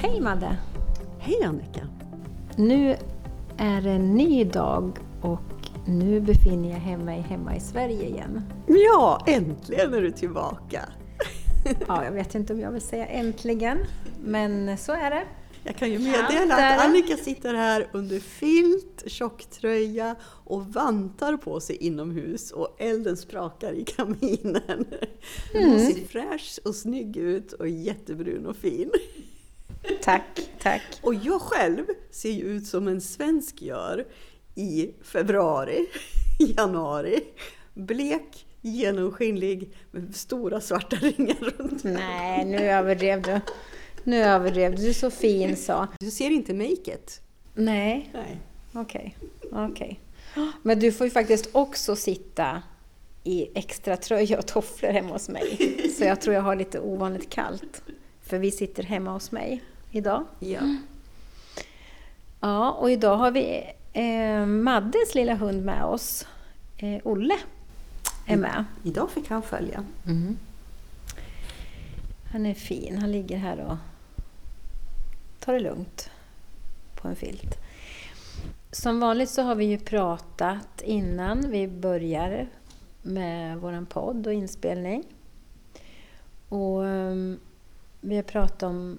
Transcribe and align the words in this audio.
Hej 0.00 0.20
Madde! 0.20 0.56
Hej 1.18 1.42
Annika! 1.44 1.88
Nu 2.56 2.96
är 3.56 3.82
det 3.82 3.90
en 3.90 4.14
ny 4.14 4.44
dag 4.44 4.98
och 5.22 5.68
nu 5.86 6.20
befinner 6.20 6.90
jag 6.90 7.00
mig 7.00 7.20
hemma 7.20 7.56
i 7.56 7.60
Sverige 7.60 8.08
igen. 8.08 8.42
Ja, 8.66 9.24
äntligen 9.26 9.94
är 9.94 10.02
du 10.02 10.10
tillbaka! 10.10 10.84
Ja, 11.88 12.04
jag 12.04 12.12
vet 12.12 12.34
inte 12.34 12.52
om 12.52 12.60
jag 12.60 12.72
vill 12.72 12.80
säga 12.82 13.06
äntligen, 13.06 13.78
men 14.24 14.78
så 14.78 14.92
är 14.92 15.10
det. 15.10 15.24
Jag 15.64 15.76
kan 15.76 15.90
ju 15.90 15.98
meddela 15.98 16.54
att 16.54 16.86
Annika 16.86 17.16
sitter 17.16 17.54
här 17.54 17.88
under 17.92 18.20
filt, 18.20 19.02
tjocktröja 19.06 20.16
och 20.44 20.66
vantar 20.66 21.36
på 21.36 21.60
sig 21.60 21.76
inomhus 21.76 22.50
och 22.50 22.76
elden 22.78 23.16
sprakar 23.16 23.72
i 23.72 23.84
kaminen. 23.84 24.84
Mm. 25.54 25.70
Hon 25.70 25.80
ser 25.80 26.06
fräsch 26.06 26.58
och 26.64 26.74
snygg 26.74 27.16
ut 27.16 27.52
och 27.52 27.68
jättebrun 27.68 28.46
och 28.46 28.56
fin. 28.56 28.90
Tack, 30.02 30.50
tack. 30.58 30.82
Och 31.02 31.14
jag 31.14 31.40
själv 31.40 31.84
ser 32.10 32.30
ju 32.30 32.44
ut 32.44 32.66
som 32.66 32.88
en 32.88 33.00
svensk 33.00 33.62
gör 33.62 34.06
i 34.54 34.90
februari, 35.02 35.86
januari. 36.38 37.20
Blek, 37.74 38.46
genomskinlig 38.60 39.72
med 39.90 40.16
stora 40.16 40.60
svarta 40.60 40.96
ringar 40.96 41.36
runt 41.36 41.84
Nej, 41.84 42.44
nu 42.44 42.58
överdrev 42.58 43.22
du. 43.22 43.40
Nu 44.04 44.22
överdrev 44.22 44.76
du. 44.76 44.82
Du 44.82 44.88
är 44.88 44.92
så 44.92 45.10
fin 45.10 45.56
så. 45.56 45.86
Du 46.00 46.10
ser 46.10 46.30
inte 46.30 46.54
make 46.54 46.72
it. 46.72 47.20
Nej. 47.54 48.10
Nej. 48.14 48.40
Okej. 48.72 49.16
Okay. 49.42 49.70
okay. 49.72 49.96
Men 50.62 50.80
du 50.80 50.92
får 50.92 51.06
ju 51.06 51.10
faktiskt 51.10 51.48
också 51.52 51.96
sitta 51.96 52.62
i 53.24 53.58
extra 53.58 53.96
tröja 53.96 54.38
och 54.38 54.46
tofflor 54.46 54.90
hemma 54.90 55.12
hos 55.12 55.28
mig. 55.28 55.74
Så 55.98 56.04
jag 56.04 56.20
tror 56.20 56.34
jag 56.34 56.42
har 56.42 56.56
lite 56.56 56.80
ovanligt 56.80 57.30
kallt. 57.30 57.82
För 58.20 58.38
vi 58.38 58.50
sitter 58.50 58.82
hemma 58.82 59.12
hos 59.12 59.32
mig 59.32 59.62
idag. 59.90 60.24
Ja. 60.38 60.60
Ja, 62.40 62.72
och 62.72 62.90
idag 62.90 63.16
har 63.16 63.30
vi 63.30 63.64
eh, 63.92 64.46
Maddes 64.46 65.14
lilla 65.14 65.34
hund 65.34 65.64
med 65.64 65.84
oss. 65.84 66.26
Eh, 66.76 67.00
Olle 67.04 67.36
är 68.26 68.36
med. 68.36 68.64
I, 68.82 68.88
idag 68.88 69.10
fick 69.10 69.28
han 69.28 69.42
följa. 69.42 69.84
Mm. 70.06 70.36
Han 72.32 72.46
är 72.46 72.54
fin. 72.54 72.98
Han 72.98 73.12
ligger 73.12 73.36
här 73.36 73.58
och 73.58 73.76
tar 75.40 75.52
det 75.52 75.60
lugnt 75.60 76.10
på 76.94 77.08
en 77.08 77.16
filt. 77.16 77.58
Som 78.70 79.00
vanligt 79.00 79.30
så 79.30 79.42
har 79.42 79.54
vi 79.54 79.64
ju 79.64 79.78
pratat 79.78 80.82
innan 80.84 81.50
vi 81.50 81.68
börjar 81.68 82.48
med 83.02 83.58
vår 83.58 83.84
podd 83.84 84.26
och 84.26 84.32
inspelning. 84.32 85.04
Och 86.48 86.80
um, 86.80 87.40
vi 88.00 88.16
har 88.16 88.22
pratat 88.22 88.62
om 88.62 88.98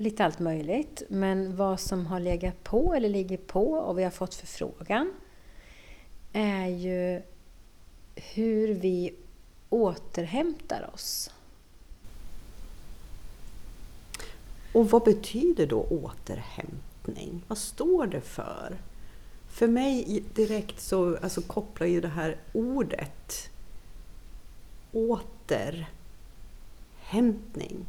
lite 0.00 0.24
allt 0.24 0.38
möjligt, 0.38 1.02
men 1.08 1.56
vad 1.56 1.80
som 1.80 2.06
har 2.06 2.20
legat 2.20 2.64
på 2.64 2.94
eller 2.94 3.08
ligger 3.08 3.36
på 3.36 3.72
och 3.72 3.98
vi 3.98 4.04
har 4.04 4.10
fått 4.10 4.34
förfrågan 4.34 5.12
är 6.32 6.66
ju 6.66 7.22
hur 8.14 8.74
vi 8.74 9.14
återhämtar 9.68 10.90
oss. 10.94 11.30
Och 14.72 14.90
vad 14.90 15.04
betyder 15.04 15.66
då 15.66 15.82
återhämtning? 15.82 17.44
Vad 17.48 17.58
står 17.58 18.06
det 18.06 18.20
för? 18.20 18.76
För 19.48 19.68
mig 19.68 20.22
direkt 20.34 20.80
så 20.80 21.16
alltså, 21.16 21.42
kopplar 21.42 21.86
ju 21.86 22.00
det 22.00 22.08
här 22.08 22.36
ordet 22.52 23.50
återhämtning. 24.92 27.86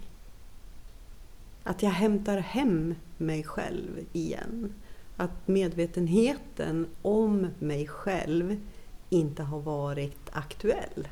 Att 1.64 1.84
jag 1.84 1.90
hämtar 1.90 2.38
hem 2.38 2.96
mig 3.18 3.44
själv 3.44 4.06
igen. 4.14 4.74
Att 5.18 5.48
medvetenheten 5.48 6.88
om 7.02 7.48
mig 7.60 7.88
själv 7.88 8.58
inte 9.10 9.44
har 9.44 9.60
varit 9.60 10.30
aktuell. 10.32 11.08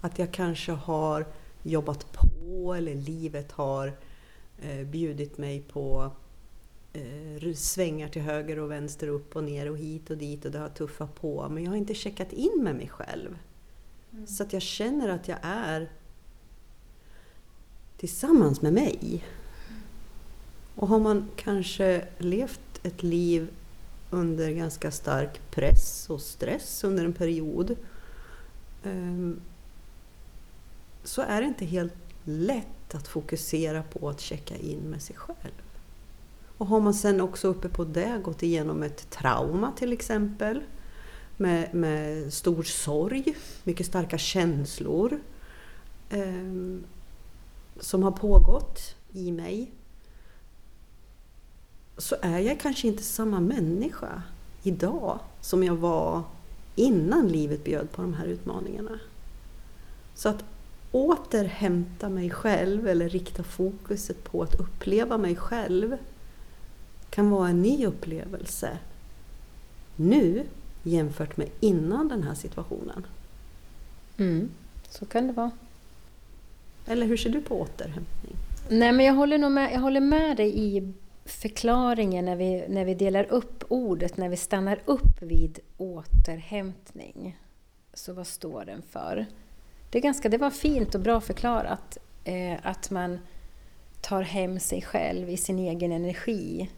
Att 0.00 0.18
jag 0.18 0.32
kanske 0.32 0.72
har 0.72 1.26
jobbat 1.62 2.06
på 2.12 2.74
eller 2.74 2.94
livet 2.94 3.52
har 3.52 3.92
eh, 4.62 4.86
bjudit 4.86 5.38
mig 5.38 5.60
på 5.60 6.10
eh, 6.92 7.54
svängar 7.54 8.08
till 8.08 8.22
höger 8.22 8.58
och 8.58 8.70
vänster, 8.70 9.08
upp 9.08 9.36
och 9.36 9.44
ner 9.44 9.70
och 9.70 9.78
hit 9.78 10.10
och 10.10 10.16
dit 10.16 10.44
och 10.44 10.50
det 10.50 10.58
har 10.58 10.68
tuffat 10.68 11.14
på. 11.14 11.48
Men 11.48 11.64
jag 11.64 11.70
har 11.70 11.76
inte 11.76 11.94
checkat 11.94 12.32
in 12.32 12.60
med 12.62 12.76
mig 12.76 12.88
själv. 12.88 13.38
Mm. 14.12 14.26
Så 14.26 14.42
att 14.42 14.52
jag 14.52 14.62
känner 14.62 15.08
att 15.08 15.28
jag 15.28 15.38
är 15.42 15.90
tillsammans 17.96 18.62
med 18.62 18.72
mig. 18.72 19.24
Och 20.80 20.88
har 20.88 21.00
man 21.00 21.28
kanske 21.36 22.04
levt 22.18 22.80
ett 22.82 23.02
liv 23.02 23.48
under 24.10 24.50
ganska 24.50 24.90
stark 24.90 25.40
press 25.50 26.10
och 26.10 26.20
stress 26.20 26.84
under 26.84 27.04
en 27.04 27.12
period 27.12 27.76
ehm, 28.84 29.40
så 31.04 31.22
är 31.22 31.40
det 31.40 31.46
inte 31.46 31.64
helt 31.64 31.94
lätt 32.24 32.94
att 32.94 33.08
fokusera 33.08 33.82
på 33.82 34.08
att 34.08 34.20
checka 34.20 34.56
in 34.56 34.78
med 34.78 35.02
sig 35.02 35.16
själv. 35.16 35.62
Och 36.58 36.66
har 36.66 36.80
man 36.80 36.94
sen 36.94 37.20
också 37.20 37.48
uppe 37.48 37.68
på 37.68 37.84
det 37.84 38.20
gått 38.24 38.42
igenom 38.42 38.82
ett 38.82 39.10
trauma 39.10 39.72
till 39.72 39.92
exempel 39.92 40.60
med, 41.36 41.74
med 41.74 42.32
stor 42.32 42.62
sorg, 42.62 43.36
mycket 43.64 43.86
starka 43.86 44.18
känslor 44.18 45.20
eh, 46.10 46.78
som 47.80 48.02
har 48.02 48.12
pågått 48.12 48.94
i 49.12 49.32
mig 49.32 49.70
så 52.02 52.16
är 52.22 52.38
jag 52.38 52.60
kanske 52.60 52.88
inte 52.88 53.02
samma 53.02 53.40
människa 53.40 54.22
idag 54.62 55.18
som 55.40 55.64
jag 55.64 55.76
var 55.76 56.22
innan 56.76 57.28
livet 57.28 57.64
bjöd 57.64 57.92
på 57.92 58.02
de 58.02 58.14
här 58.14 58.26
utmaningarna. 58.26 58.98
Så 60.14 60.28
att 60.28 60.44
återhämta 60.92 62.08
mig 62.08 62.30
själv 62.30 62.88
eller 62.88 63.08
rikta 63.08 63.42
fokuset 63.42 64.24
på 64.24 64.42
att 64.42 64.60
uppleva 64.60 65.18
mig 65.18 65.36
själv 65.36 65.96
kan 67.10 67.30
vara 67.30 67.48
en 67.48 67.62
ny 67.62 67.86
upplevelse 67.86 68.78
nu 69.96 70.46
jämfört 70.82 71.36
med 71.36 71.48
innan 71.60 72.08
den 72.08 72.22
här 72.22 72.34
situationen. 72.34 73.06
Mm, 74.16 74.50
så 74.88 75.06
kan 75.06 75.26
det 75.26 75.32
vara. 75.32 75.50
Eller 76.86 77.06
hur 77.06 77.16
ser 77.16 77.30
du 77.30 77.40
på 77.40 77.60
återhämtning? 77.60 78.36
Nej, 78.68 78.92
men 78.92 79.06
jag 79.06 79.14
håller, 79.14 79.38
nog 79.38 79.52
med, 79.52 79.72
jag 79.72 79.80
håller 79.80 80.00
med 80.00 80.36
dig 80.36 80.58
i 80.58 80.92
förklaringen 81.24 82.24
när 82.24 82.36
vi, 82.36 82.64
när 82.68 82.84
vi 82.84 82.94
delar 82.94 83.24
upp 83.24 83.64
ordet, 83.68 84.16
när 84.16 84.28
vi 84.28 84.36
stannar 84.36 84.80
upp 84.84 85.22
vid 85.22 85.58
återhämtning. 85.76 87.38
Så 87.94 88.12
vad 88.12 88.26
står 88.26 88.64
den 88.64 88.82
för? 88.82 89.26
Det, 89.90 89.98
är 89.98 90.02
ganska, 90.02 90.28
det 90.28 90.38
var 90.38 90.50
fint 90.50 90.94
och 90.94 91.00
bra 91.00 91.20
förklarat 91.20 91.98
eh, 92.24 92.58
att 92.62 92.90
man 92.90 93.18
tar 94.00 94.22
hem 94.22 94.60
sig 94.60 94.82
själv 94.82 95.30
i 95.30 95.36
sin 95.36 95.58
egen 95.58 95.92
energi 95.92 96.70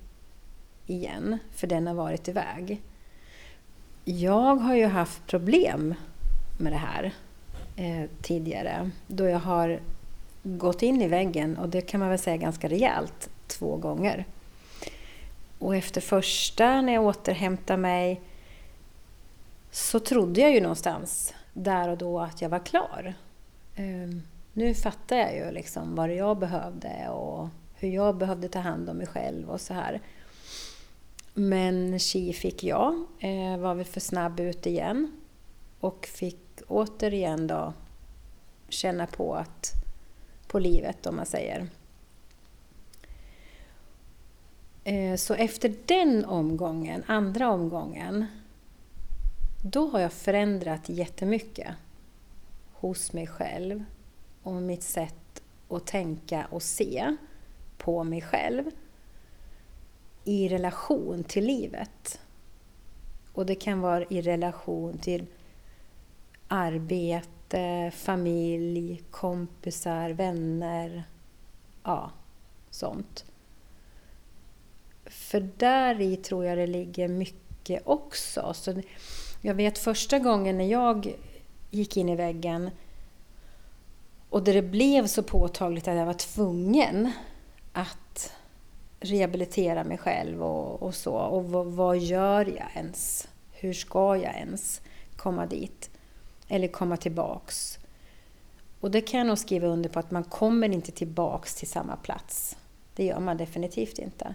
igen, 0.87 1.39
för 1.51 1.67
den 1.67 1.87
har 1.87 1.95
varit 1.95 2.29
iväg. 2.29 2.83
Jag 4.05 4.57
har 4.57 4.75
ju 4.75 4.87
haft 4.87 5.27
problem 5.27 5.95
med 6.59 6.73
det 6.73 6.79
här 6.79 7.15
eh, 7.77 8.11
tidigare, 8.23 8.91
då 9.07 9.25
jag 9.25 9.39
har 9.39 9.81
gått 10.43 10.83
in 10.83 11.03
i 11.03 11.09
väggen, 11.09 11.57
och 11.57 11.69
det 11.69 11.81
kan 11.81 12.01
man 12.01 12.09
väl 12.09 12.19
säga 12.19 12.37
ganska 12.37 12.69
rejält, 12.69 13.31
två 13.59 13.77
gånger. 13.77 14.27
Och 15.59 15.77
efter 15.77 16.01
första, 16.01 16.81
när 16.81 16.93
jag 16.93 17.05
återhämtade 17.05 17.77
mig, 17.77 18.21
så 19.71 20.01
trodde 20.01 20.41
jag 20.41 20.53
ju 20.53 20.61
någonstans 20.61 21.35
där 21.53 21.89
och 21.89 21.99
då 21.99 22.21
att 22.21 22.43
jag 22.43 22.49
var 22.49 22.59
klar. 22.59 23.15
Ehm, 23.77 24.23
nu 24.53 24.75
fattar 24.75 25.17
jag 25.17 25.35
ju 25.35 25.51
liksom 25.51 25.95
vad 25.95 26.15
jag 26.15 26.39
behövde 26.39 27.09
och 27.09 27.49
hur 27.75 27.89
jag 27.89 28.17
behövde 28.17 28.49
ta 28.49 28.59
hand 28.59 28.89
om 28.89 28.97
mig 28.97 29.07
själv 29.07 29.51
och 29.51 29.61
så 29.61 29.75
här. 29.75 30.01
Men 31.35 31.99
chi 31.99 32.33
fick 32.33 32.65
jag, 32.65 33.05
eh, 33.21 33.57
var 33.59 33.75
väl 33.75 33.85
för 33.85 34.01
snabb 34.01 34.41
ut 34.41 34.67
igen 34.67 35.21
och 35.81 36.07
fick 36.07 36.39
återigen 36.69 37.47
då 37.47 37.73
känna 38.69 39.07
på 39.07 39.35
att 39.35 39.73
på 40.47 40.59
livet 40.59 41.07
om 41.07 41.17
man 41.17 41.27
säger. 41.27 41.61
Eh, 41.61 41.67
Eh, 44.85 45.17
så 45.17 45.35
efter 45.35 45.75
den 45.87 46.25
omgången, 46.25 47.03
andra 47.07 47.51
omgången, 47.51 48.27
då 49.65 49.89
har 49.89 50.01
jag 50.01 50.13
förändrat 50.13 50.89
jättemycket 50.89 51.75
hos 52.73 53.13
mig 53.13 53.27
själv 53.27 53.85
och 54.43 54.53
mitt 54.53 54.83
sätt 54.83 55.43
att 55.69 55.87
tänka 55.87 56.47
och 56.51 56.63
se 56.63 57.17
på 57.77 58.05
mig 58.05 58.21
själv 58.21 58.65
i 60.25 60.49
relation 60.49 61.25
till 61.25 61.45
livet. 61.45 62.21
Och 63.33 63.47
det 63.47 63.55
kan 63.55 63.81
vara 63.81 64.05
i 64.05 64.23
relation 64.23 64.99
till 64.99 65.27
arbete, 66.49 67.91
familj, 67.95 69.03
kompisar, 69.11 70.11
vänner, 70.11 71.05
ja, 71.83 72.11
sånt. 72.71 73.32
För 75.13 75.49
där 75.57 76.01
i 76.01 76.17
tror 76.17 76.45
jag 76.45 76.59
det 76.59 76.67
ligger 76.67 77.09
mycket 77.09 77.83
också. 77.85 78.55
Så 78.55 78.83
jag 79.41 79.55
vet 79.55 79.79
första 79.79 80.19
gången 80.19 80.59
när 80.59 80.65
jag 80.65 81.15
gick 81.71 81.97
in 81.97 82.09
i 82.09 82.17
väggen 82.17 82.71
och 84.31 84.43
där 84.43 84.55
det 84.55 84.63
blev 84.63 85.07
så 85.07 85.23
påtagligt 85.23 85.89
att 85.89 85.97
jag 85.97 86.07
var 86.07 86.15
tvungen 86.15 87.13
att 87.73 88.33
rehabilitera 89.01 89.85
mig 89.85 89.99
själv 89.99 90.43
och, 90.43 90.83
och 90.83 90.95
så. 90.95 91.15
Och 91.15 91.45
vad, 91.45 91.67
vad, 91.67 91.99
gör 91.99 92.45
jag 92.47 92.69
ens? 92.75 93.29
Hur 93.53 93.73
ska 93.73 94.17
jag 94.17 94.35
ens 94.35 94.81
komma 95.17 95.47
dit? 95.47 95.91
Eller 96.49 96.69
komma 96.69 96.97
tillbaks? 96.97 97.79
Och 98.81 98.91
det 98.91 99.01
kan 99.01 99.19
jag 99.19 99.27
nog 99.27 99.39
skriva 99.39 99.67
under 99.67 99.91
på 99.91 99.99
att 99.99 100.11
man 100.11 100.25
kommer 100.25 100.69
inte 100.69 100.93
tillbaks 100.93 101.55
till 101.55 101.69
samma 101.69 101.97
plats. 101.97 102.57
Det 102.95 103.05
gör 103.05 103.21
man 103.21 103.37
definitivt 103.37 103.99
inte. 103.99 104.35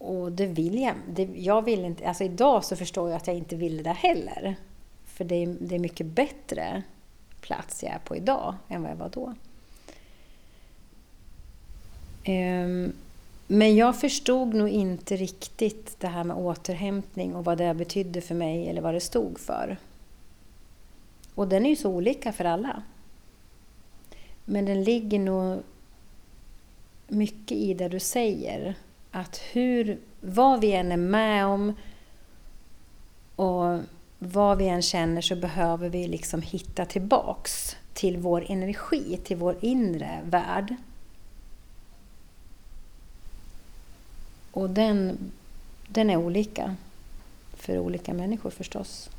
Och 0.00 0.32
det 0.32 0.46
vill 0.46 0.82
jag. 0.82 0.94
Det, 1.08 1.28
jag 1.34 1.62
vill 1.62 1.84
inte, 1.84 2.08
alltså 2.08 2.24
idag 2.24 2.64
så 2.64 2.76
förstår 2.76 3.10
jag 3.10 3.16
att 3.16 3.26
jag 3.26 3.36
inte 3.36 3.56
vill 3.56 3.82
det 3.82 3.90
heller. 3.90 4.56
För 5.04 5.24
det 5.24 5.34
är, 5.34 5.56
det 5.60 5.74
är 5.74 5.78
mycket 5.78 6.06
bättre 6.06 6.82
plats 7.40 7.82
jag 7.82 7.92
är 7.92 7.98
på 7.98 8.16
idag 8.16 8.54
än 8.68 8.82
vad 8.82 8.90
jag 8.90 8.96
var 8.96 9.08
då. 9.08 9.34
Um, 12.32 12.92
men 13.46 13.76
jag 13.76 14.00
förstod 14.00 14.54
nog 14.54 14.68
inte 14.68 15.16
riktigt 15.16 16.00
det 16.00 16.08
här 16.08 16.24
med 16.24 16.36
återhämtning 16.36 17.34
och 17.34 17.44
vad 17.44 17.58
det 17.58 17.74
betydde 17.74 18.20
för 18.20 18.34
mig 18.34 18.68
eller 18.68 18.80
vad 18.82 18.94
det 18.94 19.00
stod 19.00 19.38
för. 19.38 19.76
Och 21.34 21.48
den 21.48 21.66
är 21.66 21.70
ju 21.70 21.76
så 21.76 21.90
olika 21.90 22.32
för 22.32 22.44
alla. 22.44 22.82
Men 24.44 24.64
den 24.64 24.84
ligger 24.84 25.18
nog 25.18 25.62
mycket 27.08 27.58
i 27.58 27.74
det 27.74 27.88
du 27.88 28.00
säger. 28.00 28.76
Att 29.10 29.40
hur, 29.52 29.98
vad 30.20 30.60
vi 30.60 30.72
än 30.72 30.92
är 30.92 30.96
med 30.96 31.46
om 31.46 31.74
och 33.36 33.80
vad 34.18 34.58
vi 34.58 34.68
än 34.68 34.82
känner 34.82 35.20
så 35.20 35.36
behöver 35.36 35.88
vi 35.88 36.08
liksom 36.08 36.42
hitta 36.42 36.84
tillbaks 36.84 37.76
till 37.92 38.16
vår 38.16 38.46
energi, 38.48 39.20
till 39.24 39.36
vår 39.36 39.56
inre 39.60 40.20
värld. 40.24 40.74
Och 44.52 44.70
den, 44.70 45.18
den 45.88 46.10
är 46.10 46.16
olika 46.16 46.76
för 47.52 47.78
olika 47.78 48.14
människor 48.14 48.50
förstås. 48.50 49.10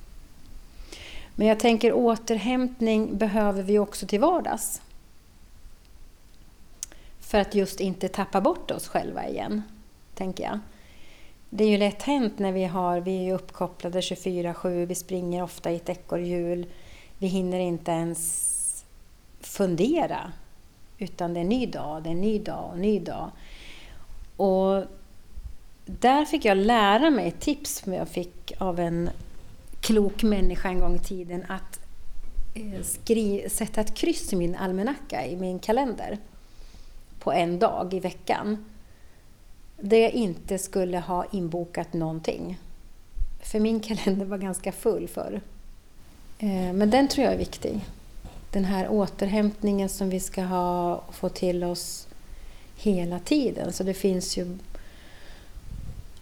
Men 1.36 1.48
jag 1.48 1.60
tänker 1.60 1.94
återhämtning 1.94 3.18
behöver 3.18 3.64
vi 3.64 3.80
också 3.80 4.08
till 4.08 4.20
vardags. 4.20 4.82
För 7.20 7.40
att 7.40 7.56
just 7.56 7.80
inte 7.80 8.08
tappa 8.08 8.42
bort 8.42 8.72
oss 8.72 8.88
själva 8.88 9.28
igen, 9.28 9.62
tänker 10.22 10.44
jag. 10.44 10.60
Det 11.50 11.64
är 11.64 11.70
ju 11.70 11.78
lätt 11.78 12.04
hänt 12.04 12.40
när 12.40 12.52
vi 12.52 12.66
har, 12.66 13.00
vi 13.00 13.30
är 13.30 13.34
uppkopplade 13.34 14.00
24-7, 14.00 14.86
vi 14.86 14.96
springer 14.96 15.44
ofta 15.44 15.72
i 15.72 15.76
ett 15.76 15.90
ekorrhjul. 15.90 16.66
Vi 17.18 17.28
hinner 17.28 17.60
inte 17.60 17.92
ens 17.92 18.86
fundera. 19.40 20.32
Utan 20.98 21.34
det 21.34 21.40
är 21.40 21.42
en 21.42 21.50
ny 21.50 21.66
dag, 21.66 22.04
det 22.04 22.10
är 22.10 22.12
en 22.12 22.22
ny 22.22 22.40
dag 22.40 22.66
och 22.66 22.74
en 22.74 22.82
ny 22.82 23.00
dag. 23.00 23.32
Och 24.38 24.84
där 25.86 26.26
fick 26.26 26.46
jag 26.46 26.58
lära 26.58 27.10
mig 27.10 27.28
ett 27.28 27.40
tips 27.40 27.76
som 27.76 27.94
jag 27.94 28.10
fick 28.10 28.52
av 28.58 28.80
en 28.80 29.10
klok 29.80 30.24
människa 30.24 30.70
en 30.70 30.80
gång 30.80 30.96
i 30.96 31.00
tiden. 31.00 31.46
Att 31.50 31.80
eh, 32.54 32.84
skri, 32.84 33.50
sätta 33.50 33.82
ett 33.82 33.96
kryss 33.96 34.34
i 34.34 34.36
min 34.36 34.56
almanacka, 34.56 35.26
i 35.26 35.36
min 35.36 35.60
kalender. 35.60 36.18
På 37.20 37.32
en 37.32 37.60
dag 37.60 37.94
i 37.94 38.00
veckan. 38.00 38.66
Där 39.82 39.98
jag 39.98 40.12
inte 40.12 40.58
skulle 40.58 41.00
ha 41.00 41.26
inbokat 41.32 41.94
någonting. 41.94 42.60
För 43.44 43.60
min 43.60 43.80
kalender 43.80 44.26
var 44.26 44.38
ganska 44.38 44.72
full 44.72 45.08
förr. 45.08 45.42
Eh, 46.40 46.74
men 46.74 46.90
den 46.90 47.08
tror 47.08 47.26
jag 47.26 47.34
är 47.34 47.38
viktig. 47.38 47.86
Den 48.52 48.66
här 48.66 48.90
återhämtningen 48.90 49.90
som 49.90 50.10
vi 50.10 50.20
ska 50.20 50.44
ha 50.44 50.96
och 50.96 51.16
få 51.16 51.30
till 51.30 51.64
oss 51.64 52.08
hela 52.78 53.20
tiden. 53.20 53.74
Så 53.74 53.84
det 53.84 53.94
finns 53.94 54.38
ju 54.38 54.58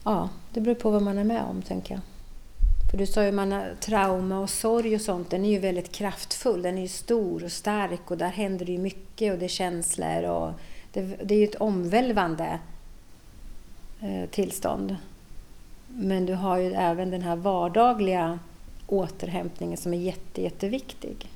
ja, 0.03 0.29
det 0.53 0.61
beror 0.61 0.75
på 0.75 0.89
vad 0.89 1.01
man 1.01 1.17
är 1.17 1.23
med 1.23 1.43
om, 1.43 1.61
tänker 1.61 1.93
jag. 1.93 2.01
För 2.91 2.97
du 2.97 3.05
sa 3.05 3.23
ju 3.23 3.31
man 3.31 3.61
trauma 3.79 4.39
och 4.39 4.49
sorg 4.49 4.95
och 4.95 5.01
sånt, 5.01 5.29
den 5.29 5.45
är 5.45 5.49
ju 5.49 5.59
väldigt 5.59 5.91
kraftfull. 5.91 6.61
Den 6.61 6.77
är 6.77 6.81
ju 6.81 6.87
stor 6.87 7.43
och 7.43 7.51
stark 7.51 8.11
och 8.11 8.17
där 8.17 8.29
händer 8.29 8.65
det 8.65 8.71
ju 8.71 8.77
mycket 8.77 9.33
och 9.33 9.39
det 9.39 9.45
är 9.45 9.49
känslor 9.49 10.23
och 10.23 10.51
det, 10.93 11.01
det 11.01 11.35
är 11.35 11.39
ju 11.39 11.43
ett 11.43 11.55
omvälvande 11.55 12.59
tillstånd. 14.31 14.95
Men 15.87 16.25
du 16.25 16.33
har 16.33 16.57
ju 16.57 16.73
även 16.73 17.11
den 17.11 17.21
här 17.21 17.35
vardagliga 17.35 18.39
återhämtningen 18.87 19.77
som 19.77 19.93
är 19.93 19.97
jätte, 19.97 20.41
jätteviktig. 20.41 21.29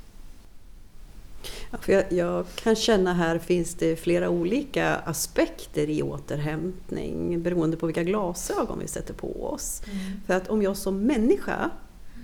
Jag, 1.86 2.04
jag, 2.12 2.46
kan 2.56 2.76
känna 2.76 3.14
här 3.14 3.40
finns 3.40 3.76
det 3.76 3.96
flera 3.96 4.30
olika 4.30 4.96
aspekter 4.96 5.90
i 5.90 6.04
återhämtning 6.04 7.42
beroende 7.42 7.78
på 7.78 7.86
vilka 7.86 8.04
glasögon 8.04 8.80
vi 8.80 8.88
sätter 8.88 9.14
på 9.14 9.46
oss. 9.46 9.82
Mm. 9.86 10.22
För 10.26 10.34
att 10.34 10.48
om 10.48 10.62
jag 10.62 10.78
som 10.78 11.00
människa 11.00 11.70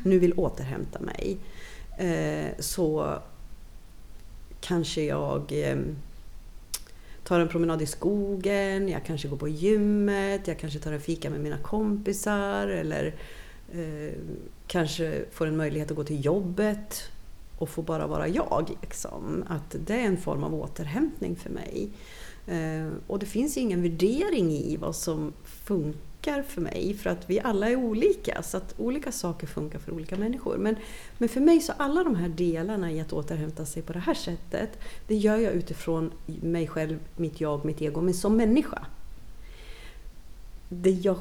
nu 0.03 0.19
vill 0.19 0.33
återhämta 0.33 1.00
mig 1.00 1.38
eh, 1.97 2.51
så 2.59 3.18
kanske 4.62 5.03
jag 5.03 5.51
eh, 5.51 5.77
tar 7.29 7.39
en 7.39 7.47
promenad 7.47 7.81
i 7.81 7.85
skogen, 7.85 8.89
jag 8.89 9.05
kanske 9.05 9.27
går 9.27 9.37
på 9.37 9.47
gymmet, 9.47 10.47
jag 10.47 10.59
kanske 10.59 10.79
tar 10.79 10.91
en 10.91 11.01
fika 11.01 11.29
med 11.29 11.39
mina 11.39 11.57
kompisar 11.57 12.67
eller 12.67 13.15
eh, 13.73 14.13
kanske 14.67 15.25
får 15.31 15.47
en 15.47 15.57
möjlighet 15.57 15.91
att 15.91 15.97
gå 15.97 16.03
till 16.03 16.25
jobbet 16.25 17.11
och 17.57 17.69
få 17.69 17.81
bara 17.81 18.07
vara 18.07 18.27
jag. 18.27 18.69
Liksom. 18.81 19.43
Att 19.47 19.75
det 19.85 19.93
är 19.93 20.05
en 20.05 20.17
form 20.17 20.43
av 20.43 20.55
återhämtning 20.55 21.35
för 21.35 21.49
mig. 21.49 21.89
Eh, 22.47 22.89
och 23.07 23.19
det 23.19 23.25
finns 23.25 23.57
ingen 23.57 23.81
värdering 23.81 24.51
i 24.51 24.77
vad 24.77 24.95
som 24.95 25.33
funkar 25.43 26.08
för 26.21 26.62
mig 26.62 26.94
för 26.94 27.10
att 27.10 27.30
vi 27.30 27.39
alla 27.39 27.69
är 27.69 27.75
olika 27.75 28.44
så 28.44 28.57
att 28.57 28.74
olika 28.77 29.12
saker 29.12 29.48
funkar 29.48 29.80
för 29.80 29.92
olika 29.92 30.18
människor. 30.18 30.57
Men, 30.57 30.75
men 31.18 31.30
för 31.30 31.39
mig 31.42 31.62
så 31.62 31.74
alla 31.77 32.04
de 32.04 32.16
här 32.16 32.30
delarna 32.30 32.92
i 32.92 33.01
att 33.01 33.13
återhämta 33.13 33.66
sig 33.66 33.81
på 33.81 33.94
det 33.94 34.00
här 34.00 34.13
sättet 34.13 34.69
det 35.07 35.16
gör 35.16 35.38
jag 35.38 35.54
utifrån 35.54 36.11
mig 36.26 36.68
själv, 36.68 36.99
mitt 37.16 37.42
jag, 37.42 37.66
mitt 37.66 37.81
ego, 37.81 38.02
men 38.02 38.14
som 38.14 38.38
människa. 38.38 38.85
Det 40.69 40.92
jag 40.92 41.18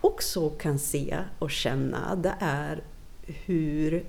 också 0.00 0.50
kan 0.50 0.78
se 0.78 1.18
och 1.38 1.50
känna 1.50 2.14
det 2.14 2.34
är 2.40 2.82
hur 3.26 4.04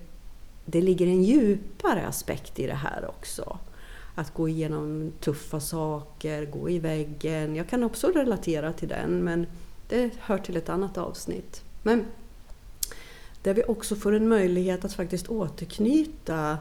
det 0.66 0.82
ligger 0.82 1.08
en 1.08 1.24
djupare 1.24 2.08
aspekt 2.08 2.60
i 2.60 2.68
det 2.68 2.74
här 2.74 3.10
också. 3.10 3.58
Att 4.16 4.34
gå 4.34 4.50
igenom 4.50 5.12
tuffa 5.20 5.60
saker, 5.60 6.46
gå 6.46 6.70
i 6.70 6.80
väggen. 6.80 7.56
Jag 7.56 7.70
kan 7.70 7.84
också 7.84 8.08
relatera 8.08 8.74
till 8.74 8.88
den 8.88 9.24
men 9.24 9.48
det 9.94 10.12
hör 10.20 10.38
till 10.38 10.58
ett 10.58 10.70
annat 10.70 10.98
avsnitt. 10.98 11.64
Men 11.84 12.06
där 13.42 13.54
vi 13.54 13.64
också 13.64 13.96
får 13.96 14.12
en 14.12 14.28
möjlighet 14.28 14.86
att 14.86 14.94
faktiskt 14.94 15.30
återknyta 15.30 16.58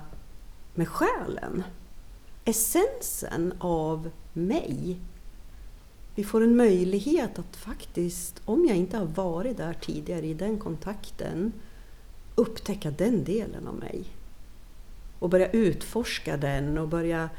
med 0.75 0.89
själen. 0.89 1.63
Essensen 2.45 3.55
av 3.59 4.11
mig. 4.33 4.99
Vi 6.15 6.25
får 6.25 6.43
en 6.43 6.57
möjlighet 6.57 7.39
att 7.39 7.57
faktiskt, 7.57 8.43
om 8.45 8.67
jag 8.67 8.77
inte 8.77 8.97
har 8.97 9.07
varit 9.07 9.57
där 9.57 9.75
tidigare 9.81 10.27
i 10.27 10.35
den 10.35 10.59
kontakten, 10.59 11.53
upptäcka 12.35 12.91
den 12.91 13.25
delen 13.25 13.67
av 13.69 13.75
mig. 13.75 14.05
Och 15.19 15.29
börja 15.29 15.51
utforska 15.51 16.37
den 16.37 16.79
och 16.79 16.89
börja 16.89 17.31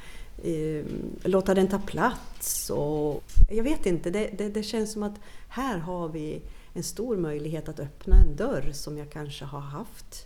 eh, 0.43 0.85
låta 1.23 1.53
den 1.53 1.67
ta 1.67 1.79
plats. 1.79 2.69
Och, 2.69 3.23
jag 3.49 3.63
vet 3.63 3.85
inte, 3.85 4.09
det, 4.09 4.29
det, 4.37 4.49
det, 4.49 4.63
känns 4.63 4.93
som 4.93 5.03
att 5.03 5.19
här 5.53 5.77
har 5.77 6.09
vi 6.09 6.41
en 6.73 6.83
stor 6.83 7.17
möjlighet 7.17 7.69
att 7.69 7.79
öppna 7.79 8.15
en 8.15 8.35
dörr 8.35 8.71
som 8.73 8.97
jag 8.97 9.09
kanske 9.09 9.45
har 9.45 9.59
haft 9.59 10.25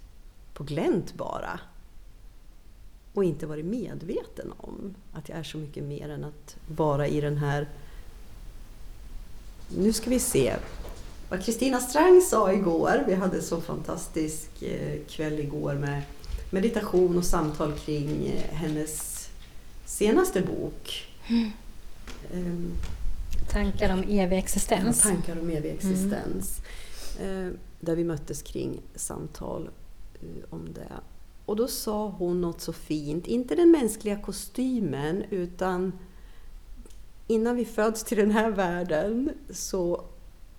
på 0.54 0.64
glänt 0.64 1.14
bara. 1.14 1.60
Och 3.14 3.24
inte 3.24 3.46
varit 3.46 3.66
medveten 3.66 4.54
om 4.58 4.96
att 5.14 5.30
jag 5.30 5.38
är 5.38 5.44
så 5.44 5.58
mycket 5.58 5.84
mer 5.84 6.10
än 6.10 6.24
att 6.24 6.58
vara 6.68 7.08
i 7.08 7.22
den 7.22 7.38
här... 7.38 7.70
Nu 9.78 9.94
ska 9.94 10.10
vi 10.10 10.20
se 10.20 10.56
vad 11.30 11.46
Kristina 11.46 11.80
Strang 11.80 12.22
sa 12.22 12.54
igår. 12.54 13.04
Vi 13.08 13.14
hade 13.14 13.42
så 13.42 13.62
fantastisk 13.62 14.64
eh, 14.64 15.00
kväll 15.08 15.40
igår 15.40 15.74
med 15.74 16.02
meditation 16.50 17.18
och 17.18 17.26
samtal 17.26 17.74
kring 17.74 18.28
eh, 18.28 18.56
hennes 18.56 19.28
senaste 19.86 20.42
bok. 20.42 21.08
Mm. 21.28 22.72
Tankar 23.50 23.94
om 23.94 24.04
evig 24.04 24.38
existens. 24.38 25.06
Ja, 25.06 25.12
tankar 25.12 25.42
om 25.42 25.50
evig 25.50 25.72
existens. 25.72 26.62
Mm. 27.20 27.48
Uh, 27.48 27.54
där 27.80 27.96
vi 27.96 28.04
möttes 28.04 28.42
kring 28.42 28.82
samtal 28.96 29.70
uh, 30.24 30.44
om 30.50 30.74
det. 30.74 30.92
Och 31.46 31.56
då 31.56 31.68
sa 31.68 32.08
hon 32.10 32.42
något 32.42 32.62
så 32.62 32.74
fint, 32.74 33.28
inte 33.28 33.56
den 33.56 33.72
mänskliga 33.72 34.22
kostymen 34.22 35.24
utan 35.30 35.92
innan 37.28 37.56
vi 37.56 37.66
föds 37.66 38.04
till 38.04 38.18
den 38.18 38.32
här 38.32 38.50
världen 38.50 39.30
så 39.50 40.04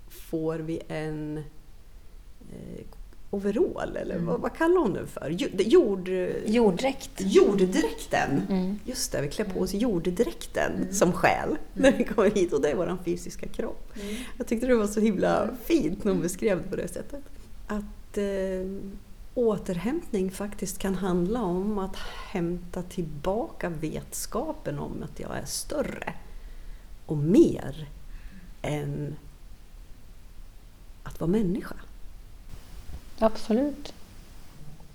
får 0.08 0.58
vi 0.58 0.80
en 0.88 1.38
eh, 1.38 2.84
overall, 3.30 3.96
eller 3.96 4.14
mm. 4.14 4.26
vad, 4.26 4.40
vad, 4.40 4.56
kallar 4.56 4.80
hon 4.80 4.92
den 4.92 5.06
för? 5.06 5.30
Jord, 5.30 6.08
Jorddräkt. 6.46 7.10
Jorddräkten! 7.18 8.42
Mm. 8.48 8.78
Just 8.84 9.12
det, 9.12 9.22
vi 9.22 9.28
klär 9.28 9.44
på 9.44 9.60
oss 9.60 9.74
jorddräkten 9.74 10.72
mm. 10.74 10.92
som 10.92 11.12
själ 11.12 11.56
när 11.74 11.92
vi 11.92 12.04
kommer 12.04 12.30
hit 12.30 12.52
och 12.52 12.62
det 12.62 12.70
är 12.70 12.76
vår 12.76 12.96
fysiska 13.04 13.48
kropp. 13.48 13.92
Mm. 14.00 14.16
Jag 14.38 14.46
tyckte 14.46 14.66
det 14.66 14.74
var 14.74 14.86
så 14.86 15.00
himla 15.00 15.48
fint 15.64 16.04
när 16.04 16.12
hon 16.12 16.22
beskrev 16.22 16.62
det 16.62 16.68
på 16.68 16.76
det 16.76 16.88
sättet. 16.88 17.24
Att 17.66 18.18
eh, 18.18 18.92
återhämtning 19.34 20.30
faktiskt 20.30 20.78
kan 20.78 20.94
handla 20.94 21.42
om 21.42 21.78
att 21.78 21.96
hämta 22.30 22.82
tillbaka 22.82 23.68
vetskapen 23.68 24.78
om 24.78 25.02
att 25.02 25.20
jag 25.20 25.36
är 25.36 25.44
större 25.44 26.14
och 27.06 27.16
mer 27.16 27.88
än 28.62 29.16
att 31.02 31.20
vara 31.20 31.30
människa. 31.30 31.76
Absolut. 33.18 33.92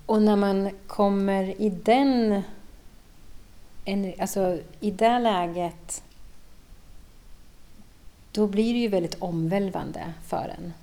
Och 0.06 0.22
när 0.22 0.36
man 0.36 0.70
kommer 0.88 1.62
i 1.62 1.70
den... 1.70 2.42
Alltså 4.20 4.60
i 4.80 4.92
det 4.92 5.20
läget 5.20 6.04
då 8.32 8.48
blir 8.48 8.74
det 8.74 8.80
ju 8.80 8.88
väldigt 8.88 9.16
omvälvande 9.20 10.14
för 10.28 10.56
en. 10.58 10.74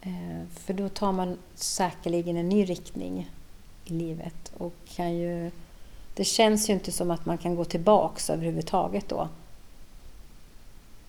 Eh, 0.00 0.46
för 0.54 0.74
då 0.74 0.88
tar 0.88 1.12
man 1.12 1.38
säkerligen 1.54 2.36
en 2.36 2.48
ny 2.48 2.64
riktning 2.64 3.30
i 3.84 3.92
livet 3.92 4.52
och 4.58 4.72
kan 4.94 5.16
ju... 5.16 5.50
Det 6.14 6.24
känns 6.24 6.70
ju 6.70 6.72
inte 6.72 6.92
som 6.92 7.10
att 7.10 7.26
man 7.26 7.38
kan 7.38 7.54
gå 7.54 7.64
tillbaks 7.64 8.30
överhuvudtaget 8.30 9.08
då 9.08 9.28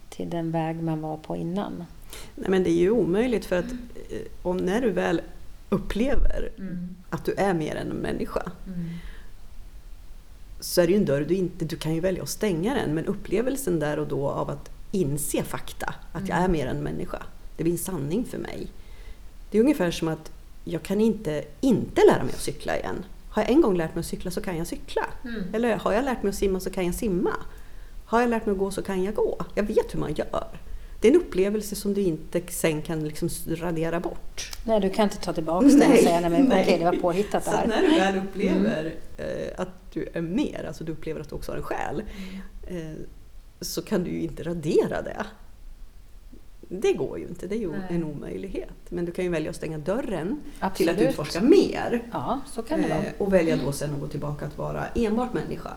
till 0.10 0.30
den 0.30 0.52
väg 0.52 0.84
man 0.84 1.02
var 1.02 1.18
på 1.18 1.36
innan. 1.36 1.86
Nej 2.36 2.50
men 2.50 2.64
det 2.64 2.70
är 2.70 2.80
ju 2.80 2.92
omöjligt 2.92 3.46
för 3.46 3.60
att 3.60 3.72
eh, 4.10 4.22
om 4.42 4.58
när 4.58 4.82
du 4.82 4.92
väl 4.92 5.22
upplever 5.72 6.52
mm. 6.58 6.96
att 7.10 7.26
du 7.26 7.34
är 7.34 7.54
mer 7.54 7.76
än 7.76 7.92
en 7.92 7.98
människa 7.98 8.52
mm. 8.68 8.90
så 10.60 10.82
är 10.82 10.88
det 10.88 10.94
ju 10.94 10.98
en 10.98 11.06
dörr 11.06 11.22
du 11.22 11.36
inte... 11.36 11.66
Du 11.66 11.76
kan 11.76 11.96
ju 11.96 12.00
välja 12.00 12.24
att 12.24 12.30
stänga 12.30 12.74
den 12.74 12.94
men 12.94 13.06
upplevelsen 13.06 13.80
där 13.80 14.00
och 14.00 14.08
då 14.08 14.30
av 14.30 14.50
att 14.50 14.70
inse 14.92 15.44
fakta, 15.44 15.94
att 16.12 16.28
jag 16.28 16.38
är 16.38 16.46
mm. 16.46 16.52
mer 16.52 16.68
än 16.68 16.78
en 16.78 16.84
människa, 16.84 17.24
det 17.58 17.64
blir 17.64 17.74
en 17.74 17.80
sanning 17.80 18.26
för 18.26 18.38
mig. 18.38 18.68
Det 19.52 19.58
är 19.58 19.62
ungefär 19.62 19.92
som 19.92 20.08
att 20.08 20.32
jag 20.64 20.84
kan 20.84 21.02
inte 21.02 21.44
inte 21.62 22.02
lära 22.06 22.24
mig 22.24 22.34
att 22.34 22.42
cykla 22.42 22.78
igen. 22.78 23.06
Har 23.30 23.42
jag 23.42 23.52
en 23.52 23.62
gång 23.62 23.78
lärt 23.78 23.96
mig 23.96 24.00
att 24.00 24.06
cykla 24.06 24.32
så 24.32 24.42
kan 24.42 24.58
jag 24.58 24.68
cykla. 24.68 25.06
Mm. 25.24 25.44
Eller 25.54 25.76
har 25.76 25.94
jag 25.94 26.06
lärt 26.06 26.24
mig 26.24 26.30
att 26.30 26.36
simma 26.36 26.60
så 26.60 26.70
kan 26.70 26.86
jag 26.86 26.96
simma. 26.96 27.32
Har 28.06 28.22
jag 28.22 28.30
lärt 28.30 28.46
mig 28.46 28.54
att 28.54 28.60
gå 28.60 28.72
så 28.72 28.82
kan 28.82 29.04
jag 29.04 29.16
gå. 29.16 29.46
Jag 29.56 29.64
vet 29.64 29.94
hur 29.94 30.00
man 30.00 30.14
gör. 30.14 30.48
Det 31.02 31.08
är 31.08 31.12
en 31.12 31.22
upplevelse 31.22 31.76
som 31.76 31.94
du 31.94 32.02
inte 32.02 32.42
sen 32.48 32.82
kan 32.82 33.08
liksom 33.08 33.30
radera 33.48 34.00
bort. 34.00 34.52
Nej, 34.66 34.80
du 34.80 34.90
kan 34.90 35.04
inte 35.04 35.18
ta 35.18 35.34
tillbaka 35.34 35.68
den 35.68 35.92
och 35.92 35.98
säga 35.98 36.20
nej, 36.20 36.30
men, 36.30 36.48
okej, 36.48 36.78
det 36.80 36.86
var 36.86 36.94
påhittat 36.94 37.46
det 37.46 37.52
här. 37.52 37.64
Så 37.64 37.70
när 37.70 37.82
du 37.82 38.00
väl 38.00 38.18
upplever 38.18 38.94
mm. 39.18 39.54
att 39.58 39.92
du 39.94 40.08
är 40.14 40.22
mer, 40.22 40.66
alltså 40.68 40.84
du 40.84 40.92
upplever 40.92 41.22
att 41.22 41.30
du 41.30 41.36
också 41.36 41.52
har 41.52 41.58
en 41.58 41.64
själ, 41.64 42.04
mm. 42.18 42.92
Eh, 42.92 42.98
så 43.62 43.82
kan 43.82 44.04
du 44.04 44.12
ju 44.12 44.22
inte 44.22 44.44
radera 44.44 45.02
det. 45.02 45.26
Det 46.70 46.94
går 46.94 47.20
ju 47.20 47.28
inte, 47.28 47.48
det 47.48 47.56
är 47.56 47.60
ju 47.60 47.72
nej. 47.72 47.82
en 47.90 48.04
omöjlighet. 48.04 48.70
Men 48.90 49.06
du 49.06 49.12
kan 49.12 49.26
ju 49.26 49.32
välja 49.32 49.50
att 49.50 49.56
stänga 49.56 49.78
dörren 49.78 50.40
Absolut. 50.60 50.98
till 50.98 51.06
att 51.06 51.10
utforska 51.12 51.42
mer. 51.42 52.04
Ja, 52.12 52.42
så 52.48 52.62
kan 52.62 52.82
det 52.82 52.88
vara. 52.88 53.00
Eh, 53.00 53.14
och 53.18 53.34
välja 53.34 53.58
då 53.58 53.72
sen 53.72 53.94
att 53.94 54.00
gå 54.00 54.08
tillbaka 54.08 54.46
att 54.46 54.58
vara 54.58 54.88
enbart 54.96 55.34
människa. 55.34 55.72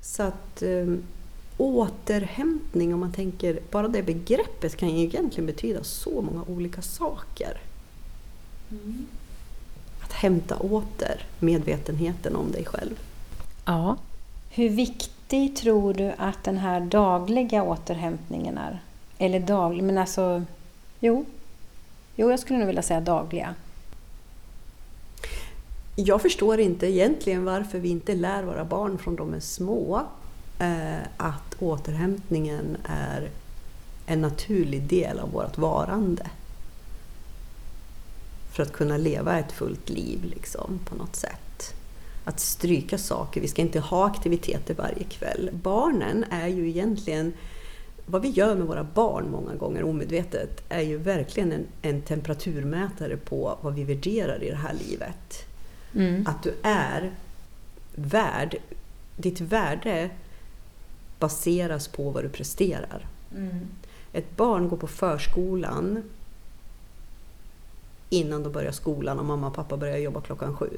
Så 0.00 0.22
att 0.22 0.62
ehm, 0.62 1.02
återhämtning, 1.56 2.94
om 2.94 3.00
man 3.00 3.12
tänker, 3.12 3.60
bara 3.70 3.88
det 3.88 4.02
begreppet 4.02 4.76
kan 4.76 4.88
ju 4.88 5.04
egentligen 5.04 5.46
betyda 5.46 5.84
så 5.84 6.22
många 6.22 6.44
olika 6.48 6.82
saker. 6.82 7.60
Mm. 8.70 9.06
Att 10.02 10.12
hämta 10.12 10.56
åter 10.56 11.26
medvetenheten 11.38 12.36
om 12.36 12.52
dig 12.52 12.64
själv. 12.64 13.00
Ja. 13.64 13.96
Hur 14.50 14.68
viktig 14.68 15.56
tror 15.56 15.94
du 15.94 16.12
att 16.18 16.44
den 16.44 16.58
här 16.58 16.80
dagliga 16.80 17.62
återhämtningen 17.62 18.58
är? 18.58 18.80
Eller 19.18 19.40
daglig, 19.40 19.84
men 19.84 19.98
alltså... 19.98 20.44
Jo. 21.00 21.24
Jo, 22.16 22.30
jag 22.30 22.40
skulle 22.40 22.58
nog 22.58 22.66
vilja 22.66 22.82
säga 22.82 23.00
dagliga. 23.00 23.54
Jag 25.96 26.22
förstår 26.22 26.60
inte 26.60 26.86
egentligen 26.86 27.44
varför 27.44 27.78
vi 27.78 27.88
inte 27.88 28.14
lär 28.14 28.42
våra 28.42 28.64
barn 28.64 28.98
från 28.98 29.16
de 29.16 29.34
är 29.34 29.40
små 29.40 30.02
eh, 30.58 30.98
att 31.16 31.45
återhämtningen 31.58 32.76
är 32.84 33.30
en 34.06 34.20
naturlig 34.20 34.82
del 34.82 35.18
av 35.18 35.30
vårt 35.30 35.58
varande. 35.58 36.30
För 38.52 38.62
att 38.62 38.72
kunna 38.72 38.96
leva 38.96 39.38
ett 39.38 39.52
fullt 39.52 39.88
liv 39.88 40.24
liksom, 40.24 40.80
på 40.84 40.94
något 40.94 41.16
sätt. 41.16 41.74
Att 42.24 42.40
stryka 42.40 42.98
saker, 42.98 43.40
vi 43.40 43.48
ska 43.48 43.62
inte 43.62 43.80
ha 43.80 44.06
aktiviteter 44.06 44.74
varje 44.74 45.04
kväll. 45.04 45.50
Barnen 45.52 46.24
är 46.30 46.48
ju 46.48 46.68
egentligen 46.68 47.32
vad 48.06 48.22
vi 48.22 48.28
gör 48.28 48.54
med 48.54 48.66
våra 48.66 48.84
barn 48.84 49.30
många 49.30 49.54
gånger 49.54 49.82
omedvetet 49.84 50.64
är 50.68 50.80
ju 50.80 50.96
verkligen 50.96 51.52
en, 51.52 51.66
en 51.82 52.02
temperaturmätare 52.02 53.16
på 53.16 53.58
vad 53.60 53.74
vi 53.74 53.84
värderar 53.84 54.42
i 54.42 54.50
det 54.50 54.56
här 54.56 54.74
livet. 54.88 55.46
Mm. 55.94 56.26
Att 56.26 56.42
du 56.42 56.54
är 56.62 57.12
värd, 57.94 58.56
ditt 59.16 59.40
värde 59.40 60.10
baseras 61.18 61.88
på 61.88 62.10
vad 62.10 62.24
du 62.24 62.28
presterar. 62.28 63.06
Mm. 63.36 63.60
Ett 64.12 64.36
barn 64.36 64.68
går 64.68 64.76
på 64.76 64.86
förskolan 64.86 66.02
innan 68.10 68.42
de 68.42 68.52
börjar 68.52 68.72
skolan 68.72 69.18
och 69.18 69.24
mamma 69.24 69.46
och 69.46 69.54
pappa 69.54 69.76
börjar 69.76 69.96
jobba 69.96 70.20
klockan 70.20 70.56
sju. 70.56 70.70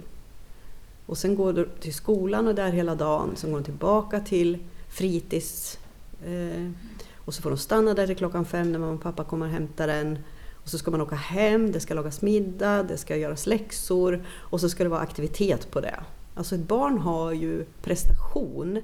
Och 1.06 1.18
sen 1.18 1.34
går 1.34 1.52
du 1.52 1.68
till 1.80 1.94
skolan 1.94 2.48
och 2.48 2.54
där 2.54 2.70
hela 2.70 2.94
dagen, 2.94 3.30
sen 3.36 3.50
går 3.50 3.58
de 3.58 3.64
tillbaka 3.64 4.20
till 4.20 4.58
fritids. 4.88 5.78
Eh, 6.26 6.70
och 7.16 7.34
så 7.34 7.42
får 7.42 7.50
de 7.50 7.58
stanna 7.58 7.94
där 7.94 8.06
till 8.06 8.16
klockan 8.16 8.44
fem 8.44 8.72
när 8.72 8.78
mamma 8.78 8.92
och 8.92 9.02
pappa 9.02 9.24
kommer 9.24 9.46
och 9.46 9.52
hämtar 9.52 9.86
den. 9.86 10.18
Och 10.62 10.68
så 10.68 10.78
ska 10.78 10.90
man 10.90 11.00
åka 11.00 11.16
hem, 11.16 11.72
det 11.72 11.80
ska 11.80 11.94
lagas 11.94 12.22
middag, 12.22 12.82
det 12.82 12.96
ska 12.96 13.16
göras 13.16 13.46
läxor 13.46 14.24
och 14.28 14.60
så 14.60 14.68
ska 14.68 14.84
det 14.84 14.90
vara 14.90 15.00
aktivitet 15.00 15.70
på 15.70 15.80
det. 15.80 16.00
Alltså 16.34 16.54
ett 16.54 16.68
barn 16.68 16.98
har 16.98 17.32
ju 17.32 17.64
prestation 17.82 18.82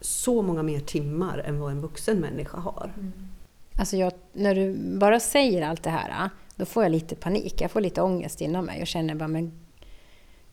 så 0.00 0.42
många 0.42 0.62
mer 0.62 0.80
timmar 0.80 1.38
än 1.38 1.60
vad 1.60 1.70
en 1.70 1.80
vuxen 1.80 2.20
människa 2.20 2.58
har. 2.58 2.92
Mm. 2.98 3.12
Alltså 3.78 3.96
jag, 3.96 4.12
när 4.32 4.54
du 4.54 4.74
bara 4.98 5.20
säger 5.20 5.62
allt 5.62 5.82
det 5.82 5.90
här, 5.90 6.30
då 6.56 6.64
får 6.64 6.82
jag 6.82 6.92
lite 6.92 7.14
panik. 7.14 7.60
Jag 7.60 7.70
får 7.70 7.80
lite 7.80 8.02
ångest 8.02 8.40
inom 8.40 8.64
mig 8.64 8.80
och 8.80 8.86
känner 8.86 9.14
bara, 9.14 9.28
men 9.28 9.52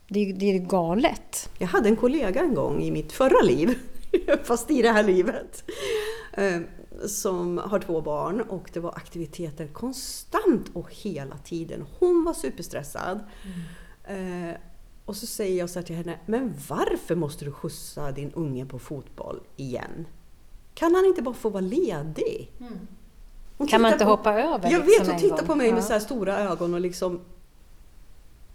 det, 0.08 0.34
det 0.34 0.46
är 0.46 0.60
galet. 0.60 1.50
Jag 1.58 1.68
hade 1.68 1.90
en 1.90 1.96
kollega 1.96 2.42
en 2.42 2.54
gång 2.54 2.82
i 2.82 2.92
mitt 2.92 3.12
förra 3.12 3.42
liv, 3.42 3.78
fast 4.44 4.72
i 4.72 4.82
det 4.82 4.92
här 4.92 5.04
livet, 5.04 5.64
eh, 6.34 6.60
som 7.08 7.58
har 7.58 7.80
två 7.80 8.02
barn 8.02 8.42
och 8.42 8.70
det 8.74 8.80
var 8.80 8.92
aktiviteter 8.96 9.68
konstant 9.68 10.66
och 10.74 10.94
hela 10.94 11.38
tiden. 11.38 11.86
Hon 12.00 12.24
var 12.24 12.34
superstressad. 12.34 13.20
Mm. 14.08 14.56
Och 15.08 15.16
så 15.16 15.26
säger 15.26 15.60
jag 15.60 15.70
så 15.70 15.82
till 15.82 15.96
henne, 15.96 16.20
men 16.26 16.54
varför 16.70 17.16
måste 17.16 17.46
du 17.46 17.52
skjutsa 17.52 18.12
din 18.12 18.32
unge 18.32 18.66
på 18.66 18.80
fotboll 18.80 19.40
igen? 19.56 20.08
Kan 20.74 20.96
han 20.96 21.06
inte 21.06 21.22
bara 21.22 21.36
få 21.36 21.50
vara 21.50 21.62
ledig? 21.62 22.52
Mm. 22.60 23.68
Kan 23.70 23.82
man 23.82 23.94
inte 23.94 24.06
på, 24.06 24.12
hoppa 24.12 24.34
över? 24.34 24.72
Jag 24.72 24.86
liksom 24.86 25.06
vet, 25.06 25.22
hon 25.22 25.30
tittar 25.30 25.46
på 25.46 25.56
mig 25.56 25.74
med 25.74 25.84
så 25.84 25.94
här 25.94 26.00
stora 26.00 26.40
ögon 26.40 26.74
och 26.74 26.80
liksom... 26.80 27.22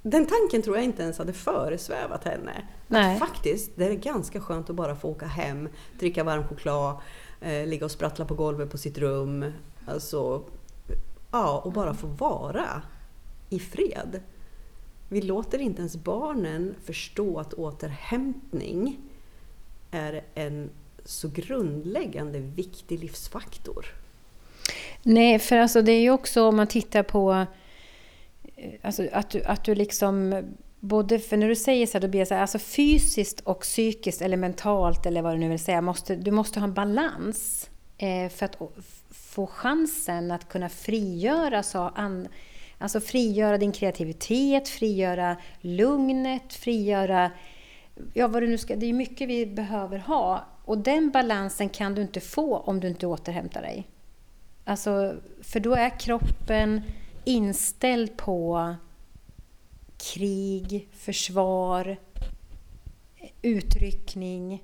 Den 0.03 0.27
tanken 0.27 0.63
tror 0.63 0.77
jag 0.77 0.85
inte 0.85 1.03
ens 1.03 1.19
hade 1.19 1.33
föresvävat 1.33 2.25
henne. 2.25 2.69
Nej. 2.89 3.15
Att 3.15 3.19
faktiskt, 3.19 3.71
det 3.77 3.87
är 3.87 3.95
ganska 3.95 4.41
skönt 4.41 4.71
att 4.71 4.77
bara 4.77 4.97
få 4.97 5.09
åka 5.09 5.27
hem, 5.27 5.69
dricka 5.99 6.25
varm 6.25 6.49
choklad, 6.49 6.97
eh, 7.41 7.67
ligga 7.67 7.85
och 7.85 7.91
sprattla 7.91 8.25
på 8.25 8.35
golvet 8.35 8.71
på 8.71 8.79
sitt 8.79 8.99
rum. 8.99 9.53
Alltså, 9.87 10.43
ja, 11.31 11.63
och 11.65 11.73
bara 11.73 11.95
få 11.95 12.07
vara 12.07 12.83
i 13.49 13.59
fred. 13.59 14.21
Vi 15.13 15.21
låter 15.21 15.59
inte 15.59 15.81
ens 15.81 15.97
barnen 15.97 16.75
förstå 16.85 17.39
att 17.39 17.55
återhämtning 17.55 18.99
är 19.91 20.25
en 20.35 20.71
så 21.05 21.29
grundläggande 21.29 22.39
viktig 22.39 23.01
livsfaktor. 23.01 23.87
Nej, 25.03 25.39
för 25.39 25.57
alltså 25.57 25.83
det 25.83 25.93
är 25.93 26.01
ju 26.01 26.11
också 26.11 26.43
om 26.43 26.57
man 26.57 26.67
tittar 26.67 27.03
på 27.03 27.47
eh, 28.57 28.71
alltså 28.83 29.09
att, 29.13 29.31
du, 29.31 29.43
att 29.43 29.65
du 29.65 29.75
liksom 29.75 30.43
både, 30.81 31.19
för 31.19 31.37
när 31.37 31.49
du 31.49 31.57
säger 31.57 31.87
så 31.87 31.93
här, 31.93 32.01
då 32.01 32.09
blir 32.09 32.21
jag 32.21 32.29
så 32.29 32.35
här, 32.35 32.41
alltså 32.41 32.59
fysiskt 32.59 33.41
och 33.41 33.61
psykiskt 33.61 34.23
eller 34.23 34.37
mentalt 34.37 35.07
eller 35.07 35.23
vad 35.23 35.35
du 35.35 35.39
nu 35.39 35.49
vill 35.49 35.65
säga, 35.65 35.81
måste, 35.81 36.17
du 36.17 36.31
måste 36.31 36.61
ha 36.61 36.67
en 36.67 36.75
balans 36.75 37.71
eh, 37.99 38.29
för 38.29 38.47
att 38.47 38.57
få 39.11 39.47
chansen 39.47 40.31
att 40.31 40.49
kunna 40.49 40.69
frigöra 40.69 41.63
så 41.63 41.79
an, 41.79 42.29
Alltså 42.83 43.01
frigöra 43.01 43.59
din 43.59 43.73
kreativitet, 43.73 44.69
frigöra 44.69 45.37
lugnet, 45.61 46.55
frigöra 46.55 47.31
ja 48.15 48.29
vad 48.29 48.43
det 48.43 48.47
nu 48.47 48.59
ska, 48.59 48.77
det 48.77 48.87
är 48.87 48.93
mycket 48.93 49.29
vi 49.29 49.47
behöver 49.47 49.99
ha. 49.99 50.45
Och 50.65 50.79
den 50.79 51.11
balansen 51.11 51.69
kan 51.69 51.95
du 51.95 52.03
inte 52.03 52.21
få 52.21 52.57
om 52.57 52.81
du 52.81 52.89
inte 52.89 53.07
återhämtar 53.07 53.63
dig. 53.63 53.89
Alltså, 54.65 55.15
för 55.43 55.61
då 55.61 55.75
är 55.75 55.99
kroppen 56.01 56.83
inställd 57.25 58.17
på 58.17 58.75
krig, 60.15 60.89
försvar, 60.93 61.97
utryckning, 63.43 64.63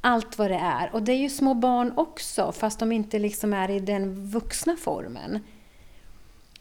allt 0.00 0.38
vad 0.38 0.50
det 0.50 0.60
är. 0.62 0.94
Och 0.94 1.02
det 1.02 1.12
är 1.12 1.18
ju 1.18 1.28
små 1.28 1.54
barn 1.54 1.92
också, 1.96 2.52
fast 2.52 2.78
de 2.78 2.92
inte 2.92 3.18
liksom 3.18 3.52
är 3.52 3.70
i 3.70 3.80
den 3.80 4.26
vuxna 4.26 4.76
formen. 4.76 5.38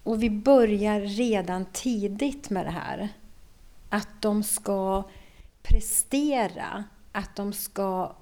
Och 0.04 0.24
vi 0.24 0.30
börjar 0.30 1.00
redan 1.00 1.66
tidigt 1.66 2.50
med 2.50 2.66
det 2.66 2.72
här. 2.72 3.10
Att 3.90 4.10
de 4.20 4.44
ska 4.44 5.04
prestera, 5.62 6.84
att 7.12 7.36
de 7.36 7.54
ska 7.54 8.16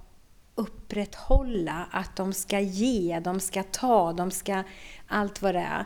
upprätthålla, 0.54 1.88
att 1.90 2.16
de 2.16 2.32
ska 2.32 2.60
ge, 2.60 3.20
de 3.20 3.40
ska 3.40 3.62
ta, 3.62 4.12
de 4.12 4.30
ska 4.30 4.62
allt 5.06 5.42
vad 5.42 5.54
det 5.54 5.60
är. 5.60 5.84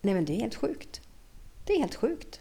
Nej 0.00 0.14
men 0.14 0.24
det 0.24 0.32
är 0.32 0.40
helt 0.40 0.54
sjukt. 0.54 1.00
Det 1.66 1.72
är 1.72 1.78
helt 1.78 1.94
sjukt. 1.94 2.40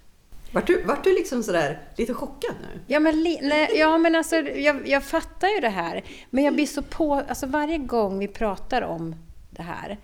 Vart 0.54 0.68
du, 0.68 0.84
vart 0.84 1.04
du 1.04 1.14
liksom 1.14 1.44
sådär 1.44 1.82
lite 1.98 2.14
chockad 2.14 2.56
nu? 2.62 2.82
Ja 2.88 3.00
men, 3.00 3.24
nej, 3.24 3.72
ja, 3.76 3.98
men 3.98 4.16
alltså, 4.16 4.36
jag, 4.36 4.88
jag 4.88 5.04
fattar 5.04 5.48
ju 5.48 5.60
det 5.60 5.70
här. 5.70 6.04
Men 6.30 6.44
jag 6.44 6.54
blir 6.54 6.66
så 6.66 6.82
på... 6.82 7.14
Alltså 7.14 7.46
varje 7.46 7.78
gång 7.78 8.20
vi 8.20 8.28
pratar 8.28 8.82
om 8.82 9.16
det 9.50 9.62
här 9.62 9.98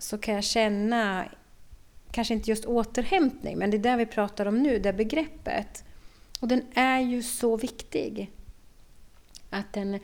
så 0.00 0.18
kan 0.18 0.34
jag 0.34 0.44
känna, 0.44 1.28
kanske 2.10 2.34
inte 2.34 2.50
just 2.50 2.64
återhämtning, 2.64 3.58
men 3.58 3.70
det 3.70 3.76
är 3.76 3.82
det 3.82 3.96
vi 3.96 4.06
pratar 4.06 4.46
om 4.46 4.62
nu, 4.62 4.78
det 4.78 4.92
begreppet. 4.92 5.84
Och 6.40 6.48
den 6.48 6.62
är 6.74 7.00
ju 7.00 7.22
så 7.22 7.56
viktig. 7.56 8.30
Att, 9.50 9.72
den, 9.72 10.00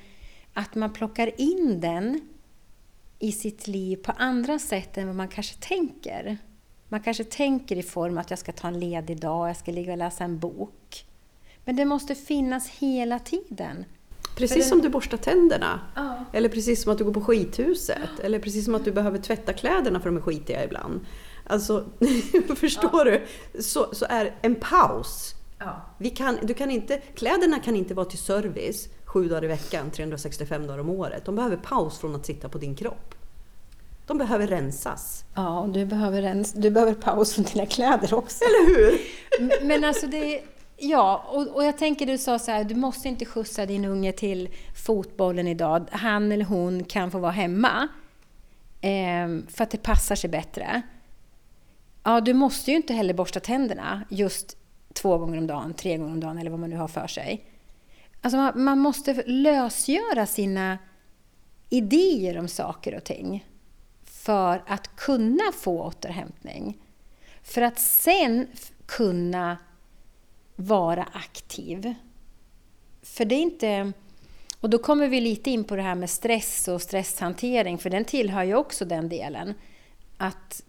att 0.52 0.74
man 0.74 0.92
plockar 0.92 1.40
in 1.40 1.80
den 1.80 2.20
i 3.18 3.32
sitt 3.32 3.66
liv 3.66 3.96
på 3.96 4.12
andra 4.12 4.58
sätt 4.58 4.98
än 4.98 5.06
vad 5.06 5.16
man 5.16 5.28
kanske 5.28 5.56
tänker. 5.56 6.38
Man 6.88 7.00
kanske 7.02 7.24
tänker 7.24 7.76
i 7.76 7.82
form 7.82 8.18
att 8.18 8.30
jag 8.30 8.38
ska 8.38 8.52
ta 8.52 8.68
en 8.68 8.80
ledig 8.80 9.20
dag, 9.20 9.48
jag 9.48 9.56
ska 9.56 9.72
ligga 9.72 9.92
och 9.92 9.98
läsa 9.98 10.24
en 10.24 10.38
bok. 10.38 11.06
Men 11.64 11.76
det 11.76 11.84
måste 11.84 12.14
finnas 12.14 12.68
hela 12.68 13.18
tiden. 13.18 13.84
Precis 14.36 14.56
det... 14.56 14.62
som 14.62 14.80
du 14.82 14.88
borstar 14.88 15.16
tänderna. 15.16 15.80
Ja. 15.94 16.24
Eller 16.32 16.48
precis 16.48 16.82
som 16.82 16.92
att 16.92 16.98
du 16.98 17.04
går 17.04 17.12
på 17.12 17.20
skithuset. 17.20 17.98
Ja. 18.18 18.24
Eller 18.24 18.38
precis 18.38 18.64
som 18.64 18.74
att 18.74 18.84
du 18.84 18.92
behöver 18.92 19.18
tvätta 19.18 19.52
kläderna 19.52 20.00
för 20.00 20.08
de 20.08 20.16
är 20.16 20.20
skitiga 20.20 20.64
ibland. 20.64 21.00
Alltså, 21.46 21.84
förstår 22.56 23.08
ja. 23.08 23.18
du? 23.52 23.62
Så, 23.62 23.88
så 23.92 24.06
är 24.08 24.34
en 24.42 24.54
paus. 24.54 25.32
Vi 25.98 26.10
kan, 26.10 26.38
du 26.42 26.54
kan 26.54 26.70
inte, 26.70 26.98
kläderna 26.98 27.58
kan 27.58 27.76
inte 27.76 27.94
vara 27.94 28.06
till 28.06 28.18
service 28.18 28.88
sju 29.04 29.28
dagar 29.28 29.44
i 29.44 29.46
veckan, 29.46 29.90
365 29.90 30.66
dagar 30.66 30.78
om 30.78 30.90
året. 30.90 31.24
De 31.24 31.36
behöver 31.36 31.56
paus 31.56 31.98
från 31.98 32.14
att 32.14 32.26
sitta 32.26 32.48
på 32.48 32.58
din 32.58 32.74
kropp. 32.74 33.14
De 34.06 34.18
behöver 34.18 34.46
rensas. 34.46 35.24
Ja, 35.34 35.60
och 35.60 35.68
du 35.68 35.86
behöver, 35.86 36.22
rens, 36.22 36.52
du 36.52 36.70
behöver 36.70 36.94
paus 36.94 37.34
från 37.34 37.44
dina 37.44 37.66
kläder 37.66 38.14
också. 38.14 38.44
Eller 38.44 38.76
hur? 38.76 39.00
Men 39.66 39.84
alltså 39.84 40.06
det 40.06 40.42
Ja, 40.76 41.26
och, 41.28 41.46
och 41.46 41.64
jag 41.64 41.78
tänker 41.78 42.06
du 42.06 42.18
sa 42.18 42.38
så 42.38 42.50
här, 42.50 42.64
du 42.64 42.74
måste 42.74 43.08
inte 43.08 43.24
skjutsa 43.24 43.66
din 43.66 43.84
unge 43.84 44.12
till 44.12 44.48
fotbollen 44.74 45.48
idag. 45.48 45.86
Han 45.90 46.32
eller 46.32 46.44
hon 46.44 46.84
kan 46.84 47.10
få 47.10 47.18
vara 47.18 47.32
hemma. 47.32 47.88
Eh, 48.80 49.28
för 49.48 49.62
att 49.62 49.70
det 49.70 49.82
passar 49.82 50.14
sig 50.14 50.30
bättre. 50.30 50.82
Ja, 52.02 52.20
du 52.20 52.34
måste 52.34 52.70
ju 52.70 52.76
inte 52.76 52.94
heller 52.94 53.14
borsta 53.14 53.40
tänderna 53.40 54.02
just 54.08 54.56
två 54.92 55.18
gånger 55.18 55.38
om 55.38 55.46
dagen, 55.46 55.74
tre 55.74 55.96
gånger 55.96 56.12
om 56.12 56.20
dagen 56.20 56.38
eller 56.38 56.50
vad 56.50 56.60
man 56.60 56.70
nu 56.70 56.76
har 56.76 56.88
för 56.88 57.06
sig. 57.06 57.44
Alltså 58.20 58.36
man, 58.36 58.64
man 58.64 58.78
måste 58.78 59.22
lösgöra 59.26 60.26
sina 60.26 60.78
idéer 61.70 62.38
om 62.38 62.48
saker 62.48 62.96
och 62.96 63.04
ting 63.04 63.46
för 64.04 64.62
att 64.66 64.96
kunna 64.96 65.52
få 65.54 65.82
återhämtning. 65.82 66.78
För 67.42 67.62
att 67.62 67.78
sen 67.78 68.46
kunna 68.86 69.56
vara 70.56 71.08
aktiv. 71.12 71.94
För 73.02 73.24
det 73.24 73.34
är 73.34 73.42
inte... 73.42 73.92
Och 74.60 74.70
då 74.70 74.78
kommer 74.78 75.08
vi 75.08 75.20
lite 75.20 75.50
in 75.50 75.64
på 75.64 75.76
det 75.76 75.82
här 75.82 75.94
med 75.94 76.10
stress 76.10 76.68
och 76.68 76.82
stresshantering, 76.82 77.78
för 77.78 77.90
den 77.90 78.04
tillhör 78.04 78.44
ju 78.44 78.54
också 78.54 78.84
den 78.84 79.08
delen. 79.08 79.54
Att 80.16 80.62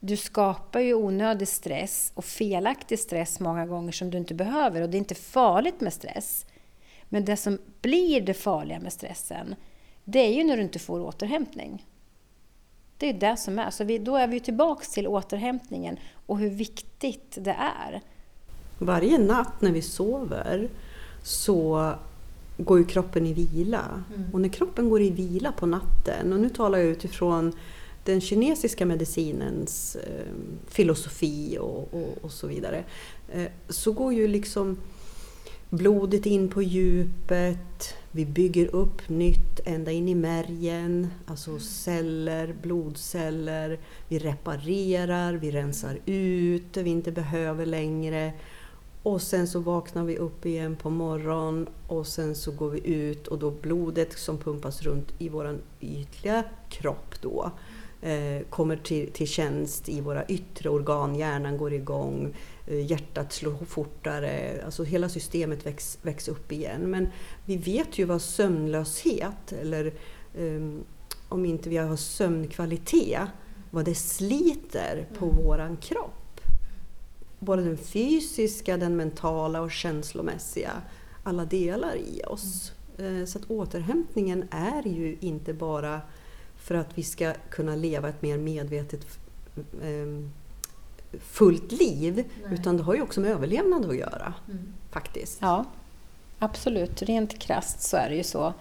du 0.00 0.16
skapar 0.16 0.80
ju 0.80 0.94
onödig 0.94 1.48
stress 1.48 2.12
och 2.14 2.24
felaktig 2.24 2.98
stress 2.98 3.40
många 3.40 3.66
gånger 3.66 3.92
som 3.92 4.10
du 4.10 4.18
inte 4.18 4.34
behöver. 4.34 4.82
Och 4.82 4.90
det 4.90 4.96
är 4.96 4.98
inte 4.98 5.14
farligt 5.14 5.80
med 5.80 5.92
stress. 5.92 6.46
Men 7.08 7.24
det 7.24 7.36
som 7.36 7.58
blir 7.80 8.20
det 8.20 8.34
farliga 8.34 8.80
med 8.80 8.92
stressen, 8.92 9.54
det 10.04 10.18
är 10.18 10.32
ju 10.32 10.44
när 10.44 10.56
du 10.56 10.62
inte 10.62 10.78
får 10.78 11.00
återhämtning. 11.00 11.86
Det 12.98 13.08
är 13.08 13.14
det 13.14 13.36
som 13.36 13.58
är. 13.58 13.70
Så 13.70 13.84
vi, 13.84 13.98
då 13.98 14.16
är 14.16 14.26
vi 14.26 14.40
tillbaka 14.40 14.84
till 14.84 15.06
återhämtningen 15.06 15.98
och 16.26 16.38
hur 16.38 16.50
viktigt 16.50 17.38
det 17.40 17.56
är. 17.84 18.02
Varje 18.78 19.18
natt 19.18 19.60
när 19.60 19.72
vi 19.72 19.82
sover 19.82 20.68
så 21.22 21.92
går 22.56 22.78
ju 22.78 22.84
kroppen 22.84 23.26
i 23.26 23.32
vila. 23.32 24.02
Mm. 24.14 24.30
Och 24.32 24.40
när 24.40 24.48
kroppen 24.48 24.90
går 24.90 25.02
i 25.02 25.10
vila 25.10 25.52
på 25.52 25.66
natten, 25.66 26.32
och 26.32 26.40
nu 26.40 26.48
talar 26.48 26.78
jag 26.78 26.88
utifrån 26.88 27.52
den 28.04 28.20
kinesiska 28.20 28.86
medicinens 28.86 29.96
eh, 29.96 30.32
filosofi 30.68 31.58
och, 31.60 31.94
och, 31.94 32.18
och, 32.20 32.32
så 32.32 32.46
vidare, 32.46 32.84
eh, 33.32 33.48
så 33.68 33.92
går 33.92 34.12
ju 34.14 34.28
liksom 34.28 34.76
blodet 35.70 36.26
in 36.26 36.48
på 36.48 36.62
djupet, 36.62 37.94
vi 38.10 38.26
bygger 38.26 38.74
upp 38.74 39.08
nytt 39.08 39.60
ända 39.64 39.92
in 39.92 40.08
i 40.08 40.14
märgen, 40.14 41.08
alltså 41.26 41.50
mm. 41.50 41.62
celler, 41.62 42.54
blodceller. 42.62 43.78
Vi 44.08 44.18
reparerar, 44.18 45.32
vi 45.32 45.50
rensar 45.50 45.98
ut 46.06 46.72
det 46.72 46.82
vi 46.82 46.90
inte 46.90 47.12
behöver 47.12 47.66
längre. 47.66 48.32
Och 49.06 49.22
sen 49.22 49.48
så 49.48 49.60
vaknar 49.60 50.04
vi 50.04 50.16
upp 50.16 50.46
igen 50.46 50.76
på 50.76 50.90
morgonen 50.90 51.68
och 51.86 52.06
sen 52.06 52.34
så 52.34 52.52
går 52.52 52.70
vi 52.70 52.86
ut 52.86 53.26
och 53.26 53.38
då 53.38 53.50
blodet 53.50 54.18
som 54.18 54.38
pumpas 54.38 54.82
runt 54.82 55.12
i 55.18 55.28
vår 55.28 55.58
ytliga 55.80 56.44
kropp 56.68 57.14
då 57.20 57.50
eh, 58.02 58.42
kommer 58.50 58.76
till, 58.76 59.12
till 59.12 59.26
tjänst 59.26 59.88
i 59.88 60.00
våra 60.00 60.26
yttre 60.26 60.70
organ, 60.70 61.14
hjärnan 61.14 61.56
går 61.56 61.72
igång, 61.72 62.34
eh, 62.66 62.90
hjärtat 62.90 63.32
slår 63.32 63.64
fortare, 63.64 64.62
alltså 64.64 64.84
hela 64.84 65.08
systemet 65.08 65.66
väcks, 65.66 65.98
väcks 66.02 66.28
upp 66.28 66.52
igen. 66.52 66.80
Men 66.80 67.08
vi 67.44 67.56
vet 67.56 67.98
ju 67.98 68.04
vad 68.04 68.22
sömnlöshet, 68.22 69.52
eller 69.60 69.86
eh, 70.34 70.80
om 71.28 71.44
inte 71.44 71.68
vi 71.68 71.76
har 71.76 71.96
sömnkvalitet, 71.96 73.28
vad 73.70 73.84
det 73.84 73.94
sliter 73.94 75.08
på 75.18 75.24
mm. 75.24 75.36
våran 75.36 75.76
kropp 75.76 76.15
både 77.38 77.62
den 77.62 77.76
fysiska, 77.76 78.76
den 78.76 78.96
mentala 78.96 79.60
och 79.60 79.70
känslomässiga, 79.70 80.72
alla 81.22 81.44
delar 81.44 81.96
i 81.96 82.22
oss. 82.26 82.72
Mm. 82.98 83.26
Så 83.26 83.38
att 83.38 83.50
återhämtningen 83.50 84.44
är 84.50 84.82
ju 84.88 85.16
inte 85.20 85.54
bara 85.54 86.00
för 86.56 86.74
att 86.74 86.98
vi 86.98 87.02
ska 87.02 87.32
kunna 87.50 87.76
leva 87.76 88.08
ett 88.08 88.22
mer 88.22 88.38
medvetet 88.38 89.06
ehm, 89.82 90.30
fullt 91.20 91.72
liv, 91.72 92.14
Nej. 92.14 92.54
utan 92.54 92.76
det 92.76 92.82
har 92.82 92.94
ju 92.94 93.02
också 93.02 93.20
med 93.20 93.30
överlevnad 93.30 93.84
att 93.86 93.96
göra. 93.96 94.34
Mm. 94.48 94.72
Faktiskt. 94.90 95.38
Ja, 95.40 95.64
absolut. 96.38 97.02
Rent 97.02 97.38
krast 97.38 97.82
så 97.82 97.96
är 97.96 98.08
det 98.10 98.16
ju 98.16 98.24
så. 98.24 98.52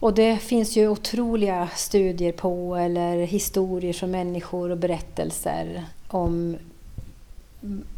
Och 0.00 0.14
det 0.14 0.38
finns 0.38 0.76
ju 0.76 0.88
otroliga 0.88 1.68
studier 1.76 2.32
på, 2.32 2.76
eller 2.76 3.16
historier 3.16 3.92
från 3.92 4.10
människor 4.10 4.70
och 4.70 4.78
berättelser 4.78 5.84
om 6.08 6.56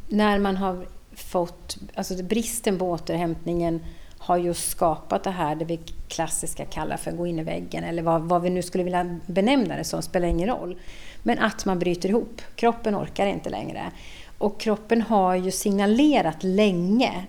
när 0.08 0.38
man 0.38 0.56
har 0.56 0.86
fått, 1.12 1.76
alltså 1.94 2.22
bristen 2.22 2.78
på 2.78 2.90
återhämtningen 2.90 3.80
har 4.18 4.36
just 4.36 4.70
skapat 4.70 5.24
det 5.24 5.30
här 5.30 5.54
det 5.54 5.64
vi 5.64 5.80
klassiska 6.08 6.64
kallar 6.64 6.96
för 6.96 7.12
gå 7.12 7.26
in 7.26 7.38
i 7.38 7.42
väggen 7.42 7.84
eller 7.84 8.02
vad, 8.02 8.22
vad 8.22 8.42
vi 8.42 8.50
nu 8.50 8.62
skulle 8.62 8.84
vilja 8.84 9.18
benämna 9.26 9.76
det 9.76 9.84
som, 9.84 10.02
spelar 10.02 10.28
ingen 10.28 10.48
roll. 10.48 10.78
Men 11.22 11.38
att 11.38 11.64
man 11.64 11.78
bryter 11.78 12.08
ihop. 12.08 12.42
Kroppen 12.54 12.96
orkar 12.96 13.26
inte 13.26 13.50
längre. 13.50 13.92
Och 14.38 14.60
kroppen 14.60 15.02
har 15.02 15.34
ju 15.34 15.50
signalerat 15.50 16.42
länge 16.42 17.26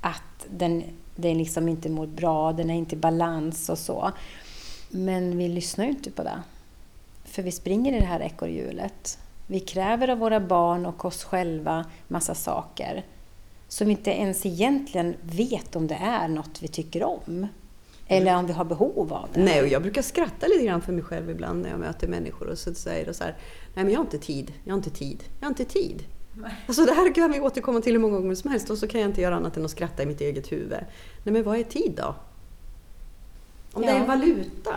att 0.00 0.46
den, 0.50 0.82
den 1.16 1.38
liksom 1.38 1.68
inte 1.68 1.88
mår 1.88 2.06
bra, 2.06 2.52
den 2.52 2.70
är 2.70 2.74
inte 2.74 2.94
i 2.94 2.98
balans 2.98 3.68
och 3.68 3.78
så. 3.78 4.10
Men 4.90 5.38
vi 5.38 5.48
lyssnar 5.48 5.84
ju 5.84 5.90
inte 5.90 6.10
på 6.10 6.22
det. 6.22 6.42
För 7.24 7.42
vi 7.42 7.52
springer 7.52 7.92
i 7.92 8.00
det 8.00 8.06
här 8.06 8.20
ekorrhjulet. 8.20 9.18
Vi 9.46 9.60
kräver 9.60 10.08
av 10.08 10.18
våra 10.18 10.40
barn 10.40 10.86
och 10.86 11.04
oss 11.04 11.24
själva 11.24 11.84
massa 12.08 12.34
saker 12.34 13.04
som 13.68 13.86
vi 13.86 13.90
inte 13.90 14.10
ens 14.10 14.46
egentligen 14.46 15.16
vet 15.22 15.76
om 15.76 15.86
det 15.86 15.94
är 15.94 16.28
något 16.28 16.62
vi 16.62 16.68
tycker 16.68 17.04
om. 17.04 17.46
Eller 18.06 18.36
om 18.36 18.46
vi 18.46 18.52
har 18.52 18.64
behov 18.64 19.12
av 19.12 19.28
det. 19.34 19.44
Nej, 19.44 19.62
och 19.62 19.68
jag 19.68 19.82
brukar 19.82 20.02
skratta 20.02 20.46
lite 20.46 20.64
grann 20.64 20.82
för 20.82 20.92
mig 20.92 21.02
själv 21.04 21.30
ibland 21.30 21.62
när 21.62 21.70
jag 21.70 21.80
möter 21.80 22.08
människor 22.08 22.48
och 22.48 22.58
så 22.58 22.74
säger 22.74 23.06
de 23.06 23.14
så 23.14 23.24
här, 23.24 23.36
nej 23.74 23.84
men 23.84 23.92
jag 23.92 24.00
har 24.00 24.04
inte 24.04 24.18
tid, 24.18 24.52
jag 24.64 24.72
har 24.72 24.76
inte 24.76 24.90
tid, 24.90 25.24
jag 25.40 25.46
har 25.46 25.50
inte 25.50 25.64
tid. 25.64 26.04
Alltså 26.66 26.84
det 26.84 26.92
här 26.92 27.14
kan 27.14 27.32
vi 27.32 27.40
återkomma 27.40 27.80
till 27.80 27.92
hur 27.92 28.00
många 28.00 28.18
gånger 28.18 28.34
som 28.34 28.50
helst 28.50 28.70
och 28.70 28.78
så 28.78 28.88
kan 28.88 29.00
jag 29.00 29.10
inte 29.10 29.20
göra 29.20 29.36
annat 29.36 29.56
än 29.56 29.64
att 29.64 29.70
skratta 29.70 30.02
i 30.02 30.06
mitt 30.06 30.20
eget 30.20 30.52
huvud. 30.52 30.78
Nej 31.22 31.32
men 31.32 31.42
vad 31.42 31.58
är 31.58 31.64
tid 31.64 31.92
då? 31.96 32.14
Om 33.72 33.82
det 33.82 33.88
är 33.88 34.06
valuta, 34.06 34.76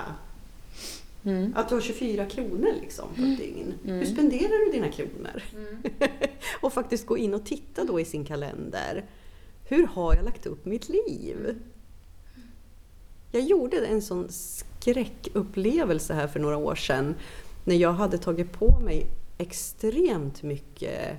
Mm. 1.28 1.54
att 1.56 1.70
du 1.70 1.76
har 1.76 1.82
24 1.82 2.26
kronor 2.26 2.74
liksom 2.82 3.08
på 3.16 3.22
ett 3.22 3.38
dygn. 3.38 3.74
Mm. 3.84 4.00
Hur 4.00 4.06
spenderar 4.06 4.66
du 4.66 4.72
dina 4.72 4.90
kronor? 4.90 5.44
Mm. 5.56 5.84
och 6.62 6.74
faktiskt 6.74 7.06
gå 7.06 7.18
in 7.18 7.34
och 7.34 7.46
titta 7.46 7.84
då 7.84 8.00
i 8.00 8.06
sin 8.06 8.26
kalender. 8.26 9.06
Hur 9.70 9.88
har 9.88 10.16
jag 10.16 10.26
lagt 10.26 10.46
upp 10.46 10.66
mitt 10.66 10.90
liv? 10.90 11.56
Jag 13.32 13.42
gjorde 13.42 13.86
en 13.86 14.02
sån 14.02 14.28
skräckupplevelse 14.30 16.13
här 16.13 16.28
för 16.28 16.40
några 16.40 16.58
år 16.58 16.76
sedan 16.76 17.16
när 17.66 17.76
jag 17.76 17.94
hade 17.94 18.18
tagit 18.18 18.52
på 18.52 18.80
mig 18.80 19.08
extremt 19.38 20.44
mycket 20.44 21.18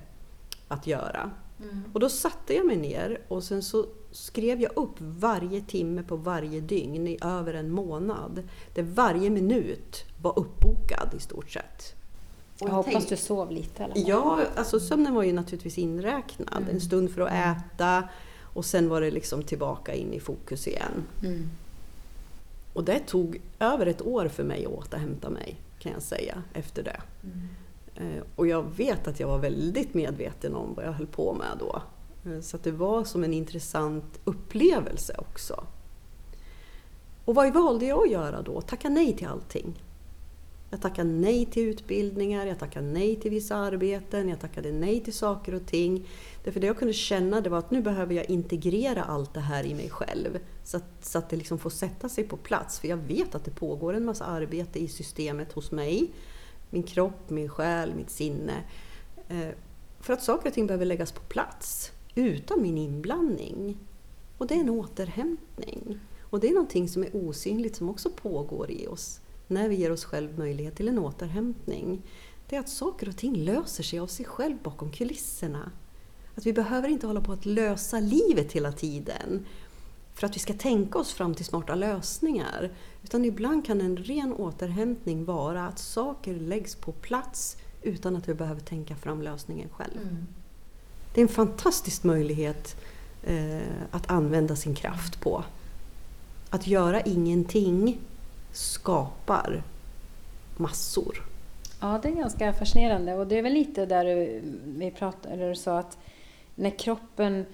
att 0.68 0.86
göra. 0.86 1.30
Mm. 1.62 1.84
Och 1.92 2.00
då 2.00 2.08
satte 2.08 2.54
jag 2.54 2.66
mig 2.66 2.76
ner 2.76 3.20
och 3.28 3.44
sen 3.44 3.62
så 3.62 3.86
skrev 4.10 4.60
jag 4.60 4.76
upp 4.76 4.94
varje 5.00 5.60
timme 5.60 6.02
på 6.02 6.16
varje 6.16 6.60
dygn 6.60 7.08
i 7.08 7.18
över 7.22 7.54
en 7.54 7.70
månad. 7.70 8.42
Där 8.74 8.82
varje 8.82 9.30
minut 9.30 10.04
var 10.22 10.38
uppbokad 10.38 11.14
i 11.16 11.20
stort 11.20 11.50
sett. 11.50 11.94
Jag 12.60 12.68
hoppas 12.68 13.06
du 13.06 13.16
sov 13.16 13.52
lite 13.52 13.76
fall. 13.78 13.92
Ja, 13.94 14.40
alltså 14.56 14.80
sömnen 14.80 15.14
var 15.14 15.22
ju 15.22 15.32
naturligtvis 15.32 15.78
inräknad. 15.78 16.62
Mm. 16.62 16.70
En 16.74 16.80
stund 16.80 17.10
för 17.10 17.20
att 17.20 17.32
äta 17.32 18.08
och 18.42 18.64
sen 18.64 18.88
var 18.88 19.00
det 19.00 19.10
liksom 19.10 19.42
tillbaka 19.42 19.94
in 19.94 20.12
i 20.12 20.20
fokus 20.20 20.66
igen. 20.66 21.04
Mm. 21.22 21.50
Och 22.72 22.84
det 22.84 22.98
tog 22.98 23.40
över 23.58 23.86
ett 23.86 24.02
år 24.02 24.28
för 24.28 24.44
mig 24.44 24.66
att 24.66 24.72
återhämta 24.72 25.30
mig, 25.30 25.56
kan 25.78 25.92
jag 25.92 26.02
säga, 26.02 26.42
efter 26.52 26.82
det. 26.82 27.00
Mm. 27.22 27.48
Eh, 27.94 28.22
Och 28.36 28.46
jag 28.46 28.62
vet 28.76 29.08
att 29.08 29.20
jag 29.20 29.28
var 29.28 29.38
väldigt 29.38 29.94
medveten 29.94 30.54
om 30.54 30.74
vad 30.74 30.84
jag 30.84 30.92
höll 30.92 31.06
på 31.06 31.34
med 31.34 31.58
då. 31.58 31.82
Eh, 32.28 32.40
så 32.40 32.56
att 32.56 32.62
det 32.62 32.72
var 32.72 33.04
som 33.04 33.24
en 33.24 33.34
intressant 33.34 34.20
upplevelse 34.24 35.14
också. 35.18 35.66
Och 37.24 37.34
vad 37.34 37.52
valde 37.52 37.86
jag 37.86 38.04
att 38.04 38.10
göra 38.10 38.42
då? 38.42 38.60
Tacka 38.60 38.88
nej 38.88 39.16
till 39.16 39.26
allting. 39.26 39.82
Jag 40.70 40.82
tackade 40.82 41.10
nej 41.10 41.46
till 41.46 41.62
utbildningar, 41.62 42.46
jag 42.46 42.58
tackade 42.58 42.86
nej 42.86 43.16
till 43.16 43.30
vissa 43.30 43.56
arbeten, 43.56 44.28
jag 44.28 44.40
tackade 44.40 44.72
nej 44.72 45.00
till 45.00 45.12
saker 45.12 45.54
och 45.54 45.66
ting. 45.66 46.08
Därför 46.44 46.60
det 46.60 46.66
jag 46.66 46.78
kunde 46.78 46.94
känna 46.94 47.40
det 47.40 47.50
var 47.50 47.58
att 47.58 47.70
nu 47.70 47.82
behöver 47.82 48.14
jag 48.14 48.30
integrera 48.30 49.04
allt 49.04 49.34
det 49.34 49.40
här 49.40 49.64
i 49.64 49.74
mig 49.74 49.90
själv. 49.90 50.38
Så 50.64 50.76
att, 50.76 50.84
så 51.00 51.18
att 51.18 51.30
det 51.30 51.36
liksom 51.36 51.58
får 51.58 51.70
sätta 51.70 52.08
sig 52.08 52.24
på 52.24 52.36
plats. 52.36 52.80
För 52.80 52.88
jag 52.88 52.96
vet 52.96 53.34
att 53.34 53.44
det 53.44 53.50
pågår 53.50 53.94
en 53.94 54.04
massa 54.04 54.24
arbete 54.24 54.78
i 54.78 54.88
systemet 54.88 55.52
hos 55.52 55.70
mig. 55.70 56.10
Min 56.70 56.82
kropp, 56.82 57.30
min 57.30 57.48
själ, 57.48 57.94
mitt 57.94 58.10
sinne. 58.10 58.54
Eh, 59.28 59.48
för 60.00 60.12
att 60.12 60.22
saker 60.22 60.48
och 60.48 60.54
ting 60.54 60.66
behöver 60.66 60.86
läggas 60.86 61.12
på 61.12 61.20
plats 61.20 61.92
utan 62.18 62.62
min 62.62 62.78
inblandning. 62.78 63.78
Och 64.38 64.46
det 64.46 64.54
är 64.54 64.60
en 64.60 64.70
återhämtning. 64.70 65.98
Och 66.22 66.40
det 66.40 66.48
är 66.48 66.52
någonting 66.52 66.88
som 66.88 67.02
är 67.02 67.16
osynligt 67.16 67.76
som 67.76 67.88
också 67.88 68.10
pågår 68.10 68.70
i 68.70 68.86
oss 68.86 69.20
när 69.46 69.68
vi 69.68 69.74
ger 69.74 69.92
oss 69.92 70.04
själv 70.04 70.38
möjlighet 70.38 70.76
till 70.76 70.88
en 70.88 70.98
återhämtning. 70.98 72.02
Det 72.48 72.56
är 72.56 72.60
att 72.60 72.68
saker 72.68 73.08
och 73.08 73.16
ting 73.16 73.36
löser 73.36 73.82
sig 73.82 73.98
av 73.98 74.06
sig 74.06 74.26
själv 74.26 74.56
bakom 74.62 74.92
kulisserna. 74.92 75.72
Att 76.34 76.46
vi 76.46 76.52
behöver 76.52 76.88
inte 76.88 77.06
hålla 77.06 77.20
på 77.20 77.32
att 77.32 77.46
lösa 77.46 78.00
livet 78.00 78.52
hela 78.52 78.72
tiden 78.72 79.46
för 80.14 80.26
att 80.26 80.36
vi 80.36 80.40
ska 80.40 80.52
tänka 80.52 80.98
oss 80.98 81.12
fram 81.12 81.34
till 81.34 81.44
smarta 81.44 81.74
lösningar. 81.74 82.70
Utan 83.02 83.24
ibland 83.24 83.66
kan 83.66 83.80
en 83.80 83.96
ren 83.96 84.32
återhämtning 84.32 85.24
vara 85.24 85.66
att 85.66 85.78
saker 85.78 86.34
läggs 86.34 86.74
på 86.74 86.92
plats 86.92 87.56
utan 87.82 88.16
att 88.16 88.28
vi 88.28 88.34
behöver 88.34 88.60
tänka 88.60 88.96
fram 88.96 89.22
lösningen 89.22 89.68
själv. 89.68 90.00
Mm. 90.02 90.26
Det 91.14 91.20
är 91.20 91.22
en 91.22 91.28
fantastisk 91.28 92.04
möjlighet 92.04 92.76
eh, 93.26 93.58
att 93.90 94.10
använda 94.10 94.56
sin 94.56 94.74
kraft 94.74 95.20
på. 95.20 95.44
Att 96.50 96.66
göra 96.66 97.00
ingenting 97.00 97.98
skapar 98.52 99.62
massor. 100.56 101.24
Ja, 101.80 102.00
det 102.02 102.08
är 102.08 102.12
ganska 102.12 102.52
fascinerande. 102.52 103.14
Och 103.14 103.26
det 103.26 103.38
är 103.38 103.42
väl 103.42 103.52
lite 103.52 103.86
där 103.86 104.04
du, 104.04 104.42
vi 104.64 104.90
pratade, 104.90 105.34
eller 105.34 105.48
du 105.48 105.56
sa 105.56 105.78
att 105.78 105.98
när 106.54 106.70
kroppen... 106.70 107.46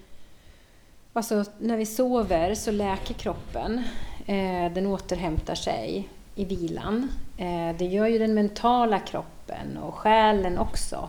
Alltså 1.12 1.44
när 1.58 1.76
vi 1.76 1.86
sover 1.86 2.54
så 2.54 2.70
läker 2.70 3.14
kroppen. 3.14 3.82
Eh, 4.26 4.72
den 4.72 4.86
återhämtar 4.86 5.54
sig 5.54 6.08
i 6.34 6.44
vilan. 6.44 7.08
Eh, 7.36 7.76
det 7.78 7.84
gör 7.84 8.06
ju 8.06 8.18
den 8.18 8.34
mentala 8.34 8.98
kroppen 8.98 9.76
och 9.76 9.94
själen 9.94 10.58
också. 10.58 11.08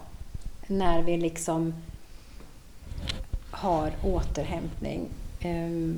När 0.68 1.02
vi 1.02 1.18
liksom 1.18 1.74
har 3.56 3.92
återhämtning 4.04 5.10
eh, 5.40 5.96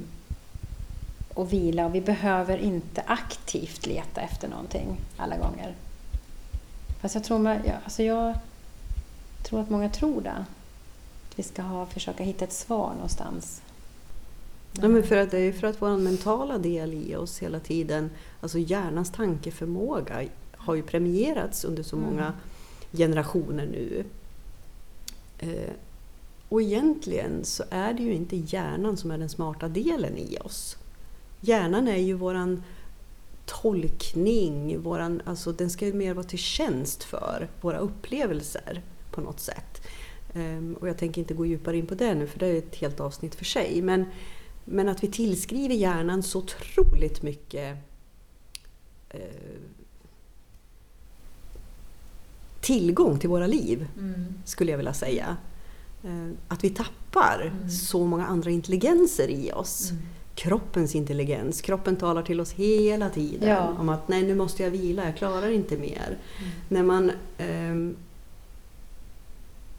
och 1.34 1.54
vila. 1.54 1.86
Och 1.86 1.96
vi 1.96 2.02
behöver 2.02 2.58
inte 2.58 3.02
aktivt 3.06 3.86
leta 3.86 4.22
efter 4.22 4.48
någonting 4.48 4.98
alla 5.18 5.38
gånger. 5.38 5.76
Fast 7.02 7.16
jag 7.16 7.24
tror, 7.24 7.40
man- 7.40 7.62
alltså 7.84 8.04
jag 8.04 8.34
tror 9.44 9.62
att 9.62 9.70
många 9.70 9.90
tror 9.90 10.22
det. 10.22 10.32
Att 11.30 11.40
vi 11.40 11.44
ska 11.44 11.62
ha, 11.62 11.86
försöka 11.86 12.24
hitta 12.24 12.46
ett 12.46 12.54
svar 12.54 12.94
någonstans. 12.94 13.62
Ja, 14.82 14.88
men 14.88 15.04
för 15.04 15.18
att 15.18 15.32
det 15.32 15.40
är 15.40 15.52
för 15.54 15.68
att 15.68 15.82
vår 15.82 15.98
mentala 15.98 16.58
del 16.58 16.94
i 16.94 17.16
oss 17.16 17.40
hela 17.40 17.60
tiden, 17.60 18.10
alltså 18.42 18.60
hjärnans 18.60 19.12
tankeförmåga, 19.12 20.24
har 20.58 20.76
ju 20.76 20.82
premierats 20.84 21.64
under 21.64 21.84
så 21.84 21.96
Mm. 21.96 22.10
många 22.10 22.34
generationer 22.94 23.66
nu. 23.66 24.04
Och 26.50 26.62
egentligen 26.62 27.46
så 27.46 27.64
är 27.70 27.94
det 27.94 28.04
ju 28.04 28.14
inte 28.14 28.36
hjärnan 28.36 28.98
som 28.98 29.12
är 29.12 29.18
den 29.18 29.30
smarta 29.30 29.68
delen 29.68 30.18
i 30.18 30.38
oss. 30.38 30.78
Hjärnan 31.42 31.88
är 31.88 31.98
ju 31.98 32.14
våran 32.14 32.64
tolkning, 33.46 34.82
våran, 34.82 35.22
alltså 35.26 35.52
den 35.52 35.70
ska 35.70 35.86
ju 35.86 35.94
mer 35.94 36.14
vara 36.14 36.26
till 36.26 36.40
tjänst 36.40 37.04
för 37.04 37.48
våra 37.62 37.78
upplevelser 37.78 38.82
på 39.12 39.22
något 39.22 39.40
sätt. 39.40 39.88
Ehm, 40.34 40.74
och 40.82 40.90
jag 40.90 40.98
tänker 40.98 41.22
inte 41.22 41.34
gå 41.34 41.46
djupare 41.46 41.78
in 41.78 41.88
på 41.88 41.96
det 41.96 42.16
nu 42.16 42.28
för 42.28 42.40
det 42.40 42.48
är 42.48 42.58
ett 42.58 42.76
helt 42.76 43.00
avsnitt 43.00 43.36
för 43.36 43.46
sig. 43.46 43.82
Men, 43.82 44.06
men 44.66 44.90
att 44.90 45.04
vi 45.04 45.08
tillskriver 45.08 45.76
hjärnan 45.76 46.24
så 46.24 46.40
otroligt 46.40 47.22
mycket 47.22 47.78
eh, 49.10 49.22
tillgång 52.62 53.20
till 53.20 53.30
våra 53.30 53.48
liv, 53.48 53.88
skulle 54.46 54.72
jag 54.72 54.78
vilja 54.78 54.94
säga. 54.94 55.38
Eh, 56.04 56.30
Att 56.48 56.64
vi 56.64 56.70
tappar 56.70 57.42
Mm. 57.58 57.70
så 57.70 58.06
många 58.06 58.26
andra 58.26 58.50
intelligenser 58.52 59.28
i 59.30 59.52
oss. 59.52 59.92
Kroppens 60.36 60.96
intelligens. 60.96 61.62
Kroppen 61.62 61.96
talar 61.96 62.22
till 62.24 62.40
oss 62.42 62.52
hela 62.54 63.10
tiden 63.10 63.50
Ja. 63.50 63.76
om 63.80 63.90
att 63.90 64.08
nej, 64.08 64.24
nu 64.24 64.36
måste 64.36 64.64
jag 64.64 64.72
vila, 64.72 65.06
jag 65.06 65.18
klarar 65.18 65.50
inte 65.50 65.78
mer. 65.78 66.18
Mm. 66.40 66.52
När 66.70 66.84
man 66.84 67.12
ehm, 67.38 67.96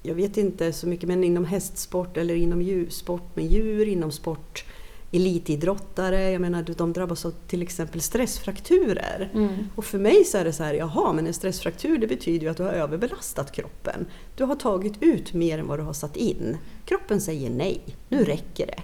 jag 0.02 0.14
vet 0.14 0.36
inte 0.36 0.72
så 0.72 0.86
mycket, 0.88 1.08
men 1.08 1.24
inom 1.24 1.44
hästsport 1.44 2.16
eller 2.16 2.34
inom 2.34 2.62
djur, 2.62 2.90
sport 2.90 3.36
med 3.36 3.46
djur, 3.46 3.88
inom 3.88 4.12
sport 4.12 4.64
elitidrottare, 5.12 6.30
jag 6.30 6.40
menar 6.40 6.64
de 6.76 6.92
drabbas 6.92 7.24
av 7.24 7.34
till 7.46 7.62
exempel 7.62 8.00
stressfrakturer. 8.00 9.30
Mm. 9.34 9.56
Och 9.74 9.84
för 9.84 9.98
mig 9.98 10.24
så 10.24 10.38
är 10.38 10.44
det 10.44 10.52
så 10.52 10.62
här, 10.62 10.74
jaha, 10.74 11.12
men 11.12 11.26
en 11.26 11.34
stressfraktur 11.34 11.98
det 11.98 12.06
betyder 12.06 12.46
ju 12.46 12.50
att 12.50 12.56
du 12.56 12.62
har 12.62 12.72
överbelastat 12.72 13.52
kroppen. 13.52 14.06
Du 14.36 14.44
har 14.44 14.54
tagit 14.54 15.02
ut 15.02 15.32
mer 15.32 15.58
än 15.58 15.66
vad 15.66 15.78
du 15.78 15.82
har 15.82 15.92
satt 15.92 16.16
in. 16.16 16.56
Kroppen 16.84 17.20
säger 17.20 17.50
nej, 17.50 17.80
nu 18.08 18.24
räcker 18.24 18.66
det. 18.66 18.82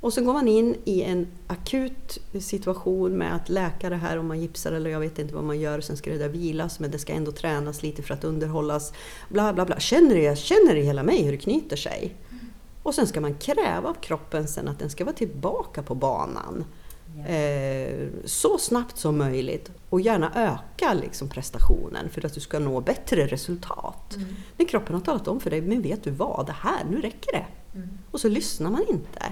Och 0.00 0.12
så 0.12 0.24
går 0.24 0.32
man 0.32 0.48
in 0.48 0.76
i 0.84 1.02
en 1.02 1.26
akut 1.46 2.18
situation 2.40 3.12
med 3.12 3.34
att 3.34 3.48
läka 3.48 3.90
det 3.90 3.96
här 3.96 4.18
om 4.18 4.26
man 4.26 4.40
gipsar 4.40 4.72
eller 4.72 4.90
jag 4.90 5.00
vet 5.00 5.18
inte 5.18 5.34
vad 5.34 5.44
man 5.44 5.60
gör. 5.60 5.80
Sen 5.80 5.96
ska 5.96 6.10
det 6.10 6.18
där 6.18 6.28
vilas 6.28 6.80
men 6.80 6.90
det 6.90 6.98
ska 6.98 7.12
ändå 7.12 7.32
tränas 7.32 7.82
lite 7.82 8.02
för 8.02 8.14
att 8.14 8.24
underhållas. 8.24 8.92
Bla 9.28 9.52
bla 9.52 9.64
bla. 9.64 9.80
Känner 9.80 10.14
det, 10.14 10.22
jag 10.22 10.38
känner 10.38 10.74
det 10.74 10.80
i 10.80 10.84
hela 10.84 11.02
mig 11.02 11.22
hur 11.22 11.32
det 11.32 11.38
knyter 11.38 11.76
sig. 11.76 12.14
Och 12.82 12.94
sen 12.94 13.06
ska 13.06 13.20
man 13.20 13.34
kräva 13.34 13.88
av 13.88 13.94
kroppen 13.94 14.48
sen 14.48 14.68
att 14.68 14.78
den 14.78 14.90
ska 14.90 15.04
vara 15.04 15.16
tillbaka 15.16 15.82
på 15.82 15.94
banan. 15.94 16.64
Eh, 17.26 18.08
så 18.24 18.58
snabbt 18.58 18.98
som 18.98 19.18
möjligt 19.18 19.70
och 19.88 20.00
gärna 20.00 20.32
öka 20.34 20.94
liksom 20.94 21.28
prestationen 21.28 22.10
för 22.10 22.26
att 22.26 22.34
du 22.34 22.40
ska 22.40 22.58
nå 22.58 22.80
bättre 22.80 23.26
resultat. 23.26 24.16
När 24.56 24.66
kroppen 24.66 24.94
har 24.94 25.02
talat 25.02 25.28
om 25.28 25.40
för 25.40 25.50
dig, 25.50 25.60
men 25.60 25.82
vet 25.82 26.04
du 26.04 26.10
vad, 26.10 26.46
det 26.46 26.54
här, 26.60 26.84
nu 26.90 27.00
räcker 27.00 27.32
det. 27.32 27.46
Och 28.10 28.20
så 28.20 28.28
lyssnar 28.28 28.70
man 28.70 28.84
inte. 28.90 29.22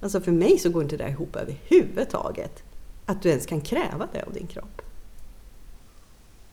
Alltså 0.00 0.20
för 0.20 0.32
mig 0.32 0.58
så 0.58 0.70
går 0.70 0.82
inte 0.82 0.96
det 0.96 1.08
ihop 1.08 1.36
överhuvudtaget. 1.36 2.62
Att 3.06 3.22
du 3.22 3.28
ens 3.28 3.46
kan 3.46 3.60
kräva 3.60 4.08
det 4.12 4.22
av 4.22 4.32
din 4.32 4.46
kropp. 4.46 4.82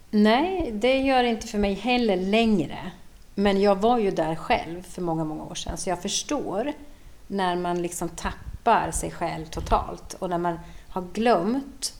Nej, 0.09 0.71
det 0.73 0.97
gör 0.97 1.23
det 1.23 1.29
inte 1.29 1.47
för 1.47 1.57
mig 1.57 1.73
heller 1.73 2.17
längre. 2.17 2.91
Men 3.35 3.61
jag 3.61 3.75
var 3.75 3.97
ju 3.97 4.11
där 4.11 4.35
själv 4.35 4.83
för 4.83 5.01
många, 5.01 5.23
många 5.23 5.43
år 5.43 5.55
sedan. 5.55 5.77
Så 5.77 5.89
jag 5.89 6.01
förstår 6.01 6.73
när 7.27 7.55
man 7.55 7.81
liksom 7.81 8.09
tappar 8.09 8.91
sig 8.91 9.11
själv 9.11 9.45
totalt 9.45 10.13
och 10.13 10.29
när 10.29 10.37
man 10.37 10.59
har 10.89 11.01
glömt 11.13 11.93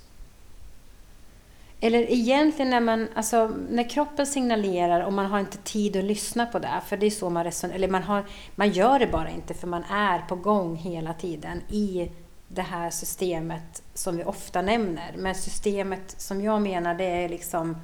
Eller 1.84 2.12
egentligen 2.12 2.70
när 2.70 2.80
man, 2.80 3.08
alltså 3.16 3.52
när 3.70 3.90
kroppen 3.90 4.28
signalerar 4.28 5.02
och 5.02 5.14
man 5.14 5.26
har 5.26 5.40
inte 5.40 5.58
tid 5.58 5.96
att 5.96 6.04
lyssna 6.04 6.46
på 6.46 6.60
det, 6.60 6.82
för 6.88 6.98
det 6.98 7.06
är 7.06 7.10
så 7.12 7.30
man 7.30 7.44
resonerar, 7.44 7.76
eller 7.76 7.88
man, 7.88 8.04
har, 8.04 8.26
man 8.56 8.70
gör 8.70 9.00
det 9.00 9.08
bara 9.08 9.30
inte 9.30 9.54
för 9.54 9.68
man 9.68 9.84
är 9.84 10.20
på 10.20 10.36
gång 10.36 10.76
hela 10.76 11.14
tiden 11.14 11.62
i 11.70 12.12
det 12.48 12.62
här 12.62 12.90
systemet 12.90 13.84
som 13.94 14.18
vi 14.18 14.24
ofta 14.24 14.62
nämner. 14.62 15.16
Men 15.18 15.36
systemet 15.36 16.16
som 16.18 16.42
jag 16.42 16.62
menar 16.62 16.96
det 16.96 17.24
är 17.24 17.30
liksom 17.30 17.78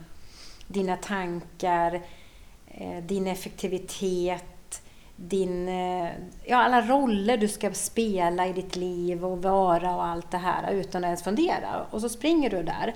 dina 0.67 0.97
tankar, 0.97 1.93
eh, 1.95 2.01
Eh, 2.79 3.03
din 3.03 3.27
effektivitet, 3.27 4.81
din, 5.15 5.67
eh, 5.67 6.09
ja, 6.45 6.57
alla 6.57 6.81
roller 6.81 7.37
du 7.37 7.47
ska 7.47 7.73
spela 7.73 8.47
i 8.47 8.53
ditt 8.53 8.75
liv 8.75 9.25
och 9.25 9.41
vara 9.41 9.95
och 9.95 10.05
allt 10.05 10.31
det 10.31 10.37
här 10.37 10.71
utan 10.71 11.03
att 11.03 11.07
ens 11.07 11.23
fundera. 11.23 11.85
Och 11.91 12.01
så 12.01 12.09
springer 12.09 12.49
du 12.49 12.63
där. 12.63 12.93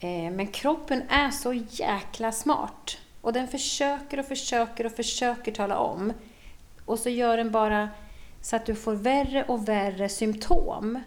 Eh, 0.00 0.32
men 0.32 0.46
kroppen 0.46 1.02
är 1.08 1.30
så 1.30 1.52
jäkla 1.52 2.32
smart. 2.32 2.98
Och 3.20 3.32
den 3.32 3.48
försöker 3.48 4.18
och 4.18 4.26
försöker 4.26 4.86
och 4.86 4.92
försöker 4.92 5.52
tala 5.52 5.78
om. 5.78 6.12
Och 6.84 6.98
så 6.98 7.08
gör 7.08 7.36
den 7.36 7.50
bara 7.50 7.88
så 8.40 8.56
att 8.56 8.66
du 8.66 8.74
får 8.74 8.94
värre 8.94 9.44
och 9.44 9.68
värre 9.68 10.08
symptom. 10.08 11.00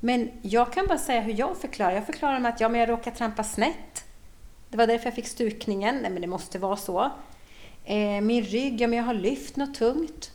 Men 0.00 0.30
jag 0.42 0.72
kan 0.72 0.86
bara 0.86 0.98
säga 0.98 1.20
hur 1.20 1.38
jag 1.38 1.56
förklarar. 1.56 1.92
Jag 1.92 2.06
förklarar 2.06 2.38
med 2.38 2.54
att 2.54 2.60
ja, 2.60 2.68
men 2.68 2.80
jag 2.80 2.88
råkade 2.88 3.16
trampa 3.16 3.44
snett. 3.44 4.03
Det 4.74 4.78
var 4.78 4.86
därför 4.86 5.06
jag 5.06 5.14
fick 5.14 5.26
stukningen. 5.26 5.98
Nej, 6.02 6.10
men 6.10 6.22
det 6.22 6.28
måste 6.28 6.58
vara 6.58 6.76
så. 6.76 7.10
Eh, 7.84 8.20
min 8.20 8.44
rygg, 8.44 8.80
ja, 8.80 8.88
men 8.88 8.98
jag 8.98 9.04
har 9.04 9.14
lyft 9.14 9.56
något 9.56 9.74
tungt. 9.74 10.30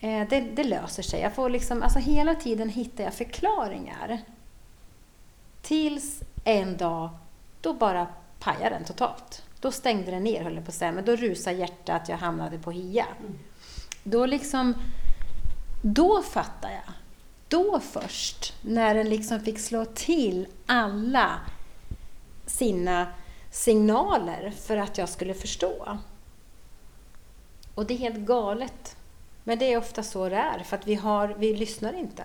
Eh, 0.00 0.28
det, 0.28 0.40
det, 0.40 0.64
löser 0.64 1.02
sig. 1.02 1.20
Jag 1.20 1.34
får 1.34 1.50
liksom, 1.50 1.82
alltså 1.82 1.98
hela 1.98 2.34
tiden 2.34 2.68
hittar 2.68 3.04
jag 3.04 3.14
förklaringar. 3.14 4.20
Tills 5.60 6.22
en 6.44 6.76
dag, 6.76 7.10
då 7.60 7.72
bara 7.72 8.06
pajade 8.40 8.74
den 8.74 8.84
totalt. 8.84 9.42
Då 9.60 9.70
stängde 9.70 10.10
den 10.10 10.24
ner, 10.24 10.42
höll 10.42 10.54
jag 10.54 10.64
på 10.64 10.68
att 10.68 10.74
säga, 10.74 10.92
men 10.92 11.04
då 11.04 11.16
rusade 11.16 11.56
hjärtat, 11.56 12.08
jag 12.08 12.16
hamnade 12.16 12.58
på 12.58 12.70
HIA. 12.70 13.06
Mm. 13.20 13.38
Då 14.02 14.26
liksom, 14.26 14.74
då 15.82 16.22
fattar 16.22 16.70
jag. 16.70 16.94
Då 17.48 17.80
först, 17.80 18.54
när 18.62 18.94
den 18.94 19.08
liksom 19.08 19.40
fick 19.40 19.58
slå 19.58 19.84
till 19.84 20.46
alla 20.66 21.40
sina 22.46 23.06
signaler 23.52 24.52
för 24.60 24.76
att 24.76 24.98
jag 24.98 25.08
skulle 25.08 25.34
förstå. 25.34 25.98
Och 27.74 27.86
det 27.86 27.94
är 27.94 27.98
helt 27.98 28.26
galet. 28.26 28.96
Men 29.44 29.58
det 29.58 29.72
är 29.72 29.78
ofta 29.78 30.02
så 30.02 30.28
det 30.28 30.36
är, 30.36 30.58
för 30.58 30.76
att 30.76 30.86
vi, 30.86 30.94
har, 30.94 31.34
vi 31.38 31.56
lyssnar 31.56 31.92
inte. 31.92 32.22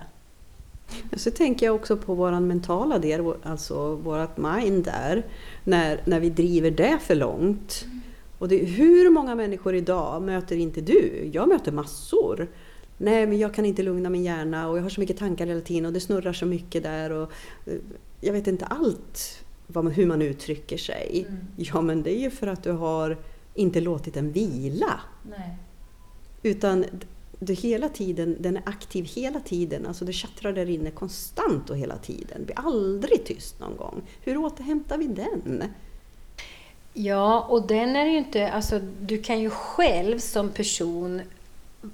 Så 1.13 1.31
tänker 1.31 1.65
jag 1.65 1.75
också 1.75 1.97
på 1.97 2.13
vår 2.13 2.39
mentala 2.39 2.99
del, 2.99 3.33
alltså 3.43 3.95
vårt 3.95 4.37
mind 4.37 4.83
där, 4.83 5.25
när, 5.63 6.01
när 6.05 6.19
vi 6.19 6.29
driver 6.29 6.71
det 6.71 6.99
för 7.01 7.15
långt. 7.15 7.83
Mm. 7.85 8.01
Och 8.37 8.47
det, 8.47 8.57
hur 8.57 9.09
många 9.09 9.35
människor 9.35 9.75
idag 9.75 10.21
möter 10.21 10.55
inte 10.55 10.81
du? 10.81 11.29
Jag 11.33 11.49
möter 11.49 11.71
massor. 11.71 12.47
Nej, 12.97 13.27
men 13.27 13.39
jag 13.39 13.53
kan 13.53 13.65
inte 13.65 13.83
lugna 13.83 14.09
min 14.09 14.23
hjärna 14.23 14.69
och 14.69 14.77
jag 14.77 14.83
har 14.83 14.89
så 14.89 14.99
mycket 14.99 15.17
tankar 15.17 15.47
hela 15.47 15.61
tiden 15.61 15.85
och 15.85 15.93
det 15.93 15.99
snurrar 15.99 16.33
så 16.33 16.45
mycket 16.45 16.83
där. 16.83 17.11
Och, 17.11 17.31
eh, 17.65 17.73
jag 18.21 18.33
vet 18.33 18.47
inte 18.47 18.65
allt 18.65 19.43
man, 19.67 19.91
hur 19.91 20.05
man 20.05 20.21
uttrycker 20.21 20.77
sig. 20.77 21.25
Mm. 21.27 21.39
Ja, 21.55 21.81
men 21.81 22.03
det 22.03 22.11
är 22.11 22.19
ju 22.19 22.29
för 22.29 22.47
att 22.47 22.63
du 22.63 22.71
har 22.71 23.17
inte 23.53 23.81
låtit 23.81 24.13
den 24.13 24.31
vila. 24.31 24.99
Nej. 25.29 25.57
Utan 26.43 26.85
du 27.39 27.53
hela 27.53 27.89
tiden, 27.89 28.37
den 28.39 28.57
är 28.57 28.63
aktiv 28.65 29.05
hela 29.05 29.39
tiden, 29.39 29.85
alltså 29.85 30.05
det 30.05 30.13
tjattrar 30.13 30.53
där 30.53 30.69
inne 30.69 30.91
konstant 30.91 31.69
och 31.69 31.77
hela 31.77 31.97
tiden. 31.97 32.37
Det 32.39 32.45
blir 32.45 32.59
aldrig 32.59 33.25
tyst 33.25 33.59
någon 33.59 33.77
gång. 33.77 34.01
Hur 34.21 34.37
återhämtar 34.37 34.97
vi 34.97 35.07
den? 35.07 35.63
Ja, 36.93 37.47
och 37.49 37.67
den 37.67 37.95
är 37.95 38.05
ju 38.05 38.17
inte, 38.17 38.51
alltså 38.51 38.79
du 39.01 39.21
kan 39.21 39.39
ju 39.39 39.49
själv 39.49 40.19
som 40.19 40.49
person 40.49 41.21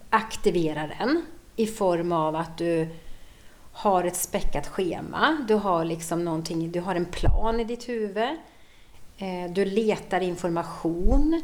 aktivera 0.10 0.88
den 1.00 1.22
i 1.56 1.68
form 1.68 2.12
av 2.12 2.36
att 2.36 2.58
du 2.58 2.88
har 3.74 4.04
ett 4.04 4.16
späckat 4.16 4.68
schema, 4.68 5.38
du 5.48 5.54
har 5.54 5.86
liksom 5.86 6.26
någonting, 6.26 6.72
du 6.72 6.80
har 6.80 6.96
en 6.96 7.06
plan 7.06 7.60
i 7.60 7.64
ditt 7.64 7.90
huvud, 7.90 8.38
eh, 9.18 9.52
du 9.52 9.66
letar 9.66 10.22
information. 10.22 11.42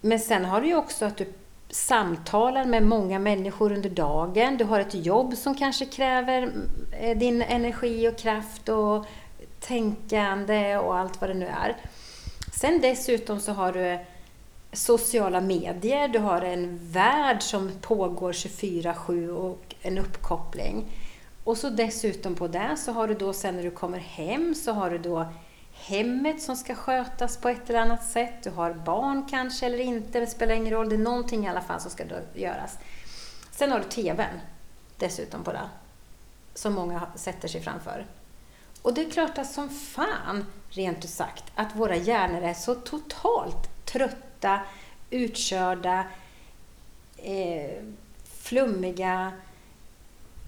Men 0.00 0.18
sen 0.18 0.44
har 0.44 0.60
du 0.60 0.66
ju 0.66 0.76
också 0.76 1.04
att 1.04 1.16
du 1.16 1.32
samtalar 1.70 2.64
med 2.64 2.82
många 2.82 3.18
människor 3.18 3.72
under 3.72 3.90
dagen. 3.90 4.56
Du 4.56 4.64
har 4.64 4.80
ett 4.80 4.94
jobb 4.94 5.36
som 5.36 5.54
kanske 5.54 5.86
kräver 5.86 6.52
eh, 7.00 7.18
din 7.18 7.42
energi 7.42 8.08
och 8.08 8.18
kraft 8.18 8.68
och 8.68 9.06
tänkande 9.60 10.76
och 10.76 10.98
allt 10.98 11.20
vad 11.20 11.30
det 11.30 11.34
nu 11.34 11.46
är. 11.46 11.76
Sen 12.52 12.80
dessutom 12.80 13.40
så 13.40 13.52
har 13.52 13.72
du 13.72 13.98
sociala 14.72 15.40
medier, 15.40 16.08
du 16.08 16.18
har 16.18 16.42
en 16.42 16.78
värld 16.82 17.42
som 17.42 17.70
pågår 17.80 18.32
24-7 18.32 19.28
och 19.28 19.74
en 19.82 19.98
uppkoppling. 19.98 20.84
Och 21.44 21.56
så 21.56 21.70
dessutom 21.70 22.34
på 22.34 22.48
det 22.48 22.76
så 22.78 22.92
har 22.92 23.08
du 23.08 23.14
då 23.14 23.32
sen 23.32 23.56
när 23.56 23.62
du 23.62 23.70
kommer 23.70 23.98
hem 23.98 24.54
så 24.54 24.72
har 24.72 24.90
du 24.90 24.98
då 24.98 25.26
hemmet 25.72 26.42
som 26.42 26.56
ska 26.56 26.74
skötas 26.74 27.36
på 27.36 27.48
ett 27.48 27.70
eller 27.70 27.80
annat 27.80 28.04
sätt. 28.04 28.34
Du 28.42 28.50
har 28.50 28.72
barn 28.72 29.26
kanske 29.30 29.66
eller 29.66 29.80
inte, 29.80 30.20
det 30.20 30.26
spelar 30.26 30.54
ingen 30.54 30.72
roll. 30.72 30.88
Det 30.88 30.94
är 30.94 30.98
någonting 30.98 31.44
i 31.44 31.48
alla 31.48 31.60
fall 31.60 31.80
som 31.80 31.90
ska 31.90 32.04
göras. 32.34 32.78
Sen 33.50 33.72
har 33.72 33.78
du 33.78 33.84
TVn 33.84 34.40
dessutom 34.98 35.44
på 35.44 35.52
det, 35.52 35.68
som 36.54 36.72
många 36.72 37.06
sätter 37.14 37.48
sig 37.48 37.60
framför. 37.60 38.06
Och 38.82 38.94
det 38.94 39.06
är 39.06 39.10
klart 39.10 39.38
att 39.38 39.50
som 39.50 39.68
fan, 39.68 40.46
rent 40.68 41.04
ut 41.04 41.10
sagt, 41.10 41.44
att 41.54 41.76
våra 41.76 41.96
hjärnor 41.96 42.42
är 42.42 42.54
så 42.54 42.74
totalt 42.74 43.84
trötta, 43.84 44.60
utkörda, 45.10 46.04
eh, 47.16 47.84
flummiga, 48.24 49.32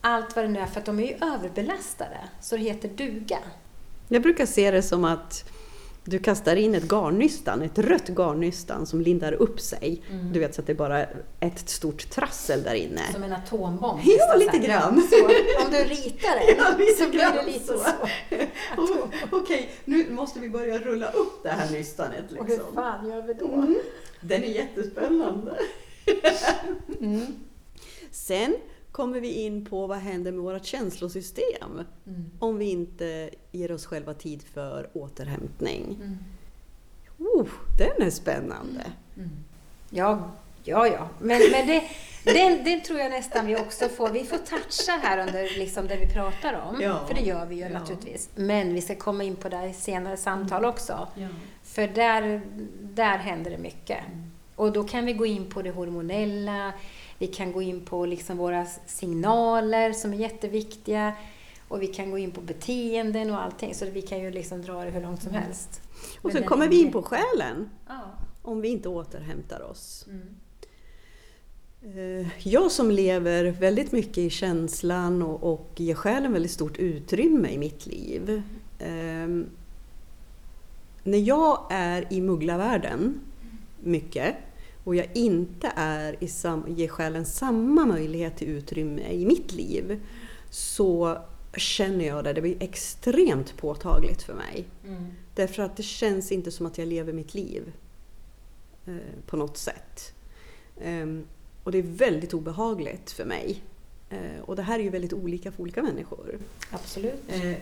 allt 0.05 0.37
vad 0.37 0.45
det 0.45 0.49
nu 0.49 0.59
är, 0.59 0.67
för 0.67 0.81
att 0.81 0.87
de 0.87 0.99
är 0.99 1.07
ju 1.07 1.15
överbelastade, 1.15 2.19
så 2.41 2.57
det 2.57 2.63
heter 2.63 2.89
duga. 2.89 3.39
Jag 4.09 4.23
brukar 4.23 4.47
se 4.47 4.71
det 4.71 4.83
som 4.83 5.05
att 5.05 5.51
du 6.05 6.19
kastar 6.19 6.57
in 6.57 6.75
ett 6.75 6.89
garnnystan, 6.89 7.63
ett 7.63 7.79
rött 7.79 8.09
garnnystan 8.09 8.87
som 8.87 9.01
lindar 9.01 9.33
upp 9.33 9.61
sig. 9.61 10.03
Mm. 10.11 10.33
Du 10.33 10.41
vet 10.41 10.55
så 10.55 10.61
att 10.61 10.67
det 10.67 10.73
är 10.73 10.77
bara 10.77 11.07
ett 11.41 11.69
stort 11.69 12.11
trassel 12.11 12.63
där 12.63 12.75
inne. 12.75 13.01
Som 13.13 13.23
en 13.23 13.33
atombomb? 13.33 14.01
Ja, 14.05 14.37
lite 14.37 14.59
grann. 14.59 15.09
Så, 15.11 15.25
om 15.65 15.71
du 15.71 15.79
ritar 15.79 16.47
den 16.47 16.57
ja, 16.79 16.95
så 16.99 17.11
blir 17.11 17.33
det 17.33 17.47
lite 17.47 17.67
så. 17.67 17.79
så. 17.79 17.91
Okej, 18.77 19.29
okay, 19.33 19.67
nu 19.85 20.11
måste 20.11 20.41
vi 20.41 20.49
börja 20.49 20.79
rulla 20.79 21.11
upp 21.11 21.43
det 21.43 21.49
här 21.49 21.71
nystanet. 21.71 22.21
Liksom. 22.21 22.39
Och 22.39 22.47
hur 22.47 22.57
liksom. 22.57 22.75
fan 22.75 23.09
gör 23.09 23.23
vi 23.23 23.35
då? 23.35 23.53
Mm. 23.53 23.79
Den 24.21 24.43
är 24.45 24.49
jättespännande. 24.49 25.59
mm. 27.01 27.27
Sen 28.11 28.57
kommer 28.95 29.21
vi 29.21 29.33
in 29.33 29.65
på 29.65 29.87
vad 29.87 29.99
händer 29.99 30.33
med 30.33 30.41
vårt 30.41 30.65
känslosystem 30.65 31.83
mm. 32.07 32.31
om 32.39 32.59
vi 32.59 32.71
inte 32.71 33.31
ger 33.53 33.73
oss 33.73 33.87
själva 33.87 34.15
tid 34.15 34.43
för 34.43 34.91
återhämtning. 34.93 35.85
Mm. 35.85 36.19
Oh, 37.19 37.49
den 37.79 38.07
är 38.07 38.11
spännande! 38.11 38.83
Mm. 39.17 39.31
Ja, 39.91 40.31
ja, 40.65 40.87
ja. 40.87 41.09
Men, 41.19 41.41
men 41.51 41.67
det, 41.67 41.83
den, 42.25 42.65
den 42.65 42.83
tror 42.83 42.99
jag 42.99 43.11
nästan 43.11 43.47
vi 43.47 43.57
också 43.57 43.89
får. 43.89 44.09
Vi 44.09 44.25
får 44.25 44.39
toucha 44.39 44.93
här 45.03 45.19
under 45.19 45.59
liksom 45.59 45.89
det 45.89 45.97
vi 45.97 46.07
pratar 46.07 46.61
om. 46.69 46.81
Ja. 46.81 47.07
För 47.07 47.15
det 47.15 47.21
gör 47.21 47.47
vi 47.47 47.55
ju 47.55 47.61
ja. 47.61 47.69
naturligtvis. 47.69 48.29
Men 48.35 48.75
vi 48.75 48.81
ska 48.81 48.95
komma 48.95 49.25
in 49.25 49.37
på 49.37 49.49
det 49.49 49.67
i 49.67 49.73
senare 49.73 50.17
samtal 50.17 50.59
mm. 50.59 50.71
också. 50.71 51.09
Ja. 51.15 51.29
För 51.63 51.89
där, 51.89 52.41
där 52.81 53.19
händer 53.19 53.51
det 53.51 53.59
mycket. 53.59 53.99
Mm. 54.07 54.31
Och 54.57 54.73
då 54.73 54.85
kan 54.85 55.07
vi 55.07 55.13
gå 55.13 55.27
in 55.27 55.51
på 55.51 55.63
det 55.63 55.71
hormonella, 55.71 56.73
vi 57.25 57.29
kan 57.33 57.53
gå 57.53 57.63
in 57.63 57.81
på 57.81 58.07
liksom 58.07 58.37
våra 58.37 58.67
signaler 58.87 59.93
som 59.93 60.13
är 60.13 60.17
jätteviktiga 60.17 61.13
och 61.69 61.83
vi 61.83 61.87
kan 61.87 62.11
gå 62.11 62.19
in 62.19 62.31
på 62.31 62.41
beteenden 62.41 63.31
och 63.31 63.43
allting. 63.43 63.75
Så 63.75 63.87
vi 63.91 64.03
kan 64.03 64.21
ju 64.21 64.31
liksom 64.31 64.63
dra 64.63 64.85
det 64.85 64.91
hur 64.91 65.03
långt 65.03 65.23
som 65.23 65.31
mm. 65.31 65.43
helst. 65.43 65.81
Och 66.23 66.33
sen 66.33 66.45
kommer 66.45 66.69
vi 66.69 66.81
in 66.81 66.93
på 66.93 67.03
själen. 67.03 67.71
Ja. 67.89 68.01
Om 68.43 68.61
vi 68.61 68.69
inte 68.69 68.89
återhämtar 68.89 69.71
oss. 69.71 70.07
Mm. 70.09 70.37
Eh, 71.97 72.49
jag 72.49 72.71
som 72.71 72.91
lever 72.91 73.45
väldigt 73.45 73.93
mycket 73.93 74.19
i 74.19 74.31
känslan 74.31 75.23
och, 75.23 75.53
och 75.53 75.71
ger 75.77 75.95
själen 75.95 76.33
väldigt 76.33 76.53
stort 76.53 76.79
utrymme 76.79 77.49
i 77.49 77.59
mitt 77.59 77.87
liv. 77.87 78.43
Um, 78.81 79.47
när 81.03 81.19
jag 81.19 81.67
är 81.71 82.13
i 82.13 82.21
mugglarvärlden 82.21 83.21
mycket 83.83 84.37
och 84.85 84.95
jag 84.97 85.07
inte 85.15 85.73
är 85.77 86.17
i 86.21 86.29
sam, 86.29 86.65
ger 86.69 86.89
själen 86.89 87.27
samma 87.27 87.87
möjlighet 87.87 88.37
till 88.37 88.49
utrymme 88.49 89.11
i 89.11 89.27
mitt 89.27 89.53
liv 89.53 90.01
så 90.51 91.19
känner 91.57 92.05
jag 92.05 92.25
det, 92.25 92.33
det 92.33 92.41
blir 92.41 92.63
extremt 92.63 93.57
påtagligt 93.57 94.23
för 94.23 94.35
mig. 94.35 94.65
Mm. 94.87 95.07
Därför 95.35 95.63
att 95.63 95.77
det 95.77 95.83
känns 95.83 96.33
inte 96.33 96.51
som 96.51 96.67
att 96.67 96.79
jag 96.79 96.89
lever 96.89 97.13
mitt 97.13 97.35
liv 97.35 97.73
eh, 98.87 98.95
på 99.27 99.37
något 99.37 99.57
sätt. 99.57 100.15
Um, 100.85 101.25
och 101.65 101.73
det 101.73 101.79
är 101.79 101.83
väldigt 101.83 102.35
obehagligt 102.35 103.11
för 103.11 103.25
mig. 103.25 103.63
Eh, 104.11 104.41
och 104.43 104.57
det 104.57 104.63
här 104.63 104.79
är 104.79 104.83
ju 104.83 104.91
väldigt 104.91 105.13
olika 105.13 105.53
för 105.53 105.63
olika 105.63 105.83
människor. 105.83 106.39
Absolut. 106.71 107.23
Eh, 107.29 107.55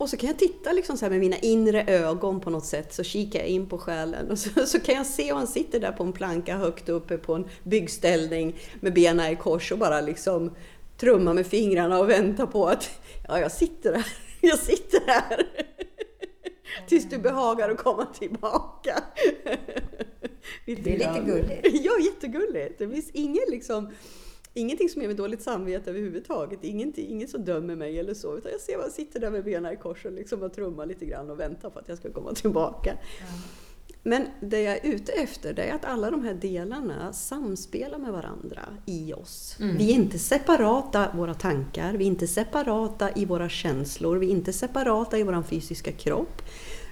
Och 0.00 0.10
så 0.10 0.16
kan 0.16 0.28
jag 0.28 0.38
titta 0.38 0.72
liksom 0.72 0.96
så 0.96 1.10
med 1.10 1.20
mina 1.20 1.36
inre 1.36 1.84
ögon 1.84 2.40
på 2.40 2.50
något 2.50 2.66
sätt, 2.66 2.92
så 2.92 3.02
kikar 3.04 3.38
jag 3.38 3.48
in 3.48 3.66
på 3.66 3.78
själen 3.78 4.30
och 4.30 4.38
så, 4.38 4.66
så 4.66 4.80
kan 4.80 4.94
jag 4.94 5.06
se 5.06 5.24
hur 5.24 5.34
han 5.34 5.46
sitter 5.46 5.80
där 5.80 5.92
på 5.92 6.02
en 6.02 6.12
planka 6.12 6.56
högt 6.56 6.88
uppe 6.88 7.18
på 7.18 7.34
en 7.34 7.44
byggställning 7.62 8.56
med 8.80 8.94
benen 8.94 9.32
i 9.32 9.36
kors 9.36 9.72
och 9.72 9.78
bara 9.78 10.00
liksom 10.00 10.50
trumma 10.96 11.34
med 11.34 11.46
fingrarna 11.46 11.98
och 11.98 12.10
vänta 12.10 12.46
på 12.46 12.66
att 12.66 12.90
ja, 13.28 13.40
jag 13.40 13.52
sitter 13.52 13.92
här, 13.92 14.06
jag 14.40 14.58
sitter 14.58 15.00
här. 15.06 15.46
Tills 16.88 17.08
du 17.08 17.18
behagar 17.18 17.70
att 17.70 17.78
komma 17.78 18.06
tillbaka. 18.06 19.02
Det 20.66 20.72
är 20.72 20.76
lite 20.76 21.22
gulligt. 21.26 21.84
Ja, 21.84 21.92
jättegulligt. 22.04 22.78
Det 22.78 22.88
finns 22.88 23.10
ingen 23.12 23.44
liksom 23.50 23.90
Ingenting 24.54 24.88
som 24.88 25.02
ger 25.02 25.08
mig 25.08 25.16
dåligt 25.16 25.42
samvete 25.42 25.90
överhuvudtaget. 25.90 26.64
Ingenting, 26.64 27.08
inget 27.08 27.30
som 27.30 27.44
dömer 27.44 27.76
mig 27.76 27.98
eller 27.98 28.14
så. 28.14 28.36
Utan 28.36 28.52
jag 28.52 28.60
ser 28.60 28.78
bara 28.78 28.90
sitter 28.90 29.20
där 29.20 29.30
med 29.30 29.44
benen 29.44 29.72
i 29.72 29.76
kors 29.76 30.04
och 30.04 30.12
liksom 30.12 30.40
bara 30.40 30.50
trummar 30.50 30.86
lite 30.86 31.06
grann 31.06 31.30
och 31.30 31.40
väntar 31.40 31.70
på 31.70 31.78
att 31.78 31.88
jag 31.88 31.98
ska 31.98 32.12
komma 32.12 32.32
tillbaka. 32.32 32.90
Mm. 32.90 33.40
Men 34.02 34.26
det 34.40 34.60
jag 34.60 34.76
är 34.76 34.90
ute 34.94 35.12
efter 35.12 35.52
det 35.52 35.62
är 35.62 35.74
att 35.74 35.84
alla 35.84 36.10
de 36.10 36.24
här 36.24 36.34
delarna 36.34 37.12
samspelar 37.12 37.98
med 37.98 38.12
varandra 38.12 38.60
i 38.86 39.12
oss. 39.12 39.56
Mm. 39.60 39.76
Vi 39.76 39.90
är 39.90 39.94
inte 39.94 40.18
separata 40.18 41.12
våra 41.14 41.34
tankar, 41.34 41.92
vi 41.92 42.04
är 42.04 42.08
inte 42.08 42.26
separata 42.26 43.10
i 43.16 43.24
våra 43.24 43.48
känslor, 43.48 44.16
vi 44.16 44.26
är 44.26 44.30
inte 44.30 44.52
separata 44.52 45.18
i 45.18 45.22
vår 45.22 45.42
fysiska 45.42 45.92
kropp 45.92 46.42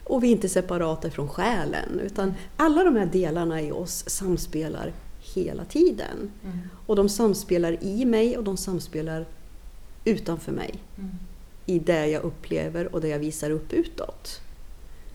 och 0.04 0.22
vi 0.22 0.28
är 0.28 0.32
inte 0.32 0.48
separata 0.48 1.10
från 1.10 1.28
själen. 1.28 2.00
Utan 2.00 2.34
alla 2.56 2.84
de 2.84 2.96
här 2.96 3.06
delarna 3.06 3.62
i 3.62 3.72
oss 3.72 4.04
samspelar 4.08 4.92
hela 5.34 5.64
tiden. 5.64 6.32
Mm. 6.44 6.58
Och 6.86 6.96
de 6.96 7.08
samspelar 7.08 7.84
i 7.84 8.04
mig 8.04 8.38
och 8.38 8.44
de 8.44 8.56
samspelar 8.56 9.26
utanför 10.04 10.52
mig. 10.52 10.74
Mm. 10.98 11.10
I 11.66 11.78
det 11.78 12.06
jag 12.06 12.22
upplever 12.22 12.94
och 12.94 13.00
det 13.00 13.08
jag 13.08 13.18
visar 13.18 13.50
upp 13.50 13.72
utåt. 13.72 14.40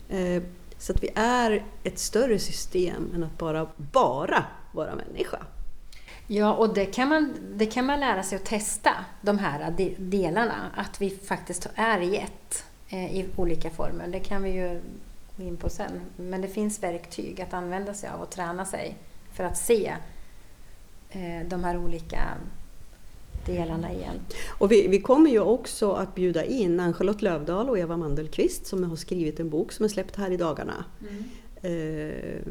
Eh, 0.08 0.42
så 0.78 0.92
att 0.92 1.02
vi 1.02 1.10
är 1.14 1.64
ett 1.82 1.98
större 1.98 2.38
system 2.38 3.10
än 3.14 3.24
att 3.24 3.38
bara, 3.38 3.66
bara 3.76 4.44
vara 4.72 4.94
människa. 4.94 5.38
Ja, 6.26 6.54
och 6.54 6.74
det 6.74 6.86
kan, 6.86 7.08
man, 7.08 7.34
det 7.54 7.66
kan 7.66 7.86
man 7.86 8.00
lära 8.00 8.22
sig 8.22 8.36
att 8.36 8.44
testa, 8.44 8.90
de 9.20 9.38
här 9.38 9.74
delarna. 9.98 10.70
Att 10.76 11.00
vi 11.00 11.10
faktiskt 11.10 11.68
är 11.74 12.00
i 12.00 12.16
ett 12.16 12.64
eh, 12.88 13.16
i 13.16 13.26
olika 13.36 13.70
former. 13.70 14.08
Det 14.08 14.20
kan 14.20 14.42
vi 14.42 14.50
ju 14.50 14.80
gå 15.36 15.42
in 15.42 15.56
på 15.56 15.68
sen. 15.68 16.00
Men 16.16 16.40
det 16.40 16.48
finns 16.48 16.82
verktyg 16.82 17.40
att 17.40 17.54
använda 17.54 17.94
sig 17.94 18.10
av 18.10 18.20
och 18.20 18.30
träna 18.30 18.64
sig 18.64 18.96
för 19.34 19.44
att 19.44 19.58
se 19.58 19.94
eh, 21.10 21.48
de 21.48 21.64
här 21.64 21.76
olika 21.76 22.20
delarna 23.46 23.92
igen. 23.92 24.20
Och 24.48 24.72
vi, 24.72 24.88
vi 24.88 25.00
kommer 25.00 25.30
ju 25.30 25.40
också 25.40 25.92
att 25.92 26.14
bjuda 26.14 26.44
in 26.44 26.80
Ann-Charlotte 26.80 27.22
Lövdahl 27.22 27.70
och 27.70 27.78
Eva 27.78 27.96
Mandelqvist 27.96 28.66
som 28.66 28.84
har 28.84 28.96
skrivit 28.96 29.40
en 29.40 29.50
bok 29.50 29.72
som 29.72 29.84
är 29.84 29.88
släppt 29.88 30.16
här 30.16 30.30
i 30.30 30.36
dagarna. 30.36 30.84
Mm. 31.00 31.24
Eh, 31.62 32.42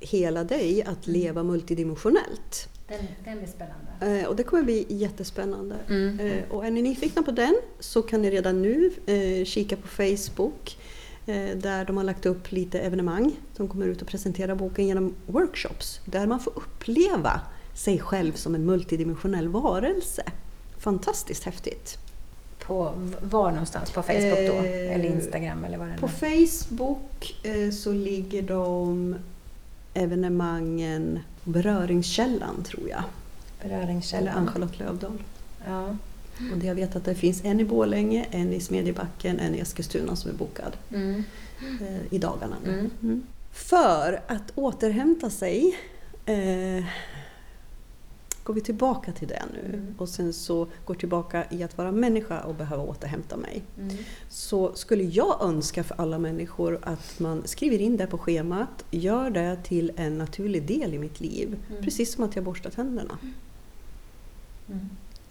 Hela 0.00 0.44
dig, 0.44 0.82
att 0.82 1.06
mm. 1.06 1.20
leva 1.20 1.42
multidimensionellt. 1.42 2.68
Den, 2.88 2.98
den 3.24 3.38
blir 3.38 3.48
spännande. 3.48 4.20
Eh, 4.20 4.28
och 4.28 4.36
det 4.36 4.42
kommer 4.42 4.62
bli 4.62 4.86
jättespännande. 4.88 5.76
Mm. 5.88 6.20
Eh, 6.20 6.42
och 6.50 6.66
är 6.66 6.70
ni 6.70 6.82
nyfikna 6.82 7.22
på 7.22 7.30
den 7.30 7.56
så 7.80 8.02
kan 8.02 8.22
ni 8.22 8.30
redan 8.30 8.62
nu 8.62 8.90
eh, 9.06 9.44
kika 9.44 9.76
på 9.76 9.88
Facebook 9.88 10.76
där 11.56 11.84
de 11.84 11.96
har 11.96 12.04
lagt 12.04 12.26
upp 12.26 12.52
lite 12.52 12.80
evenemang. 12.80 13.36
De 13.56 13.68
kommer 13.68 13.86
ut 13.86 14.02
och 14.02 14.08
presenterar 14.08 14.54
boken 14.54 14.86
genom 14.86 15.14
workshops 15.26 16.00
där 16.04 16.26
man 16.26 16.40
får 16.40 16.52
uppleva 16.56 17.40
sig 17.74 17.98
själv 17.98 18.32
som 18.32 18.54
en 18.54 18.66
multidimensionell 18.66 19.48
varelse. 19.48 20.22
Fantastiskt 20.78 21.44
häftigt. 21.44 21.98
På, 22.58 22.92
var 23.20 23.50
någonstans? 23.50 23.90
På 23.90 24.02
Facebook 24.02 24.48
då? 24.48 24.54
Eh, 24.54 24.94
eller 24.94 25.04
Instagram? 25.04 25.64
Eller 25.64 25.78
vad 25.78 25.88
det 25.88 25.96
på. 25.98 26.08
Facebook 26.08 27.36
eh, 27.42 27.70
så 27.70 27.92
ligger 27.92 28.42
de 28.42 29.16
evenemangen 29.94 31.18
Beröringskällan, 31.44 32.62
tror 32.62 32.88
jag. 32.88 33.02
Beröringskällan. 33.62 34.28
Eller 34.28 34.38
Ann-Charlotte 34.38 34.78
Lövdahl. 34.78 35.22
Ja. 35.66 35.96
Och 36.38 36.64
jag 36.64 36.74
vet 36.74 36.96
att 36.96 37.04
det 37.04 37.14
finns 37.14 37.44
en 37.44 37.60
i 37.60 37.64
Bålänge, 37.64 38.26
en 38.30 38.52
i 38.52 38.60
Smedjebacken, 38.60 39.38
en 39.38 39.54
i 39.54 39.58
Eskilstuna 39.58 40.16
som 40.16 40.30
är 40.30 40.34
bokad 40.34 40.76
mm. 40.90 41.24
eh, 41.80 42.14
i 42.14 42.18
dagarna. 42.18 42.56
Mm. 42.64 42.90
Mm. 43.02 43.22
För 43.52 44.20
att 44.26 44.52
återhämta 44.54 45.30
sig 45.30 45.78
eh, 46.26 46.84
går 48.44 48.54
vi 48.54 48.60
tillbaka 48.60 49.12
till 49.12 49.28
det 49.28 49.42
nu 49.52 49.74
mm. 49.74 49.94
och 49.98 50.08
sen 50.08 50.32
så 50.32 50.68
går 50.84 50.94
tillbaka 50.94 51.44
i 51.50 51.62
att 51.62 51.78
vara 51.78 51.92
människa 51.92 52.40
och 52.40 52.54
behöva 52.54 52.82
återhämta 52.82 53.36
mig. 53.36 53.62
Mm. 53.78 53.96
Så 54.28 54.74
skulle 54.74 55.04
jag 55.04 55.42
önska 55.42 55.84
för 55.84 56.00
alla 56.00 56.18
människor 56.18 56.80
att 56.82 57.20
man 57.20 57.42
skriver 57.44 57.78
in 57.78 57.96
det 57.96 58.06
på 58.06 58.18
schemat, 58.18 58.84
gör 58.90 59.30
det 59.30 59.58
till 59.64 59.92
en 59.96 60.18
naturlig 60.18 60.66
del 60.66 60.94
i 60.94 60.98
mitt 60.98 61.20
liv. 61.20 61.56
Mm. 61.70 61.82
Precis 61.82 62.14
som 62.14 62.24
att 62.24 62.36
jag 62.36 62.44
borstar 62.44 62.70
tänderna. 62.70 63.18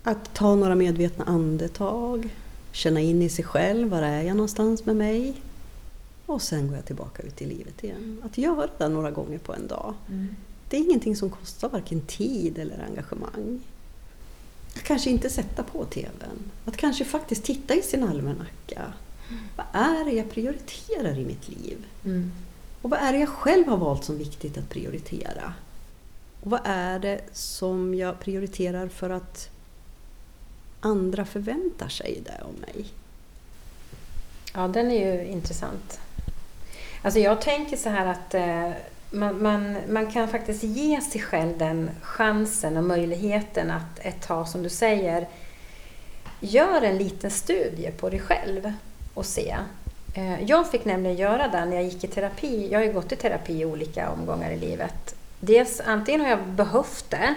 Mm. 0.03 0.17
Att 0.17 0.33
ta 0.33 0.55
några 0.55 0.75
medvetna 0.75 1.25
andetag, 1.25 2.35
känna 2.71 2.99
in 2.99 3.21
i 3.21 3.29
sig 3.29 3.45
själv, 3.45 3.89
var 3.89 4.01
är 4.01 4.21
jag 4.21 4.35
någonstans 4.35 4.85
med 4.85 4.95
mig? 4.95 5.33
Och 6.25 6.41
sen 6.41 6.67
går 6.67 6.75
jag 6.75 6.85
tillbaka 6.85 7.23
ut 7.23 7.41
i 7.41 7.45
livet 7.45 7.83
igen. 7.83 8.21
Att 8.25 8.37
göra 8.37 8.69
det 8.77 8.89
några 8.89 9.11
gånger 9.11 9.37
på 9.37 9.53
en 9.53 9.67
dag. 9.67 9.93
Mm. 10.09 10.35
Det 10.69 10.77
är 10.77 10.81
ingenting 10.81 11.15
som 11.15 11.29
kostar 11.29 11.69
varken 11.69 12.01
tid 12.01 12.59
eller 12.59 12.85
engagemang. 12.89 13.61
Att 14.75 14.83
kanske 14.83 15.09
inte 15.09 15.29
sätta 15.29 15.63
på 15.63 15.85
TVn. 15.85 16.51
Att 16.65 16.77
kanske 16.77 17.05
faktiskt 17.05 17.43
titta 17.43 17.75
i 17.75 17.81
sin 17.81 18.03
almanacka. 18.03 18.93
Vad 19.55 19.65
är 19.73 20.05
det 20.05 20.11
jag 20.11 20.31
prioriterar 20.31 21.19
i 21.19 21.25
mitt 21.25 21.49
liv? 21.49 21.77
Mm. 22.05 22.31
Och 22.81 22.89
vad 22.89 22.99
är 22.99 23.13
det 23.13 23.19
jag 23.19 23.29
själv 23.29 23.67
har 23.67 23.77
valt 23.77 24.03
som 24.03 24.17
viktigt 24.17 24.57
att 24.57 24.69
prioritera? 24.69 25.53
Och 26.41 26.51
vad 26.51 26.59
är 26.63 26.99
det 26.99 27.21
som 27.31 27.95
jag 27.95 28.19
prioriterar 28.19 28.87
för 28.87 29.09
att 29.09 29.49
andra 30.83 31.25
förväntar 31.25 31.87
sig 31.87 32.21
det 32.25 32.43
av 32.43 32.53
mig? 32.53 32.85
Ja, 34.53 34.67
den 34.67 34.91
är 34.91 35.15
ju 35.15 35.25
intressant. 35.25 35.99
Alltså 37.01 37.19
jag 37.19 37.41
tänker 37.41 37.77
så 37.77 37.89
här 37.89 38.05
att 38.05 38.33
eh, 38.33 38.71
man, 39.11 39.43
man, 39.43 39.77
man 39.89 40.11
kan 40.11 40.27
faktiskt 40.27 40.63
ge 40.63 41.01
sig 41.01 41.21
själv 41.21 41.57
den 41.57 41.89
chansen 42.01 42.77
och 42.77 42.83
möjligheten 42.83 43.71
att 43.71 43.99
ett 43.99 44.21
tag, 44.21 44.47
som 44.47 44.63
du 44.63 44.69
säger, 44.69 45.27
gör 46.39 46.81
en 46.81 46.97
liten 46.97 47.31
studie 47.31 47.91
på 47.91 48.09
dig 48.09 48.19
själv 48.19 48.73
och 49.13 49.25
se. 49.25 49.57
Eh, 50.15 50.43
jag 50.43 50.71
fick 50.71 50.85
nämligen 50.85 51.17
göra 51.17 51.47
det 51.47 51.65
när 51.65 51.75
jag 51.75 51.83
gick 51.83 52.03
i 52.03 52.07
terapi. 52.07 52.67
Jag 52.71 52.79
har 52.79 52.85
ju 52.85 52.93
gått 52.93 53.11
i 53.11 53.15
terapi 53.15 53.53
i 53.53 53.65
olika 53.65 54.09
omgångar 54.09 54.51
i 54.51 54.59
livet. 54.59 55.15
Dels 55.39 55.81
antingen 55.85 56.21
har 56.21 56.29
jag 56.29 56.47
behövt 56.47 57.05
det 57.09 57.35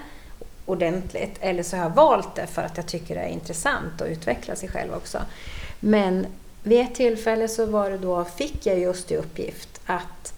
ordentligt 0.66 1.36
eller 1.40 1.62
så 1.62 1.76
har 1.76 1.82
jag 1.82 1.94
valt 1.94 2.34
det 2.34 2.46
för 2.46 2.62
att 2.62 2.76
jag 2.76 2.86
tycker 2.86 3.14
det 3.14 3.20
är 3.20 3.28
intressant 3.28 4.00
att 4.00 4.08
utveckla 4.08 4.56
sig 4.56 4.68
själv 4.68 4.94
också. 4.94 5.18
Men 5.80 6.26
vid 6.62 6.80
ett 6.80 6.94
tillfälle 6.94 7.48
så 7.48 7.66
var 7.66 7.90
det 7.90 7.98
då, 7.98 8.24
fick 8.24 8.66
jag 8.66 8.78
just 8.78 9.10
i 9.10 9.16
uppgift 9.16 9.80
att 9.86 10.34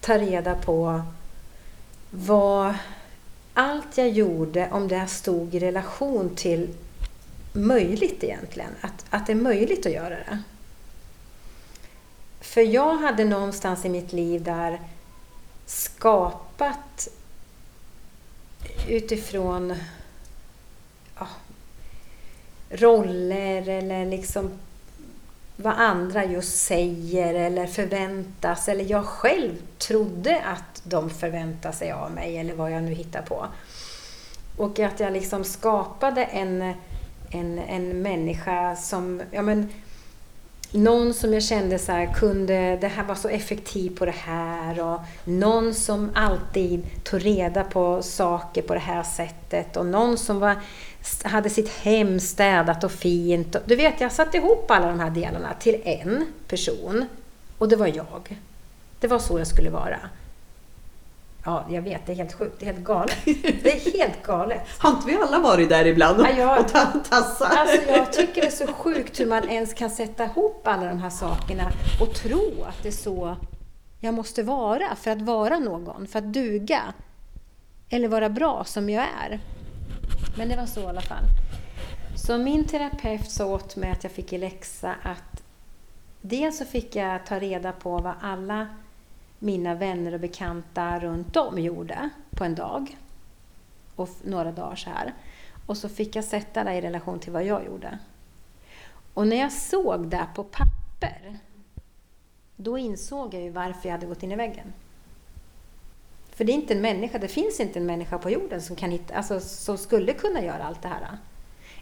ta 0.00 0.18
reda 0.18 0.54
på 0.54 1.02
vad 2.10 2.74
allt 3.54 3.98
jag 3.98 4.08
gjorde, 4.08 4.68
om 4.70 4.88
det 4.88 5.06
stod 5.06 5.54
i 5.54 5.58
relation 5.58 6.30
till 6.36 6.74
möjligt 7.52 8.24
egentligen. 8.24 8.70
Att, 8.80 9.04
att 9.10 9.26
det 9.26 9.32
är 9.32 9.36
möjligt 9.36 9.86
att 9.86 9.92
göra 9.92 10.08
det. 10.08 10.42
För 12.40 12.60
jag 12.60 12.96
hade 12.96 13.24
någonstans 13.24 13.84
i 13.84 13.88
mitt 13.88 14.12
liv 14.12 14.42
där 14.42 14.80
skapat 15.66 17.08
utifrån 18.88 19.74
ja, 21.18 21.26
roller 22.70 23.68
eller 23.68 24.06
liksom 24.06 24.50
vad 25.56 25.74
andra 25.74 26.24
just 26.24 26.58
säger 26.58 27.34
eller 27.34 27.66
förväntas 27.66 28.68
eller 28.68 28.90
jag 28.90 29.04
själv 29.04 29.54
trodde 29.78 30.42
att 30.42 30.82
de 30.84 31.10
förväntar 31.10 31.72
sig 31.72 31.92
av 31.92 32.10
mig 32.10 32.38
eller 32.38 32.54
vad 32.54 32.70
jag 32.70 32.82
nu 32.82 32.94
hittar 32.94 33.22
på. 33.22 33.46
Och 34.56 34.78
att 34.78 35.00
jag 35.00 35.12
liksom 35.12 35.44
skapade 35.44 36.24
en, 36.24 36.74
en, 37.30 37.58
en 37.58 38.02
människa 38.02 38.76
som, 38.76 39.22
ja 39.30 39.42
men, 39.42 39.72
någon 40.70 41.14
som 41.14 41.34
jag 41.34 41.42
kände 41.42 41.78
så 41.78 41.92
här, 41.92 42.14
kunde, 42.14 42.76
det 42.80 42.88
här 42.88 43.04
var 43.04 43.14
så 43.14 43.28
effektiv 43.28 43.96
på 43.98 44.04
det 44.04 44.14
här 44.24 44.80
och 44.80 45.00
någon 45.24 45.74
som 45.74 46.10
alltid 46.14 47.04
tog 47.04 47.24
reda 47.24 47.64
på 47.64 48.02
saker 48.02 48.62
på 48.62 48.74
det 48.74 48.80
här 48.80 49.02
sättet 49.02 49.76
och 49.76 49.86
någon 49.86 50.18
som 50.18 50.40
var 50.40 50.56
hade 51.22 51.50
sitt 51.50 51.68
hem 51.68 52.20
städat 52.20 52.84
och 52.84 52.92
fint. 52.92 53.56
Du 53.64 53.76
vet, 53.76 54.00
jag 54.00 54.12
satte 54.12 54.36
ihop 54.36 54.70
alla 54.70 54.86
de 54.86 55.00
här 55.00 55.10
delarna 55.10 55.54
till 55.60 55.80
en 55.84 56.26
person. 56.48 57.04
Och 57.58 57.68
det 57.68 57.76
var 57.76 57.86
jag. 57.86 58.38
Det 59.00 59.08
var 59.08 59.18
så 59.18 59.38
jag 59.38 59.46
skulle 59.46 59.70
vara. 59.70 59.98
Ja, 61.46 61.64
jag 61.70 61.82
vet. 61.82 62.06
Det 62.06 62.12
är 62.12 62.16
helt 62.16 62.32
sjukt. 62.32 62.56
Det 62.60 62.66
är 62.66 62.72
helt 62.72 62.84
galet. 62.84 63.16
Det 63.62 63.86
är 63.86 63.98
helt 63.98 64.22
galet. 64.22 64.60
Har 64.78 64.90
inte 64.90 65.06
vi 65.06 65.16
alla 65.16 65.38
varit 65.38 65.68
där 65.68 65.84
ibland 65.86 66.20
och, 66.20 66.26
Ja, 66.26 66.30
jag- 66.38 66.60
och 66.60 66.68
ta- 66.68 66.92
tassar? 67.08 67.46
Alltså 67.56 67.90
jag 67.90 68.12
tycker 68.12 68.40
det 68.40 68.46
är 68.46 68.50
så 68.50 68.66
sjukt 68.66 69.20
hur 69.20 69.26
man 69.26 69.48
ens 69.48 69.74
kan 69.74 69.90
sätta 69.90 70.24
ihop 70.24 70.66
alla 70.66 70.86
de 70.88 70.98
här 70.98 71.10
sakerna 71.10 71.72
och 72.00 72.14
tro 72.14 72.64
att 72.68 72.82
det 72.82 72.88
är 72.88 72.92
så 72.92 73.36
jag 74.00 74.14
måste 74.14 74.42
vara 74.42 74.96
för 74.96 75.10
att 75.10 75.22
vara 75.22 75.58
någon, 75.58 76.06
för 76.06 76.18
att 76.18 76.32
duga. 76.32 76.82
Eller 77.90 78.08
vara 78.08 78.28
bra 78.28 78.64
som 78.64 78.90
jag 78.90 79.04
är. 79.24 79.40
Men 80.38 80.48
det 80.48 80.56
var 80.56 80.66
så 80.66 80.80
i 80.80 80.86
alla 80.86 81.00
fall. 81.00 81.24
Så 82.16 82.38
min 82.38 82.64
terapeut 82.64 83.30
sa 83.30 83.46
åt 83.46 83.76
mig 83.76 83.90
att 83.90 84.04
jag 84.04 84.12
fick 84.12 84.32
i 84.32 84.38
läxa 84.38 84.94
att 85.02 85.42
dels 86.20 86.58
så 86.58 86.64
fick 86.64 86.96
jag 86.96 87.26
ta 87.26 87.38
reda 87.38 87.72
på 87.72 87.98
vad 87.98 88.14
alla 88.22 88.66
mina 89.46 89.74
vänner 89.74 90.14
och 90.14 90.20
bekanta 90.20 91.00
runt 91.00 91.36
om 91.36 91.58
gjorde 91.58 92.10
på 92.30 92.44
en 92.44 92.54
dag. 92.54 92.96
Och 93.96 94.08
några 94.24 94.52
dagar 94.52 94.76
så 94.76 94.90
här. 94.90 95.14
Och 95.66 95.76
så 95.76 95.88
fick 95.88 96.16
jag 96.16 96.24
sätta 96.24 96.64
det 96.64 96.74
i 96.74 96.80
relation 96.80 97.18
till 97.18 97.32
vad 97.32 97.44
jag 97.44 97.64
gjorde. 97.64 97.98
Och 99.14 99.28
när 99.28 99.36
jag 99.36 99.52
såg 99.52 100.06
det 100.08 100.26
på 100.34 100.44
papper, 100.44 101.38
då 102.56 102.78
insåg 102.78 103.34
jag 103.34 103.42
ju 103.42 103.50
varför 103.50 103.88
jag 103.88 103.92
hade 103.92 104.06
gått 104.06 104.22
in 104.22 104.32
i 104.32 104.36
väggen. 104.36 104.72
För 106.30 106.44
det 106.44 106.52
är 106.52 106.54
inte 106.54 106.74
en 106.74 106.80
människa, 106.80 107.18
det 107.18 107.28
finns 107.28 107.60
inte 107.60 107.78
en 107.78 107.86
människa 107.86 108.18
på 108.18 108.30
jorden 108.30 108.62
som, 108.62 108.76
kan 108.76 108.90
hitta, 108.90 109.14
alltså, 109.14 109.40
som 109.40 109.78
skulle 109.78 110.12
kunna 110.12 110.42
göra 110.42 110.64
allt 110.64 110.82
det 110.82 110.88
här. 110.88 111.18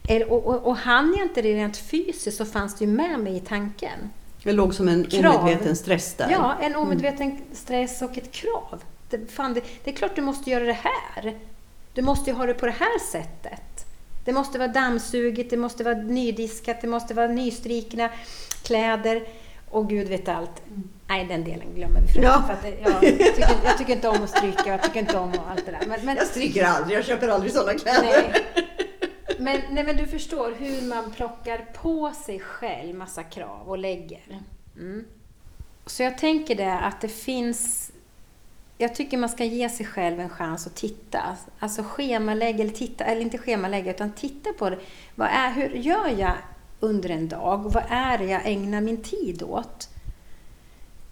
Eller, 0.09 0.33
och, 0.33 0.47
och, 0.47 0.67
och 0.67 0.77
hann 0.77 1.15
jag 1.17 1.27
inte 1.27 1.43
det 1.43 1.55
rent 1.55 1.77
fysiskt 1.77 2.37
så 2.37 2.45
fanns 2.45 2.79
det 2.79 2.85
ju 2.85 2.91
med 2.91 3.21
mig 3.21 3.37
i 3.37 3.41
tanken. 3.41 4.11
Det 4.45 4.53
låg 4.53 4.75
som 4.75 4.89
en 4.89 5.05
Krav. 5.05 5.37
omedveten 5.37 5.77
stress 5.77 6.15
där. 6.15 6.29
Ja, 6.31 6.55
en 6.61 6.77
omedveten 6.77 7.41
stress 7.53 8.03
och 8.03 8.19
ett 8.19 8.33
krav. 8.33 8.83
Det, 9.11 9.33
fan, 9.33 9.55
det, 9.55 9.61
det 9.85 9.91
är 9.91 9.95
klart 9.95 10.17
du 10.17 10.23
måste 10.23 10.51
göra 10.51 10.65
det 10.65 10.79
här. 10.83 11.35
Du 11.95 12.03
måste 12.03 12.31
ju 12.31 12.37
ha 12.37 12.47
det 12.47 12.55
på 12.55 12.67
det 12.67 12.75
här 12.79 12.99
sättet. 13.11 13.87
Det 14.25 14.33
måste 14.33 14.59
vara 14.59 14.69
dammsuget, 14.69 15.51
det 15.51 15.57
måste 15.57 15.85
vara 15.85 15.95
nydiskat, 15.95 16.81
det 16.81 16.87
måste 16.87 17.15
vara 17.15 17.27
nystrikna 17.27 18.11
kläder 18.63 19.23
och 19.71 19.89
gud 19.89 20.09
vet 20.09 20.29
allt. 20.29 20.63
Nej, 21.09 21.27
den 21.27 21.45
delen 21.45 21.67
glömmer 21.75 22.01
vi. 22.01 22.23
Ja. 22.23 22.45
För 22.47 22.53
att, 22.53 22.75
ja, 22.85 22.91
jag, 23.03 23.19
tycker, 23.19 23.57
jag 23.65 23.79
tycker 23.79 23.93
inte 23.93 24.09
om 24.09 24.23
att 24.23 24.31
stryka, 24.31 24.63
jag 24.67 24.83
tycker 24.83 25.01
inte 25.01 25.19
om 25.19 25.33
allt 25.51 25.67
det 25.67 25.73
där. 25.73 25.87
Men, 25.89 26.05
men, 26.05 26.17
Jag 26.17 26.27
stryker 26.27 26.65
aldrig, 26.65 26.99
jag 26.99 27.05
köper 27.05 27.29
aldrig 27.29 27.53
sådana 27.53 27.79
kläder. 27.79 28.03
Nej. 28.03 28.43
Men, 29.45 29.61
nej, 29.71 29.85
men 29.85 29.97
du 29.97 30.07
förstår 30.07 30.55
hur 30.59 30.89
man 30.89 31.11
plockar 31.11 31.65
på 31.75 32.13
sig 32.13 32.41
själv 32.41 32.95
massa 32.95 33.23
krav 33.23 33.69
och 33.69 33.79
lägger. 33.79 34.21
Mm. 34.77 35.05
Så 35.87 36.03
jag 36.03 36.19
tänker 36.19 36.55
det 36.55 36.79
att 36.79 37.01
det 37.01 37.09
finns... 37.09 37.91
Jag 38.79 38.95
tycker 38.95 39.19
man 39.19 39.29
ska 39.29 39.45
ge 39.45 39.69
sig 39.69 39.87
själv 39.87 40.21
en 40.21 40.29
chans 40.29 40.67
att 40.67 40.75
titta. 40.75 41.37
Alltså 41.59 41.83
schemalägga, 41.83 42.65
eller 42.65 42.75
titta, 42.75 43.05
eller 43.05 43.21
inte 43.21 43.39
schemalägga, 43.39 43.91
utan 43.91 44.13
titta 44.13 44.53
på 44.53 44.71
det. 44.71 44.79
Vad 45.15 45.29
är, 45.29 45.51
hur 45.51 45.69
gör 45.69 46.09
jag 46.19 46.35
under 46.81 47.11
en 47.11 47.29
dag? 47.29 47.73
Vad 47.73 47.85
är 47.89 48.19
det 48.19 48.25
jag 48.25 48.43
ägnar 48.45 48.81
min 48.81 49.03
tid 49.03 49.43
åt? 49.43 49.89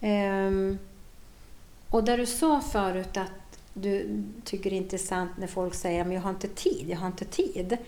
Um, 0.01 0.79
och 1.89 2.05
där 2.05 2.19
du 2.19 2.27
sa 2.27 2.61
förut 2.61 3.17
att 3.17 3.59
du 3.75 4.23
tycker 4.45 4.71
det 4.71 4.77
är 4.77 4.79
intressant 4.79 5.31
när 5.39 5.47
folk 5.47 5.75
säger 5.75 6.05
att 6.07 6.13
jag 6.13 6.21
har 6.21 6.31
inte 6.31 6.49
tid, 6.49 6.87
jag 6.89 6.97
har 6.97 7.07
inte 7.07 7.25
tid. 7.25 7.79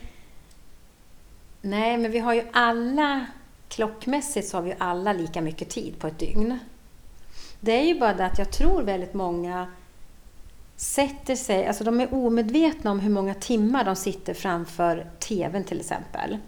Nej, 1.66 1.98
men 1.98 2.10
vi 2.10 2.18
har 2.18 2.34
ju 2.34 2.42
alla, 2.52 3.26
klockmässigt 3.68 4.48
så 4.48 4.56
har 4.56 4.62
vi 4.62 4.70
ju 4.70 4.76
alla 4.78 5.12
lika 5.12 5.40
mycket 5.40 5.68
tid 5.68 5.98
på 5.98 6.06
ett 6.06 6.18
dygn. 6.18 6.58
Det 7.60 7.72
är 7.72 7.84
ju 7.84 8.00
bara 8.00 8.14
det 8.14 8.26
att 8.26 8.38
jag 8.38 8.52
tror 8.52 8.82
väldigt 8.82 9.14
många 9.14 9.66
sätter 10.76 11.36
sig, 11.36 11.66
alltså 11.66 11.84
de 11.84 12.00
är 12.00 12.14
omedvetna 12.14 12.90
om 12.90 13.00
hur 13.00 13.10
många 13.10 13.34
timmar 13.34 13.84
de 13.84 13.96
sitter 13.96 14.34
framför 14.34 15.10
TVn 15.18 15.64
till 15.64 15.80
exempel. 15.80 16.38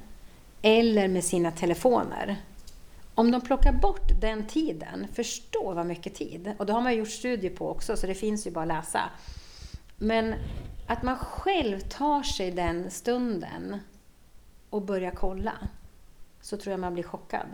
Eller 0.62 1.08
med 1.08 1.24
sina 1.24 1.50
telefoner. 1.50 2.36
Om 3.14 3.30
de 3.30 3.40
plockar 3.40 3.72
bort 3.72 4.20
den 4.20 4.46
tiden, 4.46 5.06
förstå 5.14 5.74
vad 5.74 5.86
mycket 5.86 6.14
tid. 6.14 6.54
Och 6.58 6.66
det 6.66 6.72
har 6.72 6.80
man 6.80 6.96
gjort 6.96 7.10
studier 7.10 7.50
på 7.50 7.70
också, 7.70 7.96
så 7.96 8.06
det 8.06 8.14
finns 8.14 8.46
ju 8.46 8.50
bara 8.50 8.62
att 8.62 8.68
läsa. 8.68 9.00
Men 9.96 10.34
att 10.86 11.02
man 11.02 11.16
själv 11.16 11.80
tar 11.80 12.22
sig 12.22 12.50
den 12.50 12.90
stunden 12.90 13.80
och 14.76 14.82
börjar 14.82 15.10
kolla, 15.10 15.52
så 16.40 16.56
tror 16.56 16.70
jag 16.70 16.80
man 16.80 16.94
blir 16.94 17.04
chockad. 17.04 17.46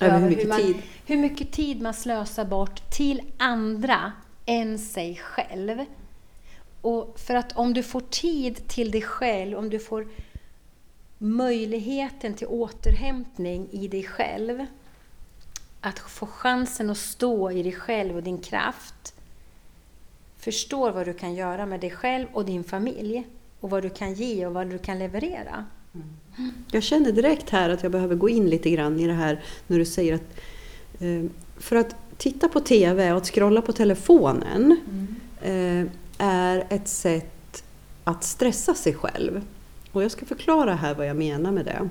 Över 0.00 0.18
hur 0.18 0.28
mycket 0.28 0.48
man, 0.48 0.58
tid. 0.58 0.76
hur 1.06 1.16
mycket 1.16 1.52
tid 1.52 1.82
man 1.82 1.94
slösar 1.94 2.44
bort 2.44 2.90
till 2.90 3.22
andra 3.38 4.12
än 4.46 4.78
sig 4.78 5.16
själv. 5.16 5.84
Och 6.80 7.20
för 7.20 7.34
att 7.34 7.52
om 7.56 7.74
du 7.74 7.82
får 7.82 8.00
tid 8.00 8.68
till 8.68 8.90
dig 8.90 9.02
själv, 9.02 9.58
om 9.58 9.70
du 9.70 9.78
får 9.78 10.08
möjligheten 11.18 12.34
till 12.34 12.46
återhämtning 12.46 13.68
i 13.70 13.88
dig 13.88 14.04
själv, 14.04 14.66
att 15.80 15.98
få 15.98 16.26
chansen 16.26 16.90
att 16.90 16.98
stå 16.98 17.50
i 17.50 17.62
dig 17.62 17.72
själv 17.72 18.16
och 18.16 18.22
din 18.22 18.38
kraft, 18.38 19.14
förstår 20.36 20.90
vad 20.90 21.06
du 21.06 21.14
kan 21.14 21.34
göra 21.34 21.66
med 21.66 21.80
dig 21.80 21.90
själv 21.90 22.26
och 22.32 22.44
din 22.44 22.64
familj 22.64 23.26
och 23.60 23.70
vad 23.70 23.82
du 23.82 23.90
kan 23.90 24.14
ge 24.14 24.46
och 24.46 24.54
vad 24.54 24.70
du 24.70 24.78
kan 24.78 24.98
leverera. 24.98 25.66
Jag 26.70 26.82
känner 26.82 27.12
direkt 27.12 27.50
här 27.50 27.70
att 27.70 27.82
jag 27.82 27.92
behöver 27.92 28.14
gå 28.14 28.28
in 28.28 28.50
lite 28.50 28.70
grann 28.70 29.00
i 29.00 29.06
det 29.06 29.12
här 29.12 29.40
när 29.66 29.78
du 29.78 29.84
säger 29.84 30.14
att 30.14 30.40
eh, 31.00 31.24
för 31.56 31.76
att 31.76 31.96
titta 32.16 32.48
på 32.48 32.60
TV 32.60 33.12
och 33.12 33.16
att 33.16 33.26
scrolla 33.26 33.62
på 33.62 33.72
telefonen 33.72 34.76
eh, 35.42 35.84
är 36.18 36.66
ett 36.70 36.88
sätt 36.88 37.64
att 38.04 38.24
stressa 38.24 38.74
sig 38.74 38.94
själv. 38.94 39.42
Och 39.92 40.02
jag 40.02 40.10
ska 40.10 40.26
förklara 40.26 40.74
här 40.74 40.94
vad 40.94 41.06
jag 41.06 41.16
menar 41.16 41.52
med 41.52 41.64
det. 41.64 41.88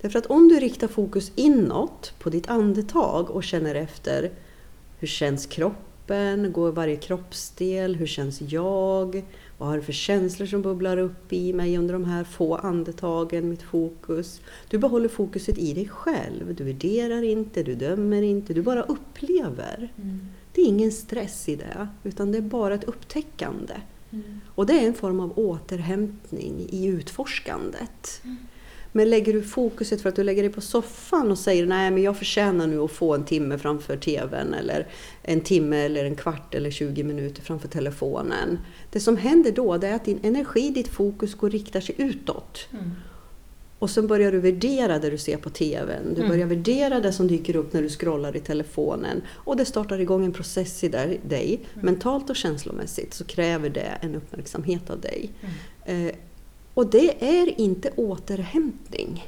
Därför 0.00 0.18
att 0.18 0.26
om 0.26 0.48
du 0.48 0.60
riktar 0.60 0.88
fokus 0.88 1.32
inåt 1.34 2.14
på 2.18 2.30
ditt 2.30 2.48
andetag 2.48 3.30
och 3.30 3.44
känner 3.44 3.74
efter 3.74 4.30
hur 4.98 5.08
känns 5.08 5.46
kroppen, 5.46 6.52
går 6.52 6.72
varje 6.72 6.96
kroppsdel, 6.96 7.96
hur 7.96 8.06
känns 8.06 8.40
jag, 8.40 9.24
vad 9.58 9.68
har 9.68 9.76
det 9.76 9.82
för 9.82 9.92
känslor 9.92 10.46
som 10.46 10.62
bubblar 10.62 10.96
upp 10.96 11.32
i 11.32 11.52
mig 11.52 11.78
under 11.78 11.92
de 11.92 12.04
här 12.04 12.24
få 12.24 12.54
andetagen, 12.54 13.48
mitt 13.48 13.62
fokus. 13.62 14.40
Du 14.68 14.78
behåller 14.78 15.08
fokuset 15.08 15.58
i 15.58 15.74
dig 15.74 15.88
själv, 15.88 16.54
du 16.54 16.64
värderar 16.64 17.22
inte, 17.22 17.62
du 17.62 17.74
dömer 17.74 18.22
inte, 18.22 18.54
du 18.54 18.62
bara 18.62 18.82
upplever. 18.82 19.92
Det 20.52 20.60
är 20.60 20.66
ingen 20.66 20.92
stress 20.92 21.48
i 21.48 21.56
det, 21.56 21.88
utan 22.04 22.32
det 22.32 22.38
är 22.38 22.42
bara 22.42 22.74
ett 22.74 22.84
upptäckande. 22.84 23.74
Och 24.46 24.66
det 24.66 24.72
är 24.72 24.86
en 24.86 24.94
form 24.94 25.20
av 25.20 25.38
återhämtning 25.38 26.66
i 26.70 26.86
utforskandet. 26.86 28.22
Men 28.96 29.10
lägger 29.10 29.32
du 29.32 29.42
fokuset 29.42 30.00
för 30.00 30.08
att 30.08 30.16
du 30.16 30.22
lägger 30.22 30.42
dig 30.42 30.52
på 30.52 30.60
soffan 30.60 31.30
och 31.30 31.38
säger 31.38 31.66
nej 31.66 31.90
men 31.90 32.02
jag 32.02 32.16
förtjänar 32.16 32.66
nu 32.66 32.78
att 32.80 32.90
få 32.90 33.14
en 33.14 33.24
timme 33.24 33.58
framför 33.58 33.96
TVn 33.96 34.54
eller 34.54 34.86
en 35.22 35.40
timme 35.40 35.76
eller 35.76 36.04
en 36.04 36.14
kvart 36.16 36.54
eller 36.54 36.70
20 36.70 37.02
minuter 37.04 37.42
framför 37.42 37.68
telefonen. 37.68 38.58
Det 38.90 39.00
som 39.00 39.16
händer 39.16 39.52
då 39.52 39.76
det 39.76 39.86
är 39.88 39.94
att 39.94 40.04
din 40.04 40.20
energi, 40.22 40.70
ditt 40.70 40.88
fokus 40.88 41.34
går 41.34 41.50
riktar 41.50 41.80
sig 41.80 41.94
utåt. 41.98 42.68
Och 43.78 43.90
sen 43.90 44.06
börjar 44.06 44.32
du 44.32 44.40
värdera 44.40 44.98
det 44.98 45.10
du 45.10 45.18
ser 45.18 45.36
på 45.36 45.50
TVn. 45.50 46.14
Du 46.14 46.28
börjar 46.28 46.46
värdera 46.46 47.00
det 47.00 47.12
som 47.12 47.28
dyker 47.28 47.56
upp 47.56 47.72
när 47.72 47.82
du 47.82 47.88
scrollar 47.88 48.36
i 48.36 48.40
telefonen. 48.40 49.22
Och 49.32 49.56
det 49.56 49.64
startar 49.64 49.98
igång 50.00 50.24
en 50.24 50.32
process 50.32 50.84
i 50.84 50.88
där- 50.88 51.18
dig. 51.28 51.60
Mentalt 51.74 52.30
och 52.30 52.36
känslomässigt 52.36 53.14
så 53.14 53.24
kräver 53.24 53.70
det 53.70 53.92
en 54.00 54.14
uppmärksamhet 54.14 54.90
av 54.90 55.00
dig. 55.00 55.30
Eh, 55.84 56.14
och 56.76 56.90
det 56.90 57.24
är 57.40 57.60
inte 57.60 57.90
återhämtning. 57.96 59.24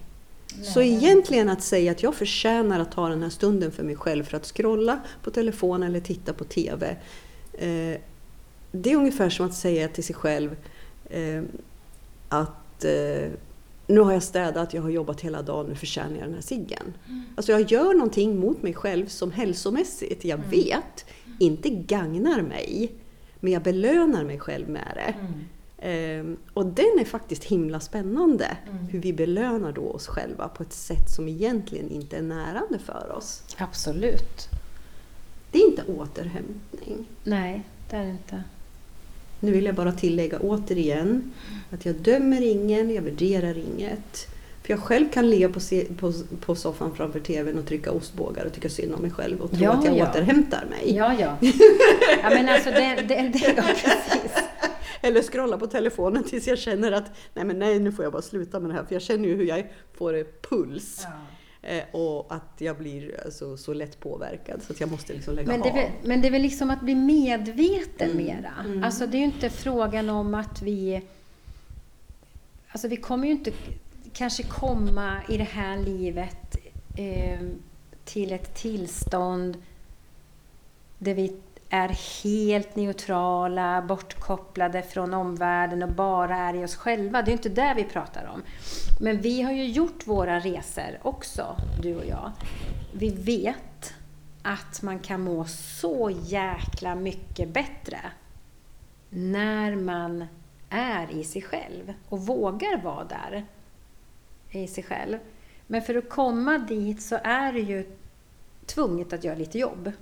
Så 0.63 0.83
egentligen 0.83 1.49
att 1.49 1.63
säga 1.63 1.93
att 1.93 2.03
jag 2.03 2.15
förtjänar 2.15 2.81
att 2.81 2.93
ta 2.93 3.09
den 3.09 3.23
här 3.23 3.31
stunden 3.31 3.73
för 3.73 3.83
mig 3.83 3.97
själv 3.97 4.25
för 4.25 4.37
att 4.37 4.47
scrolla 4.47 5.01
på 5.23 5.31
telefon 5.31 5.83
eller 5.83 6.01
titta 6.01 6.33
på 6.33 6.45
TV. 6.45 6.97
Eh, 7.53 8.01
det 8.73 8.93
är 8.93 8.97
ungefär 8.97 9.31
som 9.31 9.47
att 9.47 9.55
säga 9.55 9.89
till 9.89 10.05
sig 10.05 10.15
själv 10.15 10.57
eh, 11.11 11.43
att 12.29 12.85
eh, 12.85 13.31
nu 13.87 14.01
har 14.01 14.13
jag 14.13 14.23
städat, 14.23 14.75
jag 14.75 14.83
har 14.83 14.91
jobbat 14.91 15.21
hela 15.21 15.43
dagen, 15.43 15.67
nu 15.67 15.75
förtjänar 15.75 16.17
jag 16.17 16.25
den 16.25 16.35
här 16.35 16.41
ciggen. 16.41 16.95
Alltså 17.37 17.53
jag 17.53 17.73
gör 17.73 17.95
någonting 17.95 18.41
mot 18.41 18.63
mig 18.63 18.75
själv 18.75 19.07
som 19.07 19.33
hälsomässigt, 19.33 20.25
jag 20.25 20.41
vet, 20.51 21.05
inte 21.39 21.69
gagnar 21.69 22.43
mig. 22.43 22.93
Men 23.41 23.53
jag 23.53 23.63
belönar 23.63 24.25
mig 24.25 24.39
själv 24.39 24.69
med 24.69 24.93
det. 24.95 25.15
Ehm, 25.21 25.45
och 26.55 26.67
den 26.67 26.99
är 27.01 27.05
faktiskt 27.05 27.45
himla 27.45 27.81
spännande. 27.81 28.57
Hur 28.91 29.01
vi 29.01 29.13
belönar 29.13 29.73
då 29.73 29.91
oss 29.91 30.07
själva 30.07 30.49
på 30.49 30.63
ett 30.63 30.73
sätt 30.73 31.11
som 31.11 31.29
egentligen 31.29 31.91
inte 31.91 32.17
är 32.17 32.23
närande 32.23 32.79
för 32.79 33.13
oss. 33.17 33.43
Absolut. 33.59 34.49
Det 35.51 35.59
är 35.59 35.67
inte 35.67 35.83
återhämtning. 35.83 37.07
Nej, 37.25 37.63
det 37.91 37.97
är 37.97 38.05
det 38.05 38.11
inte. 38.11 38.43
Nu 39.41 39.53
vill 39.53 39.65
jag 39.65 39.75
bara 39.75 39.93
tillägga 39.93 40.39
återigen 40.39 41.33
att 41.71 41.87
jag 41.87 41.95
dömer 41.95 42.43
ingen, 42.43 42.95
jag 42.95 43.03
värderar 43.03 43.59
inget. 43.59 44.29
För 44.63 44.73
jag 44.73 44.81
själv 44.81 45.09
kan 45.13 45.31
ligga 45.31 45.49
på, 45.49 45.61
se, 45.61 45.85
på, 46.01 46.13
på 46.41 46.55
soffan 46.55 46.95
framför 46.97 47.21
TVn 47.21 47.59
och 47.59 47.67
trycka 47.67 47.93
ostbågar 47.93 48.45
och 48.45 48.53
tycka 48.53 48.69
synd 48.69 48.95
om 48.95 49.03
mig 49.03 49.11
själv 49.11 49.41
och 49.41 49.51
tro 49.51 49.61
Ja, 49.63 49.73
att 49.73 49.85
jag 49.85 49.97
ja. 49.97 50.11
återhämtar 50.11 50.65
mig. 50.71 50.97
Ja, 50.97 51.15
ja. 51.21 51.37
ja 52.23 52.31
men 52.31 52.49
alltså 52.49 52.71
det, 52.71 53.05
det, 53.09 53.15
det 53.15 53.55
ja, 53.57 53.63
precis. 53.63 54.33
Eller 55.01 55.23
scrolla 55.23 55.59
på 55.59 55.67
telefonen 55.67 56.25
tills 56.25 56.47
jag 56.47 56.59
känner 56.59 56.93
att 56.93 57.11
nej 57.35 57.45
men 57.45 57.59
nej 57.59 57.79
nu 57.81 57.93
får 57.93 58.05
jag 58.05 58.13
bara 58.13 58.23
sluta 58.23 58.61
med 58.61 58.71
det 58.71 58.75
här 58.75 58.85
för 58.85 58.95
jag 58.95 59.03
känner 59.03 59.29
ju 59.29 59.37
hur 59.37 59.45
jag 59.45 59.67
får 59.95 60.27
puls. 60.49 61.07
Eh, 61.63 61.83
och 61.93 62.27
att 62.35 62.55
jag 62.59 62.79
blir 62.79 63.21
alltså, 63.25 63.57
så 63.57 63.73
lätt 63.75 64.01
påverkad 64.01 64.63
så 64.63 64.73
att 64.73 64.81
jag 64.81 64.91
måste 64.91 65.13
liksom 65.13 65.35
lägga 65.35 65.49
Men 65.49 65.61
det, 65.61 65.69
är 65.69 65.71
av. 65.71 65.77
väl, 65.77 65.91
men 66.05 66.21
det 66.23 66.29
är 66.29 66.33
väl 66.33 66.43
liksom 66.43 66.71
att 66.71 66.81
bli 66.81 66.95
medveten 66.95 68.11
Mm, 68.11 68.25
mera. 68.25 68.53
mm. 68.65 68.85
Alltså 68.85 69.07
det 69.07 69.17
är 69.17 69.19
ju 69.19 69.25
inte 69.25 69.51
frågan 69.51 70.11
om 70.11 70.35
att 70.35 70.63
vi... 70.63 71.03
Alltså 72.69 72.89
vi 72.89 72.97
kommer 72.97 73.27
ju 73.27 73.33
inte 73.33 73.53
kanske 74.13 74.43
komma 74.43 75.21
i 75.29 75.37
det 75.37 75.45
här 75.45 75.79
livet 75.79 76.57
eh, 76.97 77.41
till 78.05 78.33
ett 78.33 78.55
tillstånd 78.55 79.63
där 80.99 81.15
vi 81.15 81.37
är 81.71 82.23
helt 82.23 82.77
neutrala, 82.77 83.83
bortkopplade 83.83 84.83
från 84.83 85.15
omvärlden 85.15 85.83
och 85.83 85.93
bara 85.93 86.37
är 86.37 86.55
i 86.55 86.65
oss 86.65 86.77
själva. 86.77 87.23
Det 87.23 87.27
är 87.27 87.33
ju 87.33 87.37
inte 87.37 87.49
det 87.49 87.75
vi 87.77 87.85
pratar 87.85 88.31
om. 88.35 88.43
Men 89.01 89.21
vi 89.21 89.43
har 89.43 89.53
ju 89.53 89.67
gjort 89.67 90.07
våra 90.07 90.41
resor 90.41 90.99
också, 91.03 91.57
du 91.83 91.97
och 91.97 92.07
jag. 92.07 92.33
Vi 92.93 93.11
vet 93.11 93.95
att 94.43 94.83
man 94.83 94.99
kan 94.99 95.21
må 95.21 95.45
så 95.45 96.11
jäkla 96.23 96.95
mycket 96.95 97.49
bättre 97.49 98.01
när 99.11 99.77
man 99.77 100.25
är 100.71 101.11
i 101.11 101.25
sig 101.25 101.43
själv 101.43 101.95
och 102.09 102.27
vågar 102.27 102.83
vara 102.83 103.05
där 103.05 103.47
i 104.51 104.67
sig 104.67 104.85
själv. 104.85 105.19
Men 105.67 105.83
för 105.83 105.95
att 105.95 106.11
komma 106.11 106.59
dit 106.59 107.03
så 107.03 107.19
är 107.25 107.53
det 107.53 107.61
ju 107.61 107.97
tvunget 108.67 109.13
att 109.13 109.25
göra 109.25 109.37
lite 109.37 109.59
jobb. 109.59 109.93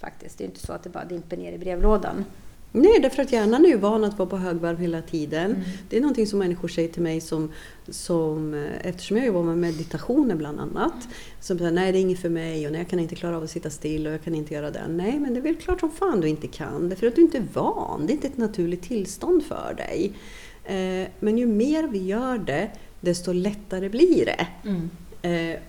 Faktiskt. 0.00 0.38
Det 0.38 0.44
är 0.44 0.46
inte 0.46 0.66
så 0.66 0.72
att 0.72 0.82
det 0.82 0.90
bara 0.90 1.04
dimper 1.04 1.36
ner 1.36 1.52
i 1.52 1.58
brevlådan. 1.58 2.24
Nej, 2.72 3.00
därför 3.02 3.22
att 3.22 3.32
hjärnan 3.32 3.64
är 3.64 3.68
ju 3.68 3.76
van 3.76 4.04
att 4.04 4.18
vara 4.18 4.28
på 4.28 4.36
högvarv 4.36 4.78
hela 4.78 5.02
tiden. 5.02 5.50
Mm. 5.50 5.62
Det 5.88 5.96
är 5.96 6.00
någonting 6.00 6.26
som 6.26 6.38
människor 6.38 6.68
säger 6.68 6.88
till 6.88 7.02
mig 7.02 7.20
som, 7.20 7.52
som 7.88 8.54
eh, 8.54 8.86
eftersom 8.88 9.16
jag 9.16 9.26
jobbar 9.26 9.42
med 9.42 9.58
meditationer 9.58 10.34
bland 10.34 10.60
annat, 10.60 11.08
som 11.40 11.58
säger 11.58 11.70
nej 11.70 11.92
det 11.92 11.98
är 11.98 12.00
inget 12.00 12.18
för 12.20 12.28
mig 12.28 12.66
och 12.66 12.72
nej, 12.72 12.80
jag 12.80 12.90
kan 12.90 12.98
inte 12.98 13.14
klara 13.14 13.36
av 13.36 13.42
att 13.42 13.50
sitta 13.50 13.70
still 13.70 14.06
och 14.06 14.12
jag 14.12 14.22
kan 14.22 14.34
inte 14.34 14.54
göra 14.54 14.70
det. 14.70 14.82
Nej, 14.88 15.18
men 15.20 15.34
det 15.34 15.40
är 15.40 15.42
väl 15.42 15.56
klart 15.56 15.80
som 15.80 15.90
fan 15.90 16.20
du 16.20 16.28
inte 16.28 16.46
kan, 16.46 16.88
därför 16.88 17.06
att 17.06 17.14
du 17.16 17.22
inte 17.22 17.38
är 17.38 17.46
van. 17.52 18.06
Det 18.06 18.12
är 18.12 18.14
inte 18.14 18.26
ett 18.26 18.38
naturligt 18.38 18.82
tillstånd 18.82 19.44
för 19.44 19.74
dig. 19.76 20.12
Eh, 20.64 21.08
Men 21.20 21.38
ju 21.38 21.46
mer 21.46 21.88
vi 21.88 21.98
gör 22.04 22.38
det, 22.38 22.70
desto 23.00 23.32
lättare 23.32 23.88
blir 23.88 24.24
det. 24.24 24.46
Eh, 24.64 24.74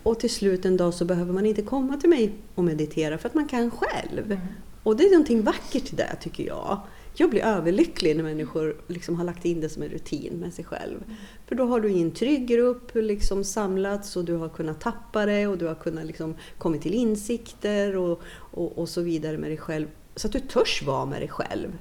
Och 0.03 0.19
till 0.19 0.29
slut 0.29 0.65
en 0.65 0.77
dag 0.77 0.93
så 0.93 1.05
behöver 1.05 1.33
man 1.33 1.45
inte 1.45 1.61
komma 1.61 1.97
till 1.97 2.09
mig 2.09 2.33
och 2.55 2.63
meditera 2.63 3.17
för 3.17 3.29
att 3.29 3.35
man 3.35 3.47
kan 3.47 3.71
själv. 3.71 4.39
Och 4.83 4.97
det 4.97 5.03
är 5.03 5.11
någonting 5.11 5.41
vackert 5.43 5.93
i 5.93 5.95
det 5.95 6.15
tycker 6.21 6.43
jag. 6.47 6.79
Jag 7.19 7.29
blir 7.29 7.41
överlycklig 7.41 8.15
när 8.15 8.23
människor 8.23 8.75
liksom 8.87 9.15
har 9.15 9.23
lagt 9.23 9.45
in 9.45 9.61
det 9.61 9.69
som 9.69 9.83
en 9.83 9.89
rutin 9.89 10.33
med 10.33 10.53
sig 10.53 10.65
själv. 10.65 11.03
För 11.47 11.55
då 11.55 11.65
har 11.65 11.79
du 11.81 11.89
i 11.91 12.01
en 12.01 12.11
trygg 12.11 12.47
grupp 12.47 12.91
liksom 12.95 13.43
samlats 13.43 14.15
och 14.15 14.25
du 14.25 14.33
har 14.35 14.49
kunnat 14.49 14.81
tappa 14.81 15.25
det 15.25 15.47
och 15.47 15.57
du 15.57 15.65
har 15.67 15.75
kunnat 15.75 16.05
liksom 16.05 16.35
kommit 16.57 16.81
till 16.81 16.93
insikter 16.93 17.95
och, 17.97 18.21
och, 18.31 18.77
och 18.77 18.89
så 18.89 19.01
vidare 19.01 19.37
med 19.37 19.49
dig 19.49 19.57
själv. 19.57 19.87
Så 20.15 20.27
att 20.27 20.33
du 20.33 20.39
törs 20.39 20.83
vara 20.83 21.05
med 21.05 21.21
dig 21.21 21.29
själv 21.29 21.77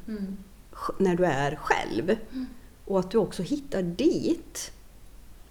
sj- 0.72 0.94
när 0.98 1.16
du 1.16 1.24
är 1.24 1.56
själv. 1.56 2.16
Och 2.84 3.00
att 3.00 3.10
du 3.10 3.18
också 3.18 3.42
hittar 3.42 3.82
dit 3.82 4.72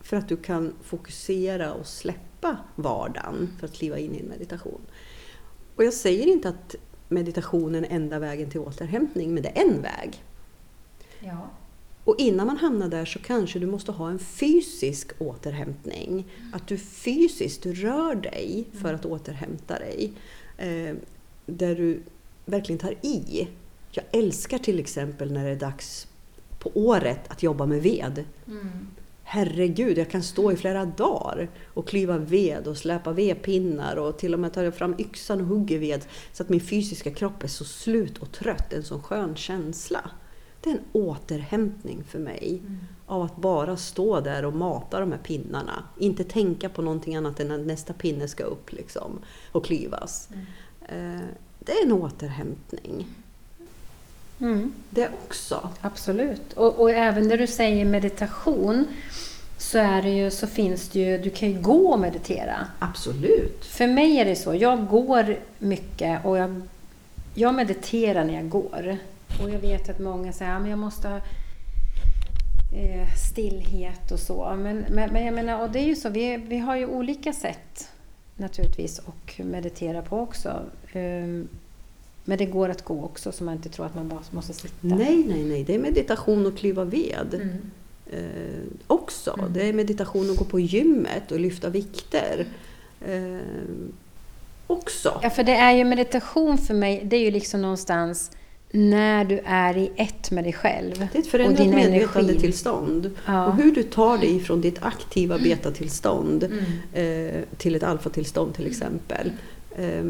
för 0.05 0.17
att 0.17 0.29
du 0.29 0.37
kan 0.37 0.73
fokusera 0.83 1.73
och 1.73 1.87
släppa 1.87 2.57
vardagen 2.75 3.49
för 3.59 3.67
att 3.67 3.73
kliva 3.73 3.97
in 3.97 4.15
i 4.15 4.19
en 4.19 4.25
meditation. 4.25 4.81
Och 5.75 5.83
jag 5.83 5.93
säger 5.93 6.27
inte 6.27 6.49
att 6.49 6.75
meditationen 7.09 7.85
är 7.85 7.95
enda 7.95 8.19
vägen 8.19 8.49
till 8.49 8.59
återhämtning, 8.59 9.33
men 9.33 9.43
det 9.43 9.49
är 9.49 9.61
en 9.65 9.81
väg. 9.81 10.23
Ja. 11.19 11.49
Och 12.03 12.15
innan 12.17 12.47
man 12.47 12.57
hamnar 12.57 12.89
där 12.89 13.05
så 13.05 13.19
kanske 13.19 13.59
du 13.59 13.67
måste 13.67 13.91
ha 13.91 14.09
en 14.09 14.19
fysisk 14.19 15.11
återhämtning. 15.19 16.25
Att 16.53 16.67
du 16.67 16.77
fysiskt 16.77 17.65
rör 17.65 18.15
dig 18.15 18.67
för 18.81 18.93
att 18.93 19.05
återhämta 19.05 19.79
dig. 19.79 20.13
Eh, 20.57 20.95
där 21.45 21.75
du 21.75 22.03
verkligen 22.45 22.79
tar 22.79 22.95
i. 23.01 23.47
Jag 23.91 24.05
älskar 24.11 24.57
till 24.57 24.79
exempel 24.79 25.31
när 25.31 25.45
det 25.45 25.51
är 25.51 25.59
dags 25.59 26.07
på 26.59 26.71
året 26.73 27.19
att 27.27 27.43
jobba 27.43 27.65
med 27.65 27.81
ved. 27.81 28.25
Herregud, 29.27 29.97
jag 29.97 30.09
kan 30.09 30.23
stå 30.23 30.51
i 30.51 30.55
flera 30.55 30.85
dagar 30.85 31.49
och 31.73 31.87
klyva 31.87 32.17
ved 32.17 32.67
och 32.67 32.77
släpa 32.77 33.11
vedpinnar 33.11 33.95
och 33.95 34.17
till 34.17 34.33
och 34.33 34.39
med 34.39 34.53
ta 34.53 34.71
fram 34.71 34.95
yxan 34.97 35.41
och 35.41 35.47
hugger 35.47 35.79
ved 35.79 36.05
så 36.33 36.43
att 36.43 36.49
min 36.49 36.61
fysiska 36.61 37.11
kropp 37.11 37.43
är 37.43 37.47
så 37.47 37.65
slut 37.65 38.17
och 38.17 38.31
trött. 38.31 38.73
En 38.73 38.83
sån 38.83 39.03
skön 39.03 39.35
känsla. 39.35 40.09
Det 40.61 40.69
är 40.69 40.73
en 40.73 40.83
återhämtning 40.91 42.03
för 42.03 42.19
mig 42.19 42.61
av 43.05 43.21
att 43.21 43.37
bara 43.37 43.77
stå 43.77 44.19
där 44.19 44.45
och 44.45 44.53
mata 44.53 44.99
de 44.99 45.11
här 45.11 45.19
pinnarna. 45.19 45.83
Inte 45.99 46.23
tänka 46.23 46.69
på 46.69 46.81
någonting 46.81 47.15
annat 47.15 47.39
än 47.39 47.51
att 47.51 47.65
nästa 47.65 47.93
pinne 47.93 48.27
ska 48.27 48.43
upp 48.43 48.71
liksom, 48.73 49.19
och 49.51 49.65
klyvas. 49.65 50.29
Eh, 50.81 51.19
Det 51.59 51.71
är 51.71 51.85
en 51.85 51.91
återhämtning. 51.91 53.07
Mm. 54.41 54.73
Det 54.89 55.09
också. 55.25 55.69
Absolut. 55.81 56.53
Och, 56.53 56.79
och 56.79 56.91
även 56.91 57.27
när 57.27 57.37
du 57.37 57.47
säger 57.47 57.85
meditation 57.85 58.87
så, 59.57 59.77
är 59.77 60.01
det 60.01 60.09
ju, 60.09 60.31
så 60.31 60.47
finns 60.47 60.89
det 60.89 60.99
ju, 60.99 61.17
du 61.17 61.29
kan 61.29 61.51
ju 61.51 61.61
gå 61.61 61.87
och 61.87 61.99
meditera. 61.99 62.67
Absolut. 62.79 63.65
För 63.65 63.87
mig 63.87 64.19
är 64.19 64.25
det 64.25 64.35
så, 64.35 64.55
jag 64.55 64.87
går 64.87 65.37
mycket 65.59 66.25
och 66.25 66.37
jag, 66.37 66.61
jag 67.33 67.53
mediterar 67.55 68.23
när 68.23 68.33
jag 68.33 68.49
går. 68.49 68.97
Och 69.43 69.49
jag 69.49 69.59
vet 69.59 69.89
att 69.89 69.99
många 69.99 70.33
säger 70.33 70.55
att 70.55 70.69
jag 70.69 70.79
måste 70.79 71.07
ha 71.07 71.17
eh, 71.17 73.13
stillhet 73.29 74.11
och 74.11 74.19
så. 74.19 74.55
Men, 74.57 74.85
men, 74.89 75.13
men 75.13 75.25
jag 75.25 75.33
menar, 75.33 75.61
och 75.61 75.69
det 75.69 75.79
är 75.79 75.85
ju 75.85 75.95
så, 75.95 76.09
vi, 76.09 76.37
vi 76.37 76.57
har 76.57 76.75
ju 76.75 76.85
olika 76.85 77.33
sätt 77.33 77.89
naturligtvis 78.35 78.99
att 78.99 79.45
meditera 79.45 80.01
på 80.01 80.19
också. 80.19 80.61
Men 82.25 82.37
det 82.37 82.45
går 82.45 82.69
att 82.69 82.85
gå 82.85 83.03
också 83.03 83.31
så 83.31 83.43
man 83.43 83.53
inte 83.53 83.69
tror 83.69 83.85
att 83.85 83.95
man 83.95 84.09
bara 84.09 84.19
måste 84.31 84.53
sitta. 84.53 84.73
Nej, 84.81 85.23
nej, 85.27 85.43
nej. 85.43 85.63
Det 85.63 85.75
är 85.75 85.79
meditation 85.79 86.47
att 86.47 86.57
klyva 86.57 86.83
ved. 86.83 87.33
Mm. 87.33 87.57
Eh, 88.11 88.63
också. 88.87 89.35
Mm. 89.39 89.53
Det 89.53 89.69
är 89.69 89.73
meditation 89.73 90.31
att 90.31 90.37
gå 90.37 90.45
på 90.45 90.59
gymmet 90.59 91.31
och 91.31 91.39
lyfta 91.39 91.69
vikter. 91.69 92.45
Eh, 93.07 93.39
också. 94.67 95.19
Ja, 95.23 95.29
för 95.29 95.43
det 95.43 95.55
är 95.55 95.71
ju 95.71 95.83
meditation 95.83 96.57
för 96.57 96.73
mig, 96.73 97.01
det 97.05 97.15
är 97.15 97.21
ju 97.21 97.31
liksom 97.31 97.61
någonstans 97.61 98.31
när 98.71 99.25
du 99.25 99.39
är 99.45 99.77
i 99.77 99.91
ett 99.95 100.31
med 100.31 100.43
dig 100.43 100.53
själv. 100.53 100.93
Det 100.97 101.17
är 101.17 101.19
ett 101.19 101.25
Och 101.25 101.31
förändrat 101.31 101.67
medvetandetillstånd. 101.67 103.11
Ja. 103.25 103.45
Och 103.45 103.55
hur 103.55 103.71
du 103.75 103.83
tar 103.83 104.17
dig 104.17 104.39
från 104.39 104.61
ditt 104.61 104.83
aktiva 104.83 105.37
betatillstånd 105.37 106.43
Mm. 106.43 107.35
eh, 107.37 107.41
till 107.57 107.75
ett 107.75 107.83
alfatillstånd 107.83 108.55
till 108.55 108.67
exempel. 108.67 109.31
Eh, 109.77 110.05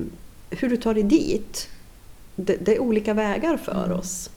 hur 0.49 0.70
du 0.70 0.78
tar 0.78 0.93
dig 0.93 1.03
dit. 1.03 1.70
Det, 2.36 2.56
det 2.66 2.76
är 2.76 2.80
olika 2.80 3.14
vägar 3.14 3.58
för 3.58 3.86
Mm. 3.86 4.00
oss. 4.00 4.30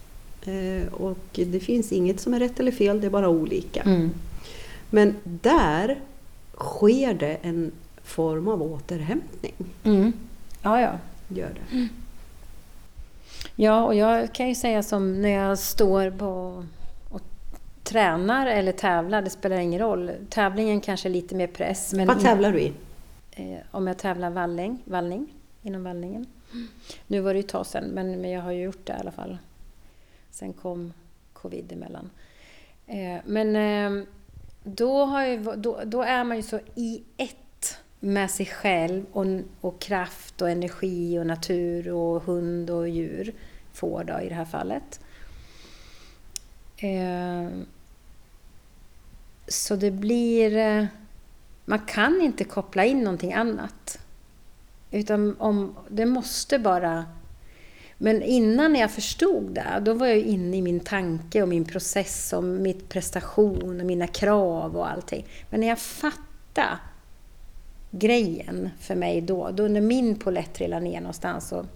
Eh, 0.47 0.93
och 0.93 1.19
det 1.33 1.61
finns 1.61 1.93
inget 1.93 2.21
som 2.21 2.35
är 2.35 2.39
rätt 2.39 2.61
eller 2.61 2.73
fel, 2.73 3.01
det 3.01 3.07
är 3.07 3.11
bara 3.11 3.29
olika. 3.29 3.83
Mm. 3.83 4.11
Men 4.91 5.15
där 5.25 5.99
sker 6.57 7.15
det 7.15 7.35
en 7.43 7.73
form 8.05 8.49
av 8.49 8.63
återhämtning. 8.63 9.55
Mm. 9.85 10.13
Ja, 10.63 10.81
ja. 10.81 10.91
Gör 11.29 11.49
det. 11.71 11.89
Ja, 13.57 13.85
och 13.85 13.95
jag 13.95 14.33
kan 14.35 14.49
ju 14.49 14.55
säga 14.55 14.83
som 14.83 15.23
när 15.23 15.29
jag 15.29 15.59
står 15.59 16.11
på 16.11 16.65
och 17.11 17.21
tränar 17.85 18.47
eller 18.47 18.73
tävlar, 18.73 19.23
det 19.23 19.31
spelar 19.31 19.57
ingen 19.59 19.81
roll. 19.81 20.11
Tävlingen 20.31 20.81
kanske 20.81 21.09
är 21.09 21.11
lite 21.11 21.35
mer 21.35 21.47
press. 21.47 21.93
Men 21.93 22.07
Vad 22.07 22.21
tävlar 22.21 22.53
du 22.53 22.61
i? 22.61 22.73
eh, 23.31 23.59
om 23.71 23.87
jag 23.87 23.99
tävlar 23.99 24.31
vallning, 24.31 24.79
vallning, 24.85 25.27
inom 25.63 25.85
vallningen. 25.85 26.27
Nu 27.07 27.21
var 27.21 27.33
det 27.35 27.39
ju 27.39 27.45
ett 27.45 27.49
tag 27.51 27.67
sedan, 27.67 27.85
men, 27.85 28.21
men 28.21 28.31
jag 28.31 28.43
har 28.43 28.53
ju 28.53 28.63
gjort 28.63 28.87
det 28.87 28.93
i 28.93 28.97
alla 29.01 29.11
fall. 29.11 29.39
Sen 30.31 30.53
kom 30.53 30.93
covid 31.33 31.73
emellan. 31.73 32.11
Eh, 32.87 33.19
men 33.25 33.57
eh, 33.57 34.05
då, 34.65 35.05
har 35.05 35.23
jag, 35.23 35.31
ju- 35.31 35.57
då, 35.57 35.81
då 35.85 36.03
är 36.03 36.25
man 36.25 36.37
ju 36.37 36.43
så 36.43 36.61
i 36.75 37.03
ett 37.17 37.79
med 38.01 38.31
sig 38.31 38.47
själv 38.47 39.05
och, 39.13 39.27
och 39.61 39.81
kraft 39.81 40.43
och 40.43 40.51
energi 40.51 41.19
och 41.19 41.27
natur 41.27 41.93
och 41.93 42.23
hund 42.23 42.71
och 42.71 42.89
djur. 42.89 43.35
Får 43.73 44.05
då 44.05 44.21
i 44.21 44.29
det 44.29 44.35
här 44.35 44.45
fallet. 44.45 45.01
Eh, 46.77 47.49
så 49.49 49.77
det 49.77 49.91
blir... 49.91 50.57
eh, 50.57 50.85
Man 51.65 51.79
kan 51.87 52.21
inte 52.23 52.45
koppla 52.45 52.85
in 52.85 52.99
någonting 53.05 53.33
annat. 53.33 53.99
Utan 54.91 55.36
om, 55.39 55.76
det 55.89 56.07
måste 56.07 56.59
bara... 56.59 57.05
Men 58.01 58.22
innan 58.22 58.74
jag 58.74 58.91
förstod 58.91 59.55
det, 59.55 59.82
då 59.84 59.95
var 59.95 60.07
jag 60.07 60.18
inne 60.18 60.57
i 60.57 60.62
min 60.62 60.80
tanke 60.80 61.43
och 61.43 61.49
min 61.49 61.64
process 61.64 62.32
och 62.32 62.45
mitt 62.45 62.89
prestation 62.89 63.80
och 63.80 63.86
mina 63.86 64.07
krav 64.07 64.76
och 64.76 64.91
allting. 64.91 65.26
Men 65.51 65.61
när 65.61 65.68
jag 65.68 65.78
fattade 65.78 66.78
grejen 67.91 68.70
för 68.80 68.95
mig 68.95 69.20
då. 69.20 69.51
Då 69.51 69.68
när 69.68 69.80
min 69.80 70.16
polett 70.16 70.55
trillade 70.55 70.84
ner 70.84 71.01
någonstans 71.01 71.53
och 71.53 71.66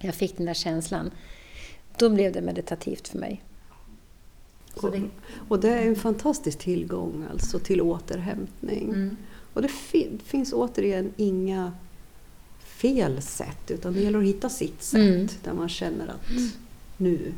jag 0.00 0.14
fick 0.14 0.36
den 0.36 0.46
där 0.46 0.54
känslan, 0.54 1.10
då 1.98 2.08
blev 2.08 2.32
det 2.32 2.40
meditativt 2.40 3.08
för 3.08 3.18
mig. 3.18 3.42
Och 4.82 4.90
det, 4.90 5.02
och 5.48 5.60
det 5.60 5.68
är 5.68 5.86
en 5.86 5.96
fantastisk 5.96 6.58
tillgång 6.58 7.24
alltså 7.32 7.58
till 7.58 7.80
återhämtning. 7.80 8.88
Mm. 8.88 9.16
Och 9.54 9.62
det 9.62 9.68
fin 9.68 10.20
finns 10.24 10.52
återigen 10.52 11.12
inga 11.16 11.72
fel 12.80 13.22
sätt 13.22 13.70
utan 13.70 13.92
det 13.92 14.00
gäller 14.00 14.18
att 14.18 14.24
hitta 14.24 14.48
sitt 14.48 14.82
sätt 14.82 15.00
mm. 15.00 15.28
där 15.44 15.52
man 15.52 15.68
känner 15.68 16.08
att 16.08 16.30
mm. 16.30 16.48
nu. 16.96 17.32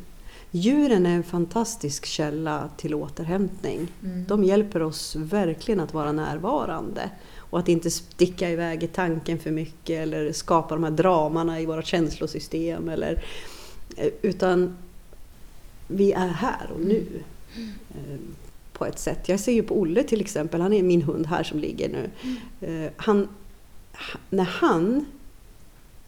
Djuren 0.51 1.05
är 1.05 1.15
en 1.15 1.23
fantastisk 1.23 2.05
källa 2.05 2.69
till 2.77 2.93
återhämtning. 2.93 3.87
Mm. 4.03 4.25
De 4.27 4.43
hjälper 4.43 4.81
oss 4.81 5.15
verkligen 5.15 5.79
att 5.79 5.93
vara 5.93 6.11
närvarande 6.11 7.09
och 7.37 7.59
att 7.59 7.69
inte 7.69 7.91
sticka 7.91 8.49
iväg 8.49 8.83
i 8.83 8.87
tanken 8.87 9.39
för 9.39 9.51
mycket 9.51 10.03
eller 10.03 10.31
skapa 10.31 10.75
de 10.75 10.83
här 10.83 10.91
dramana 10.91 11.61
i 11.61 11.65
våra 11.65 11.81
känslosystem. 11.81 12.89
Eller, 12.89 13.23
eh, 13.97 14.09
utan 14.21 14.77
vi 15.87 16.11
är 16.11 16.27
här 16.27 16.71
och 16.73 16.81
nu. 16.81 17.05
Eh, 17.89 18.19
på 18.73 18.85
ett 18.85 18.99
sätt. 18.99 19.29
Jag 19.29 19.39
ser 19.39 19.51
ju 19.51 19.63
på 19.63 19.79
Olle 19.79 20.03
till 20.03 20.21
exempel, 20.21 20.61
han 20.61 20.73
är 20.73 20.83
min 20.83 21.01
hund 21.01 21.27
här 21.27 21.43
som 21.43 21.59
ligger 21.59 21.89
nu. 21.89 22.09
Eh, 22.67 22.91
han, 22.97 23.27
när 24.29 24.43
han 24.43 25.05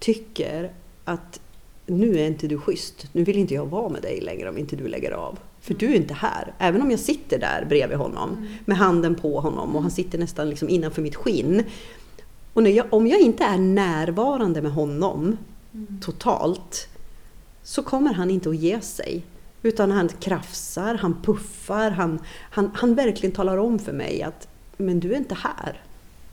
tycker 0.03 0.71
att 1.03 1.39
nu 1.85 2.19
är 2.19 2.27
inte 2.27 2.47
du 2.47 2.57
schysst, 2.57 3.07
nu 3.11 3.23
vill 3.23 3.37
inte 3.37 3.53
jag 3.53 3.65
vara 3.65 3.89
med 3.89 4.01
dig 4.01 4.21
längre 4.21 4.49
om 4.49 4.57
inte 4.57 4.75
du 4.75 4.87
lägger 4.87 5.11
av. 5.11 5.39
För 5.61 5.73
du 5.73 5.91
är 5.91 5.95
inte 5.95 6.13
här. 6.13 6.53
Även 6.59 6.81
om 6.81 6.91
jag 6.91 6.99
sitter 6.99 7.39
där 7.39 7.65
bredvid 7.69 7.97
honom 7.97 8.29
mm. 8.29 8.53
med 8.65 8.77
handen 8.77 9.15
på 9.15 9.39
honom 9.39 9.75
och 9.75 9.81
han 9.81 9.91
sitter 9.91 10.17
nästan 10.17 10.49
liksom 10.49 10.69
innanför 10.69 11.01
mitt 11.01 11.15
skinn. 11.15 11.63
Och 12.53 12.69
jag, 12.69 12.85
om 12.93 13.07
jag 13.07 13.19
inte 13.19 13.43
är 13.43 13.57
närvarande 13.57 14.61
med 14.61 14.71
honom 14.71 15.37
mm. 15.73 15.99
totalt 16.01 16.87
så 17.63 17.83
kommer 17.83 18.13
han 18.13 18.29
inte 18.29 18.49
att 18.49 18.57
ge 18.57 18.81
sig. 18.81 19.23
Utan 19.61 19.91
han 19.91 20.09
krafsar, 20.09 20.95
han 20.95 21.21
puffar, 21.21 21.91
han, 21.91 22.19
han, 22.51 22.71
han 22.73 22.95
verkligen 22.95 23.35
talar 23.35 23.57
om 23.57 23.79
för 23.79 23.93
mig 23.93 24.23
att 24.23 24.47
men 24.77 24.99
du 24.99 25.13
är 25.13 25.17
inte 25.17 25.35
här. 25.35 25.81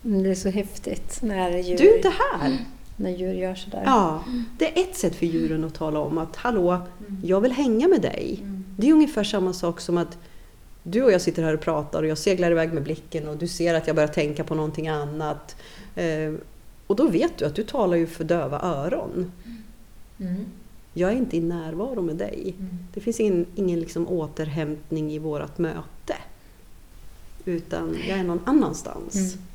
Det 0.02 0.30
är 0.30 0.34
så 0.34 0.48
häftigt 0.48 1.18
när 1.22 1.58
djur, 1.58 1.78
Du 1.78 1.90
är 1.90 1.96
inte 1.96 2.12
här! 2.32 2.58
När 3.00 3.10
djur 3.10 3.32
gör 3.32 3.54
sådär. 3.54 3.82
Ja, 3.84 4.24
det 4.58 4.78
är 4.78 4.82
ett 4.82 4.96
sätt 4.96 5.16
för 5.16 5.26
djuren 5.26 5.64
att 5.64 5.74
tala 5.74 5.98
om 6.00 6.18
att 6.18 6.36
hallå, 6.36 6.78
jag 7.22 7.40
vill 7.40 7.52
hänga 7.52 7.88
med 7.88 8.02
dig. 8.02 8.38
Mm. 8.42 8.64
Det 8.76 8.88
är 8.88 8.92
ungefär 8.92 9.24
samma 9.24 9.52
sak 9.52 9.80
som 9.80 9.98
att 9.98 10.18
du 10.82 11.02
och 11.02 11.12
jag 11.12 11.20
sitter 11.20 11.42
här 11.42 11.54
och 11.54 11.60
pratar 11.60 12.02
och 12.02 12.08
jag 12.08 12.18
seglar 12.18 12.50
iväg 12.50 12.72
med 12.72 12.82
blicken 12.82 13.28
och 13.28 13.36
du 13.36 13.48
ser 13.48 13.74
att 13.74 13.86
jag 13.86 13.96
börjar 13.96 14.08
tänka 14.08 14.44
på 14.44 14.54
någonting 14.54 14.88
annat. 14.88 15.56
Eh, 15.94 16.34
och 16.86 16.96
då 16.96 17.08
vet 17.08 17.38
du 17.38 17.44
att 17.44 17.54
du 17.54 17.64
talar 17.64 17.96
ju 17.96 18.06
för 18.06 18.24
döva 18.24 18.60
öron. 18.60 19.32
Mm. 20.20 20.44
Jag 20.94 21.12
är 21.12 21.16
inte 21.16 21.36
i 21.36 21.40
närvaro 21.40 22.02
med 22.02 22.16
dig. 22.16 22.54
Mm. 22.58 22.78
Det 22.94 23.00
finns 23.00 23.20
ingen, 23.20 23.46
ingen 23.54 23.80
liksom 23.80 24.08
återhämtning 24.08 25.12
i 25.12 25.18
vårt 25.18 25.58
möte. 25.58 26.14
Utan 27.44 27.96
jag 28.08 28.18
är 28.18 28.24
någon 28.24 28.40
annanstans. 28.44 29.14
Mm. 29.14 29.46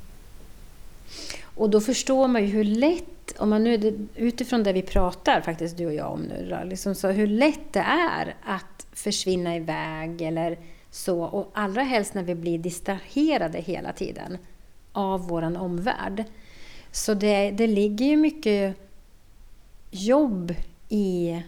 Och 1.56 1.70
då 1.70 1.82
förstår 1.82 2.28
man 2.28 2.42
ju 2.42 2.48
hur 2.48 2.64
lätt, 2.64 3.40
om 3.40 3.50
man 3.50 3.64
nu, 3.64 4.08
utifrån 4.16 4.64
det 4.64 4.74
vi 4.74 4.82
pratar 4.82 5.42
faktiskt 5.42 5.78
du 5.78 5.86
och 5.86 5.94
jag 5.94 6.12
om 6.12 6.22
nu, 6.22 6.60
liksom 6.66 6.96
så 6.96 7.08
hur 7.08 7.28
lätt 7.28 7.74
det 7.74 7.80
är 7.80 8.36
att 8.44 8.88
försvinna 8.94 9.56
iväg 9.56 10.22
eller 10.22 10.58
så. 10.92 11.24
Och 11.24 11.52
allra 11.54 11.82
helst 11.82 12.14
när 12.14 12.24
vi 12.24 12.36
blir 12.36 12.60
distraherade 12.60 13.60
hela 13.60 13.94
tiden 13.94 14.38
av 14.92 15.28
vår 15.28 15.58
omvärld. 15.58 16.24
Så 16.92 17.14
det, 17.14 17.52
det 17.52 17.68
ligger 17.68 18.06
ju 18.06 18.18
mycket 18.18 18.78
jobb 19.92 20.54
i 20.90 21.42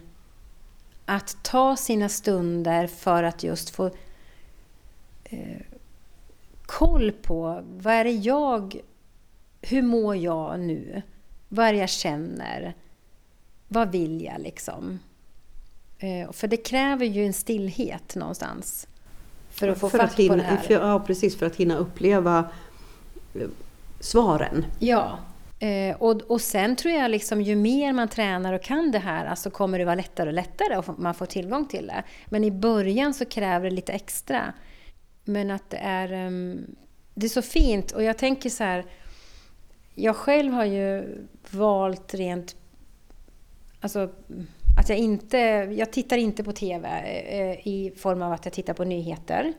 att 1.05 1.43
ta 1.43 1.75
sina 1.75 2.09
stunder 2.09 2.87
för 2.87 3.23
att 3.23 3.43
just 3.43 3.69
få 3.69 3.85
eh, 5.23 5.61
koll 6.65 7.11
på 7.11 7.63
vad 7.67 7.93
är 7.93 8.03
det 8.03 8.11
jag, 8.11 8.81
hur 9.61 9.81
mår 9.81 10.15
jag 10.15 10.59
nu? 10.59 11.01
Vad 11.49 11.67
är 11.67 11.73
det 11.73 11.79
jag 11.79 11.89
känner? 11.89 12.75
Vad 13.67 13.91
vill 13.91 14.23
jag 14.23 14.41
liksom? 14.41 14.99
Eh, 15.99 16.31
för 16.31 16.47
det 16.47 16.57
kräver 16.57 17.05
ju 17.05 17.25
en 17.25 17.33
stillhet 17.33 18.15
någonstans. 18.15 18.87
För 19.49 19.67
att 19.67 19.79
få 19.79 19.89
för 19.89 19.97
fatt 19.97 20.11
att 20.11 20.19
hinna, 20.19 20.33
på 20.33 20.37
det 20.37 20.43
här. 20.43 20.57
För, 20.57 20.73
ja, 20.73 20.99
precis. 20.99 21.37
För 21.37 21.45
att 21.45 21.55
hinna 21.55 21.77
uppleva 21.77 22.51
eh, 23.35 23.47
svaren. 23.99 24.65
Ja. 24.79 25.19
Eh, 25.59 25.95
och, 25.95 26.21
och 26.21 26.41
sen 26.41 26.75
tror 26.75 26.93
jag 26.93 27.11
liksom 27.11 27.41
ju 27.41 27.55
mer 27.55 27.93
man 27.93 28.07
tränar 28.07 28.53
och 28.53 28.63
kan 28.63 28.91
det 28.91 28.99
här, 28.99 29.25
alltså 29.25 29.49
kommer 29.49 29.79
det 29.79 29.85
vara 29.85 29.95
lättare 29.95 30.29
och 30.29 30.33
lättare 30.33 30.77
och 30.77 30.99
man 30.99 31.13
får 31.13 31.25
tillgång 31.25 31.67
till 31.67 31.87
det. 31.87 32.03
Men 32.25 32.43
i 32.43 32.51
början 32.51 33.13
så 33.13 33.25
kräver 33.25 33.69
det 33.69 33.75
lite 33.75 33.93
extra. 33.93 34.53
Men 35.23 35.51
att 35.51 35.69
det 35.69 35.77
är, 35.77 36.27
um, 36.27 36.75
det 37.13 37.25
är 37.25 37.29
så 37.29 37.41
fint 37.41 37.91
och 37.91 38.03
jag 38.03 38.17
tänker 38.17 38.49
så 38.49 38.63
här, 38.63 38.85
jag 39.99 40.15
själv 40.15 40.53
har 40.53 40.65
ju 40.65 41.17
valt 41.51 42.13
rent, 42.13 42.55
alltså 43.81 44.09
att 44.79 44.89
jag 44.89 44.97
inte, 44.97 45.37
jag 45.77 45.91
tittar 45.91 46.17
inte 46.17 46.43
på 46.43 46.51
TV 46.51 46.87
eh, 46.87 47.67
i 47.67 47.93
form 47.97 48.21
av 48.21 48.31
att 48.31 48.45
jag 48.45 48.53
tittar 48.53 48.73
på 48.73 48.83
nyheter. 48.83 49.53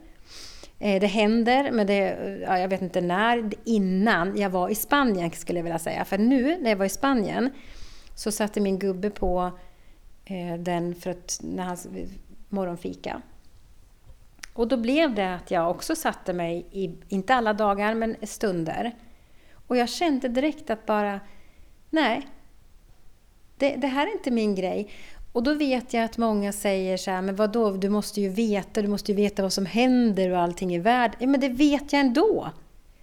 Eh, 0.78 1.00
det 1.00 1.06
händer, 1.06 1.70
men 1.70 1.86
det, 1.86 2.18
ja, 2.46 2.58
jag 2.58 2.68
vet 2.68 2.82
inte 2.82 3.00
när, 3.00 3.50
innan 3.64 4.36
jag 4.36 4.50
var 4.50 4.68
i 4.68 4.74
Spanien 4.74 5.30
skulle 5.30 5.58
jag 5.58 5.64
vilja 5.64 5.78
säga. 5.78 6.04
För 6.04 6.18
nu 6.18 6.58
när 6.58 6.70
jag 6.70 6.76
var 6.76 6.86
i 6.86 6.88
Spanien 6.88 7.50
så 8.14 8.32
satte 8.32 8.60
min 8.60 8.78
gubbe 8.78 9.10
på 9.10 9.50
eh, 10.24 10.58
den 10.58 10.94
för 10.94 11.10
att, 11.10 11.40
när 11.42 11.62
han, 11.62 11.76
morgonfika. 12.48 13.22
Och 14.52 14.68
då 14.68 14.76
blev 14.76 15.14
det 15.14 15.34
att 15.34 15.50
jag 15.50 15.70
också 15.70 15.96
satte 15.96 16.32
mig, 16.32 16.66
i, 16.70 16.94
inte 17.08 17.34
alla 17.34 17.52
dagar, 17.52 17.94
men 17.94 18.16
stunder. 18.22 18.94
Och 19.68 19.76
jag 19.76 19.88
kände 19.88 20.28
direkt 20.28 20.70
att 20.70 20.86
bara, 20.86 21.20
nej, 21.90 22.28
det, 23.56 23.76
det 23.76 23.86
här 23.86 24.06
är 24.06 24.12
inte 24.12 24.30
min 24.30 24.54
grej. 24.54 24.90
Och 25.32 25.42
då 25.42 25.54
vet 25.54 25.94
jag 25.94 26.04
att 26.04 26.18
många 26.18 26.52
säger 26.52 26.96
så 26.96 27.10
här, 27.10 27.22
men 27.22 27.36
vadå, 27.36 27.70
du 27.70 27.88
måste 27.88 28.20
ju 28.20 28.28
veta, 28.28 28.82
du 28.82 28.88
måste 28.88 29.12
ju 29.12 29.16
veta 29.16 29.42
vad 29.42 29.52
som 29.52 29.66
händer 29.66 30.30
och 30.30 30.38
allting 30.38 30.74
i 30.74 30.78
världen. 30.78 31.16
Ja, 31.20 31.26
men 31.26 31.40
det 31.40 31.48
vet 31.48 31.92
jag 31.92 32.00
ändå. 32.00 32.50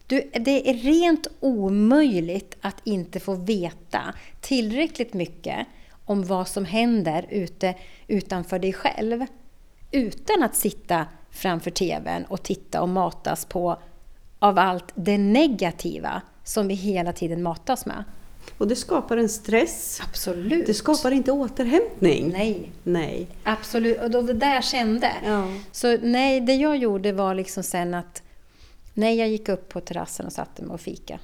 Du, 0.08 0.32
det 0.34 0.70
är 0.70 0.74
rent 0.74 1.28
omöjligt 1.40 2.58
att 2.62 2.82
inte 2.84 3.20
få 3.20 3.34
veta 3.34 4.14
tillräckligt 4.42 5.14
mycket 5.14 5.68
om 6.06 6.24
vad 6.24 6.48
som 6.48 6.66
händer 6.66 7.26
ute 7.30 7.76
utanför 8.08 8.60
dig 8.60 8.74
själv. 8.74 9.26
Utan 9.92 10.44
att 10.44 10.56
sitta 10.56 11.06
framför 11.32 11.72
TVn 11.72 12.26
och 12.26 12.44
titta 12.44 12.82
och 12.82 12.90
matas 12.90 13.46
på 13.46 13.78
av 14.40 14.60
allt 14.60 14.92
det 14.96 15.18
negativa 15.18 16.22
som 16.46 16.68
vi 16.68 16.74
hela 16.74 17.14
tiden 17.14 17.44
matas 17.44 17.86
med. 17.86 18.04
Och 18.58 18.68
det 18.68 18.76
skapar 18.76 19.18
en 19.18 19.30
stress. 19.30 20.02
Absolut. 20.04 20.66
Det 20.66 20.74
skapar 20.74 21.12
inte 21.12 21.32
återhämtning. 21.32 22.32
Nej. 22.32 22.72
Nej. 22.84 23.28
Absolut. 23.44 24.02
Och 24.02 24.12
då 24.12 24.22
det 24.22 24.34
där 24.34 24.54
jag 24.54 24.64
kände. 24.64 25.12
Ja. 25.26 25.48
Så 25.72 25.98
nej, 25.98 26.42
det 26.42 26.56
jag 26.56 26.78
gjorde 26.78 27.12
var 27.12 27.36
liksom 27.36 27.64
sen 27.64 27.94
att 27.94 28.22
Nej, 28.98 29.16
jag 29.16 29.30
gick 29.30 29.50
upp 29.50 29.70
på 29.70 29.82
terrassen 29.82 30.26
och 30.26 30.34
satte 30.34 30.62
mig 30.62 30.74
och 30.74 30.82
fika 30.82 31.20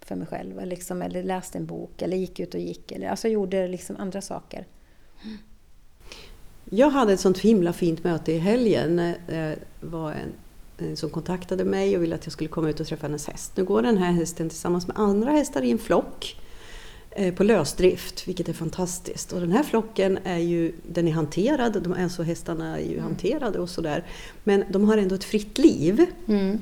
för 0.00 0.16
mig 0.16 0.26
själv. 0.26 0.66
Liksom, 0.66 1.02
eller 1.02 1.22
läste 1.22 1.58
en 1.58 1.66
bok, 1.66 2.02
eller 2.02 2.16
gick 2.16 2.40
ut 2.40 2.54
och 2.54 2.60
gick. 2.60 2.92
Eller, 2.92 3.08
alltså 3.08 3.28
gjorde 3.28 3.68
liksom 3.68 3.96
andra 3.96 4.20
saker. 4.20 4.66
Jag 6.64 6.90
hade 6.90 7.12
ett 7.12 7.20
sånt 7.20 7.38
himla 7.38 7.72
fint 7.72 8.04
möte 8.04 8.32
i 8.32 8.38
helgen. 8.38 8.96
Det 9.26 9.56
var 9.80 10.12
en 10.12 10.18
Eh, 10.18 10.49
som 10.94 11.10
kontaktade 11.10 11.64
mig 11.64 11.96
och 11.96 12.02
ville 12.02 12.14
att 12.14 12.26
jag 12.26 12.32
skulle 12.32 12.48
komma 12.48 12.70
ut 12.70 12.80
och 12.80 12.86
träffa 12.86 13.06
hennes 13.06 13.26
häst. 13.26 13.52
Nu 13.56 13.64
går 13.64 13.82
den 13.82 13.98
här 13.98 14.12
hästen 14.12 14.48
tillsammans 14.48 14.86
med 14.86 14.98
andra 14.98 15.30
hästar 15.30 15.62
i 15.62 15.70
en 15.70 15.78
flock 15.78 16.36
eh, 17.10 17.34
på 17.34 17.44
lösdrift, 17.44 18.28
vilket 18.28 18.48
är 18.48 18.52
fantastiskt. 18.52 19.32
Och 19.32 19.40
den 19.40 19.52
här 19.52 19.62
flocken 19.62 20.18
är 20.24 20.38
ju, 20.38 20.72
den 20.82 21.08
är 21.08 21.12
hanterad, 21.12 21.82
de, 21.82 21.92
alltså 21.92 22.22
hästarna 22.22 22.78
är 22.78 22.84
ju 22.84 22.92
mm. 22.92 23.04
hanterade 23.04 23.58
och 23.58 23.70
sådär. 23.70 24.04
Men 24.44 24.64
de 24.68 24.88
har 24.88 24.98
ändå 24.98 25.14
ett 25.14 25.24
fritt 25.24 25.58
liv. 25.58 26.06
Mm. 26.26 26.58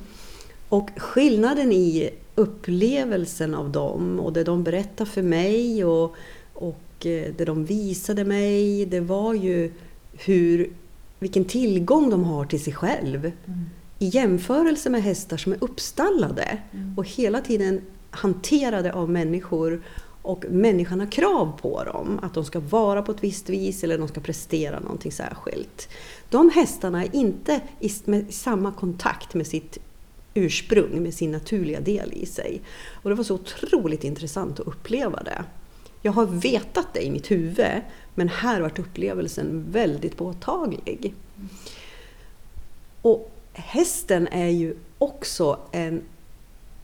Och 0.68 0.90
skillnaden 0.96 1.72
i 1.72 2.10
upplevelsen 2.34 3.54
av 3.54 3.70
dem 3.70 4.20
och 4.20 4.32
det 4.32 4.44
de 4.44 4.64
berättar 4.64 5.04
för 5.04 5.22
mig 5.22 5.84
och, 5.84 6.16
och 6.52 7.06
eh, 7.06 7.32
det 7.36 7.44
de 7.44 7.64
visade 7.64 8.24
mig, 8.24 8.86
det 8.86 9.00
var 9.00 9.34
ju 9.34 9.72
hur, 10.12 10.70
vilken 11.18 11.44
tillgång 11.44 12.10
de 12.10 12.24
har 12.24 12.44
till 12.44 12.62
sig 12.62 12.72
själv. 12.72 13.32
Mm 13.46 13.64
i 13.98 14.06
jämförelse 14.06 14.90
med 14.90 15.02
hästar 15.02 15.36
som 15.36 15.52
är 15.52 15.58
uppstallade 15.60 16.58
mm. 16.72 16.94
och 16.98 17.04
hela 17.08 17.40
tiden 17.40 17.80
hanterade 18.10 18.92
av 18.92 19.10
människor 19.10 19.82
och 20.22 20.44
människan 20.50 21.00
har 21.00 21.06
krav 21.06 21.58
på 21.60 21.84
dem, 21.84 22.20
att 22.22 22.34
de 22.34 22.44
ska 22.44 22.60
vara 22.60 23.02
på 23.02 23.12
ett 23.12 23.24
visst 23.24 23.48
vis 23.48 23.84
eller 23.84 23.98
de 23.98 24.08
ska 24.08 24.20
prestera 24.20 24.80
någonting 24.80 25.12
särskilt. 25.12 25.88
De 26.30 26.50
hästarna 26.50 27.04
är 27.04 27.16
inte 27.16 27.60
i, 27.80 27.88
samma 28.30 28.72
kontakt 28.72 29.34
med 29.34 29.46
sitt 29.46 29.78
ursprung 30.34 31.02
med 31.02 31.14
sin 31.14 31.32
naturliga 31.32 31.80
del 31.80 32.12
i 32.12 32.26
sig. 32.26 32.60
Och 32.92 33.10
det 33.10 33.16
var 33.16 33.24
så 33.24 33.34
otroligt 33.34 34.04
intressant 34.04 34.60
att 34.60 34.66
uppleva 34.66 35.22
det. 35.22 35.44
Jag 36.02 36.12
har 36.12 36.26
vetat 36.26 36.88
det 36.94 37.00
i 37.06 37.10
mitt 37.10 37.30
huvud 37.30 37.80
men 38.14 38.28
här 38.28 38.60
vart 38.60 38.78
upplevelsen 38.78 39.64
väldigt 39.70 40.16
påtaglig. 40.16 41.14
Och 43.02 43.37
hästen 43.58 44.28
är 44.28 44.48
ju 44.48 44.76
också 44.98 45.58
en 45.72 46.02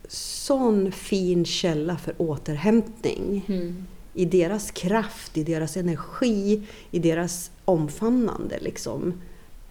sån 0.09 0.93
fin 0.93 1.45
källa 1.45 1.97
för 1.97 2.15
återhämtning. 2.19 3.45
Mm. 3.49 3.87
I 4.15 4.25
deras 4.25 4.71
kraft, 4.71 5.37
i 5.37 5.45
deras 5.45 5.77
energi, 5.77 6.63
i 6.91 6.99
deras 6.99 7.51
omfamnande. 7.65 8.59
Liksom, 8.61 9.21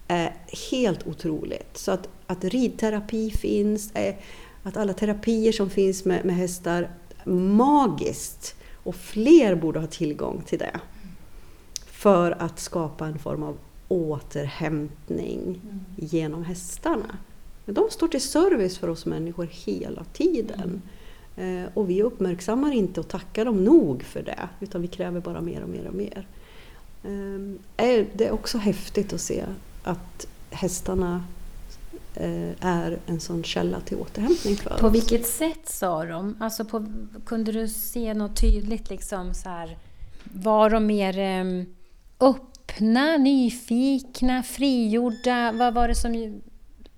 är 0.08 0.36
helt 0.72 1.08
otroligt. 1.08 1.78
Så 1.78 1.92
att, 1.92 2.10
att 2.28 2.44
ridterapi 2.44 3.32
finns, 3.32 3.92
är, 3.94 4.18
att 4.64 4.78
alla 4.78 4.94
terapier 4.94 5.52
som 5.52 5.70
finns 5.70 6.06
med, 6.06 6.26
med 6.26 6.36
hästar, 6.36 6.90
magiskt. 7.26 8.56
Och 8.84 8.96
fler 8.96 9.56
borde 9.56 9.80
ha 9.80 9.88
tillgång 9.88 10.44
till 10.46 10.60
det. 10.60 10.80
För 11.86 12.32
att 12.32 12.60
skapa 12.60 13.06
en 13.08 13.20
form 13.20 13.44
av 13.44 13.58
återhämtning 13.94 15.40
Mm. 15.64 15.80
genom 15.96 16.44
hästarna. 16.44 17.18
De 17.66 17.88
står 17.90 18.08
till 18.08 18.22
service 18.22 18.78
för 18.78 18.88
oss 18.90 19.06
människor 19.06 19.48
hela 19.52 20.04
tiden. 20.04 20.82
Eh, 21.38 21.64
och 21.74 21.90
vi 21.90 22.04
uppmärksammar 22.04 22.72
inte 22.72 23.00
och 23.00 23.08
tackar 23.08 23.46
dem 23.46 23.64
nog 23.64 24.04
för 24.04 24.24
det, 24.24 24.50
utan 24.60 24.82
vi 24.82 24.88
kräver 24.88 25.20
bara 25.20 25.42
mer 25.42 25.64
och 25.64 25.70
mer 25.70 25.88
och 25.88 25.94
mer. 25.96 26.28
Eh, 27.04 27.86
är- 27.88 28.08
det 28.14 28.26
är 28.28 28.32
också 28.32 28.58
häftigt 28.58 29.14
att 29.14 29.22
se 29.22 29.46
att 29.84 30.28
hästarna 30.50 31.24
eh, 32.16 32.50
är 32.60 33.00
en 33.06 33.20
sån 33.20 33.44
källa 33.44 33.80
till 33.80 33.98
återhämtning 33.98 34.56
för 34.56 34.78
På 34.78 34.88
oss. 34.88 34.94
vilket 34.96 35.28
sätt 35.28 35.70
sa 35.70 36.06
de? 36.06 36.36
Alltså 36.40 36.66
på, 36.66 36.86
kunde 37.26 37.52
du 37.52 37.68
se 37.68 38.14
något 38.14 38.42
tydligt 38.42 38.90
liksom 38.90 39.34
så 39.34 39.50
här? 39.50 39.78
Var 40.24 40.70
de 40.70 40.86
mer 40.86 41.18
em, 41.20 41.66
öppna, 42.74 43.18
nyfikna, 43.18 44.44
frigjorda? 44.44 45.52
Vad 45.52 45.74
var 45.74 45.88
det 45.88 45.96
som... 45.96 46.42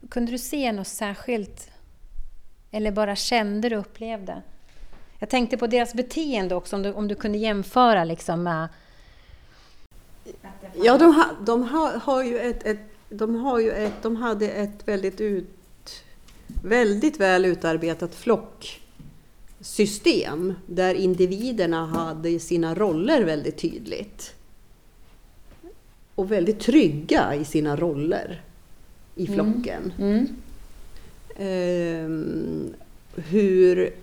Kunde 0.10 0.32
du 0.32 0.38
se 0.38 0.72
något 0.72 0.88
särskilt? 0.88 1.70
Eller 2.72 2.92
bara 2.92 3.16
kände 3.16 3.70
du 3.70 3.78
och 3.78 3.82
upplevde? 3.82 4.42
Jag 5.20 5.30
tänkte 5.30 5.58
på 5.58 5.68
deras 5.68 5.94
beteende 5.94 6.56
också, 6.56 6.76
om 6.76 6.84
du, 6.84 6.94
om 6.94 7.08
du 7.08 7.16
kunde 7.16 7.38
jämföra 7.38 8.04
liksom 8.04 8.44
med... 8.44 8.68
Ja, 10.84 10.98
de, 10.98 11.16
ha, 11.16 11.26
de, 11.46 11.70
ha, 11.70 11.98
har 11.98 12.24
ju 12.24 12.40
ett, 12.40 12.66
ett, 12.66 12.80
de, 13.10 13.36
har 13.36 13.60
ju 13.60 13.72
ett, 13.72 14.02
de 14.02 14.16
hade 14.16 14.50
ett 14.50 14.88
väldigt, 14.88 15.22
ut, 15.22 16.04
väldigt 16.64 17.20
väl 17.20 17.46
utarbetat 17.46 18.16
flocksystem 18.16 20.54
där 20.66 20.96
individerna 20.96 21.86
hade 21.86 22.40
sina 22.40 22.76
roller 22.76 23.24
väldigt 23.24 23.58
tydligt. 23.58 24.36
Och 26.16 26.32
väldigt 26.32 26.60
trygga 26.60 27.36
i 27.36 27.46
sina 27.46 27.76
roller 27.76 28.42
i 29.16 29.28
flocken. 29.28 29.94
Mm. 29.98 30.28
Ehm, 31.36 32.74
hur 33.16 33.94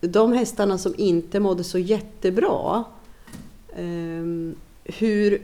de 0.00 0.32
hästarna 0.32 0.78
som 0.78 0.94
inte 0.98 1.40
mådde 1.40 1.64
så 1.64 1.78
jättebra, 1.78 2.84
ehm, 3.76 4.54
hur, 4.84 5.42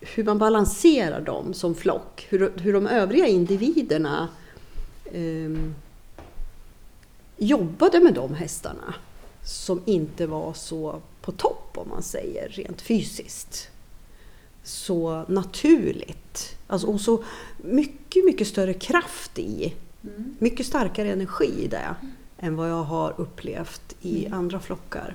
hur 0.00 0.24
man 0.24 0.38
balanserar 0.38 1.20
dem 1.20 1.54
som 1.54 1.74
flock. 1.74 2.26
Hur, 2.28 2.52
hur 2.56 2.72
de 2.72 2.86
övriga 2.86 3.26
individerna 3.26 4.28
ehm, 5.12 5.74
jobbade 7.36 8.00
med 8.00 8.14
de 8.14 8.34
hästarna 8.34 8.94
som 9.44 9.82
inte 9.84 10.26
var 10.26 10.52
så 10.52 11.00
på 11.20 11.32
topp 11.32 11.70
om 11.74 11.88
man 11.88 12.02
säger 12.02 12.48
rent 12.48 12.80
fysiskt. 12.80 13.70
Så 14.62 15.24
naturligt. 15.28 16.56
Alltså, 16.66 16.86
och 16.86 17.00
så 17.00 17.24
mycket, 17.56 18.24
mycket 18.24 18.48
större 18.48 18.74
kraft 18.74 19.38
i. 19.38 19.74
Mycket 20.38 20.66
starkare 20.66 21.12
energi 21.12 21.64
i 21.64 21.66
det 21.66 21.94
än 22.38 22.56
vad 22.56 22.70
jag 22.70 22.82
har 22.82 23.14
upplevt 23.16 23.96
i 24.02 24.26
andra 24.26 24.60
flockar. 24.60 25.14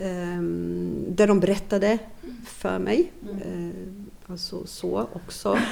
Ehm, 0.00 1.04
där 1.08 1.26
de 1.26 1.40
berättade 1.40 1.98
för 2.46 2.78
mig. 2.78 3.12
Ehm, 3.44 4.06
alltså 4.26 4.66
så 4.66 5.08
också. 5.12 5.58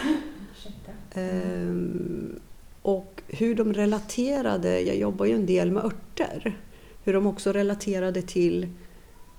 Ehm, 1.14 2.40
och 2.82 3.22
hur 3.28 3.54
de 3.54 3.72
relaterade, 3.74 4.80
jag 4.80 4.96
jobbar 4.96 5.26
ju 5.26 5.34
en 5.34 5.46
del 5.46 5.70
med 5.70 5.84
örter, 5.84 6.58
hur 7.04 7.12
de 7.12 7.26
också 7.26 7.52
relaterade 7.52 8.22
till, 8.22 8.68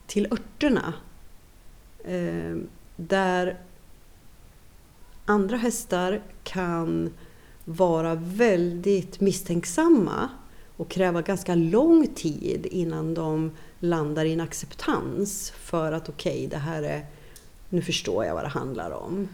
till 0.08 0.28
örterna. 0.32 0.94
Ehm, 2.06 2.68
där 3.08 3.58
andra 5.26 5.58
hästar 5.58 6.22
kan 6.44 7.14
vara 7.66 8.16
väldigt 8.16 9.20
misstänksamma 9.20 10.30
och 10.78 10.90
kräva 10.90 11.22
ganska 11.22 11.56
lång 11.56 12.08
tid 12.16 12.66
innan 12.66 13.14
de 13.14 13.52
landar 13.80 14.26
i 14.26 14.34
en 14.34 14.42
acceptans 14.42 15.52
för 15.52 15.92
att 15.92 16.10
okej, 16.10 16.48
det 16.48 16.58
här 16.58 16.84
är, 16.84 17.06
nu 17.70 17.82
förstår 17.82 18.26
jag 18.26 18.34
vad 18.34 18.44
det 18.44 18.50
handlar 18.50 18.92
om. 18.92 19.28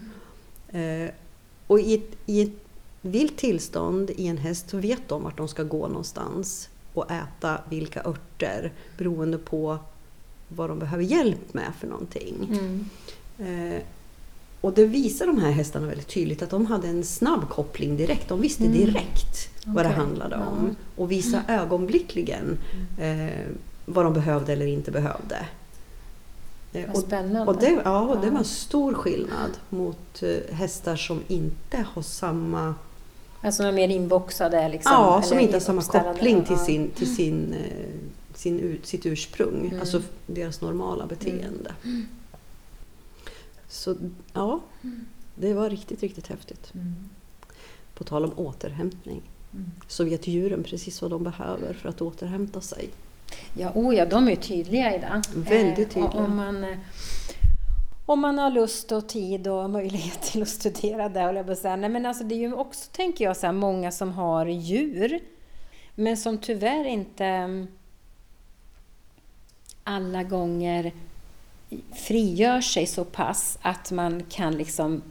Eh, 0.68 1.10
och 1.66 1.80
i 1.80 1.94
ett, 1.94 2.16
i 2.26 2.42
ett 2.42 2.66
vilt 3.00 3.36
tillstånd 3.36 4.10
i 4.10 4.26
en 4.26 4.38
häst 4.38 4.70
så 4.70 4.76
vet 4.76 5.08
de 5.08 5.22
vart 5.22 5.36
de 5.36 5.48
ska 5.48 5.62
gå 5.62 5.88
någonstans 5.88 6.68
och 6.92 7.10
äta 7.10 7.60
vilka 7.70 8.02
örter 8.04 8.72
beroende 8.98 9.38
på 9.38 9.78
vad 10.48 10.70
de 10.70 10.78
behöver 10.78 11.04
hjälp 11.04 11.54
med 11.54 11.72
för 11.80 11.86
någonting. 11.86 12.48
Mm. 12.52 12.84
Eh, 13.38 13.82
och 14.60 14.72
det 14.72 14.84
visar 14.86 15.26
de 15.26 15.38
här 15.38 15.50
hästarna 15.50 15.86
väldigt 15.86 16.08
tydligt 16.08 16.42
att 16.42 16.50
de 16.50 16.66
hade 16.66 16.88
en 16.88 17.04
snabb 17.04 17.48
koppling 17.48 17.96
direkt. 17.96 18.28
De 18.28 18.40
visste 18.40 18.64
Mm. 18.64 18.76
direkt 18.78 19.48
vad 19.64 19.84
det 19.84 19.88
Okej. 19.88 19.98
handlade 20.00 20.36
om. 20.36 20.76
Och 20.96 21.10
visa 21.10 21.42
ögonblickligen 21.48 22.58
eh, 23.00 23.46
vad 23.84 24.04
de 24.04 24.14
behövde 24.14 24.52
eller 24.52 24.66
inte 24.66 24.90
behövde. 24.90 25.46
Eh, 26.72 26.86
Vad 26.86 26.96
och, 26.96 27.02
spännande. 27.02 27.52
och 27.52 27.60
det, 27.60 27.80
ja, 27.84 28.00
och 28.00 28.20
det 28.20 28.30
var 28.30 28.38
en 28.38 28.44
stor 28.44 28.94
skillnad 28.94 29.50
mot 29.68 30.22
eh, 30.22 30.54
hästar 30.56 30.96
som 30.96 31.20
inte 31.28 31.84
har 31.94 32.02
samma 32.02 32.74
Alltså 33.40 33.62
de 33.62 33.68
är 33.68 33.72
mer 33.72 33.88
inboxade 33.88 34.68
liksom? 34.68 34.92
Ja, 34.92 35.22
som 35.22 35.38
inte 35.38 35.54
har 35.54 35.60
samma 35.60 35.82
koppling 35.82 36.44
till, 36.44 36.56
sin, 36.58 36.90
till 36.90 37.14
sin, 37.16 37.54
sin, 38.34 38.60
ut- 38.60 38.86
sitt 38.86 39.06
ursprung, 39.06 39.66
Mm. 39.66 39.80
alltså 39.80 40.02
deras 40.26 40.60
normala 40.60 41.06
beteende. 41.06 41.72
Så 43.76 43.96
ja, 44.32 44.60
det 45.34 45.54
var 45.54 45.70
riktigt, 45.70 46.02
riktigt 46.02 46.26
häftigt. 46.26 46.74
Mm. 46.74 46.94
På 47.94 48.04
tal 48.04 48.24
om 48.24 48.32
återhämtning. 48.36 49.22
Mm. 49.52 49.70
Så 49.88 50.04
vet 50.04 50.26
djuren 50.26 50.62
precis 50.62 51.02
vad 51.02 51.10
de 51.10 51.24
behöver 51.24 51.74
för 51.74 51.88
att 51.88 52.02
återhämta 52.02 52.60
sig. 52.60 52.90
Ja, 53.54 53.72
oh 53.74 53.94
ja, 53.94 54.06
de 54.06 54.28
är 54.28 54.36
tydliga 54.36 54.94
i 54.94 54.98
det. 54.98 55.22
Väldigt 55.34 55.96
Eh, 55.96 56.02
tydliga. 56.02 56.24
Om 56.24 56.36
man, 56.36 56.64
eh, 56.64 56.78
om 58.06 58.20
man 58.20 58.38
har 58.38 58.50
lust 58.50 58.92
och 58.92 59.08
tid 59.08 59.48
och 59.48 59.70
möjlighet 59.70 60.22
till 60.32 60.42
att 60.42 60.48
studera 60.48 61.08
det, 61.08 61.20
håller 61.20 61.36
jag 61.36 61.46
på 61.46 61.52
att 61.52 61.58
säga. 61.58 61.76
Nej, 61.76 61.90
men 61.90 62.06
alltså, 62.06 62.24
det 62.24 62.34
är 62.34 62.38
ju 62.38 62.52
också, 62.52 62.90
tänker 62.92 63.24
jag, 63.24 63.36
så 63.36 63.46
här, 63.46 63.52
många 63.52 63.92
som 63.92 64.12
har 64.12 64.46
djur, 64.46 65.20
men 65.94 66.16
som 66.16 66.38
tyvärr 66.38 66.84
inte 66.84 67.24
mm, 67.24 67.66
alla 69.84 70.22
gånger 70.22 70.92
frigör 71.94 72.60
sig 72.60 72.86
så 72.86 73.04
pass 73.04 73.58
att 73.62 73.90
man 73.90 74.22
kan 74.28 74.52
liksom, 74.56 75.02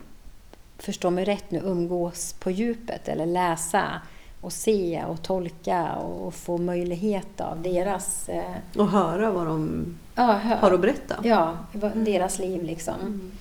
förstå 0.78 1.10
mig 1.10 1.26
rätt 1.26 1.52
nu, 1.52 1.60
umgås 1.60 2.34
på 2.34 2.52
djupet 2.52 3.08
eller 3.08 3.26
läsa 3.26 4.02
och 4.42 4.54
se 4.54 5.04
och 5.08 5.22
tolka 5.24 5.92
och 5.96 6.34
få 6.34 6.58
möjlighet 6.58 7.42
av 7.42 7.62
deras 7.62 8.30
eh, 8.30 8.56
Och 8.78 8.88
höra 8.90 9.32
vad 9.32 9.46
de 9.48 9.86
ja, 10.16 10.32
hö- 10.32 10.56
har 10.56 10.72
att 10.72 10.82
berätta. 10.82 11.16
Ja, 11.24 11.58
vad- 11.74 11.98
deras 11.98 12.40
liv 12.40 12.64
liksom. 12.64 13.32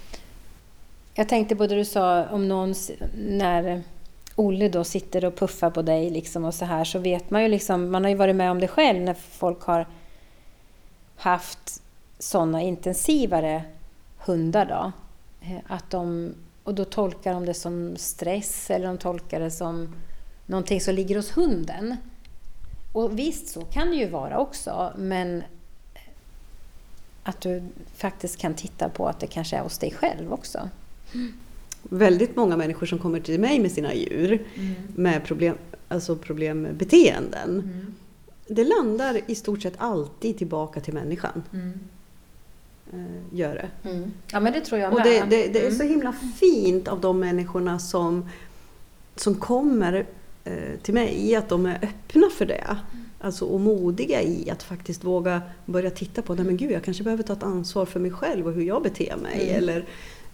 Jag 1.15 1.29
tänkte 1.29 1.57
på 1.57 1.67
det 1.67 1.75
du 1.75 1.85
sa 1.85 2.25
om 2.27 2.49
någon, 2.49 2.75
när 3.19 3.83
Olle 4.37 4.69
då 4.69 4.85
sitter 4.85 5.25
och 5.25 5.37
puffar 5.37 5.71
på 5.71 5.83
dig 5.83 6.11
liksom 6.11 6.45
och 6.45 6.55
så 6.55 6.65
här, 6.65 6.85
så 6.85 6.99
vet 6.99 7.31
man 7.31 7.43
ju 7.43 7.49
liksom, 7.49 7.91
man 7.91 8.03
har 8.05 8.09
ju 8.11 8.17
varit 8.17 8.37
med 8.37 8.51
om 8.51 8.61
det 8.61 8.69
själv 8.69 9.01
när 9.01 9.15
folk 9.15 9.63
har 9.63 9.87
haft 11.17 11.83
sådana 12.25 12.63
intensivare 12.63 13.65
hundar 14.19 14.67
då. 14.67 14.93
Eh, 15.41 15.59
Att 15.67 15.91
de, 15.91 16.35
och 16.65 16.75
då 16.75 16.85
tolkar 16.85 17.35
de 17.35 17.47
det 17.47 17.55
som 17.55 17.97
stress 17.97 18.71
eller 18.71 18.87
de 18.87 18.99
tolkar 18.99 19.41
det 19.41 19.51
som 19.51 19.95
någonting 20.47 20.81
som 20.81 20.95
ligger 20.95 21.17
hos 21.17 21.37
hunden. 21.37 21.97
Och 22.93 23.19
visst, 23.19 23.49
så 23.49 23.61
kan 23.65 23.91
det 23.91 23.97
ju 23.97 24.09
vara 24.09 24.39
också, 24.39 24.93
men 24.97 25.43
att 27.23 27.41
du 27.41 27.63
faktiskt 27.95 28.39
kan 28.39 28.55
titta 28.55 28.89
på 28.89 29.09
att 29.09 29.21
det 29.21 29.27
kanske 29.27 29.57
är 29.57 29.63
hos 29.63 29.79
dig 29.79 29.91
själv 29.91 30.33
också. 30.33 30.69
Väldigt 31.83 32.37
många 32.37 32.57
människor 32.57 32.87
som 32.87 32.99
kommer 32.99 33.21
till 33.21 33.41
mig 33.41 33.61
med 33.61 33.73
sina 33.73 33.95
djur 33.95 34.47
med 34.97 35.25
problem 35.25 35.57
alltså 35.89 36.19
beteenden. 36.73 37.51
Mm. 37.51 37.95
Det 38.47 38.65
landar 38.65 39.21
i 39.27 39.35
stort 39.35 39.63
sett 39.63 39.75
alltid 39.79 40.39
tillbaka 40.39 40.81
till 40.81 40.95
människan. 40.95 41.43
Mm. 42.93 43.05
Eh, 43.07 43.39
gör 43.39 43.55
det. 43.55 43.91
Mm. 43.91 44.13
Ja, 44.33 44.41
men 44.41 44.53
det 44.53 44.61
tror 44.61 44.81
jag 44.81 44.93
Och 44.93 44.99
med. 44.99 45.07
det, 45.07 45.37
det, 45.37 45.49
det 45.53 45.59
är 45.59 45.67
Mm. 45.67 45.75
så 45.79 45.83
himla 45.85 46.13
fint 46.41 46.89
av 46.89 47.01
de 47.01 47.21
människorna 47.21 47.79
som, 47.79 48.29
som 49.17 49.35
kommer 49.35 50.07
eh, 50.45 50.53
till 50.83 50.95
mig, 50.95 51.37
att 51.37 51.49
de 51.49 51.67
är 51.67 51.79
öppna 51.83 52.31
för 52.31 52.47
det. 52.47 52.77
Alltså, 53.21 53.45
och 53.45 53.61
modiga 53.61 54.23
i 54.23 54.51
att 54.51 54.63
faktiskt 54.63 55.05
våga 55.05 55.43
börja 55.67 55.91
titta 55.91 56.23
på, 56.23 56.35
nej 56.35 56.45
men 56.45 56.57
gud 56.57 56.71
jag 56.71 56.85
kanske 56.85 57.03
behöver 57.05 57.23
ta 57.23 57.33
ett 57.33 57.43
ansvar 57.43 57.87
för 57.87 58.01
mig 58.01 58.11
själv 58.11 58.47
och 58.47 58.53
hur 58.53 58.63
jag 58.63 58.83
beter 58.83 59.17
mig. 59.17 59.43
Mm. 59.43 59.57
Eller 59.57 59.85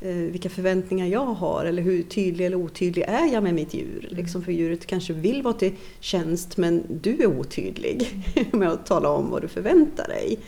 eh, 0.01 0.15
vilka 0.33 0.51
förväntningar 0.51 1.07
jag 1.07 1.27
har 1.27 1.65
eller 1.65 1.83
hur 1.83 2.03
tydlig 2.03 2.47
eller 2.47 2.57
otydlig 2.57 3.05
är 3.09 3.33
jag 3.33 3.43
med 3.43 3.55
mitt 3.55 3.75
djur. 3.75 4.05
Mm. 4.11 4.17
Liksom 4.17 4.45
för 4.45 4.53
djuret 4.53 4.87
kanske 4.87 5.13
vill 5.13 5.43
vara 5.43 5.55
till 5.55 5.73
tjänst 6.01 6.57
men 6.57 6.83
du 7.03 7.23
är 7.23 7.27
otydlig 7.27 8.25
med 8.53 8.69
att 8.71 8.87
tala 8.87 9.09
om 9.09 9.31
vad 9.31 9.43
du 9.43 9.49
förväntar 9.49 10.09
dig. 10.09 10.39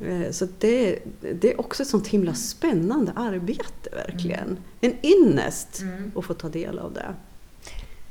Mm. 0.00 0.32
Så 0.32 0.46
det, 0.58 0.98
det 1.40 1.52
är 1.52 1.60
också 1.60 1.82
ett 1.82 1.88
sånt 1.88 2.06
himla 2.06 2.34
spännande 2.34 3.12
arbete 3.16 3.90
verkligen. 3.92 4.56
En 4.80 4.94
ynnest 5.02 5.80
Mm. 5.82 6.12
att 6.16 6.24
få 6.24 6.34
ta 6.34 6.48
del 6.48 6.78
av 6.78 6.92
det. 6.92 7.14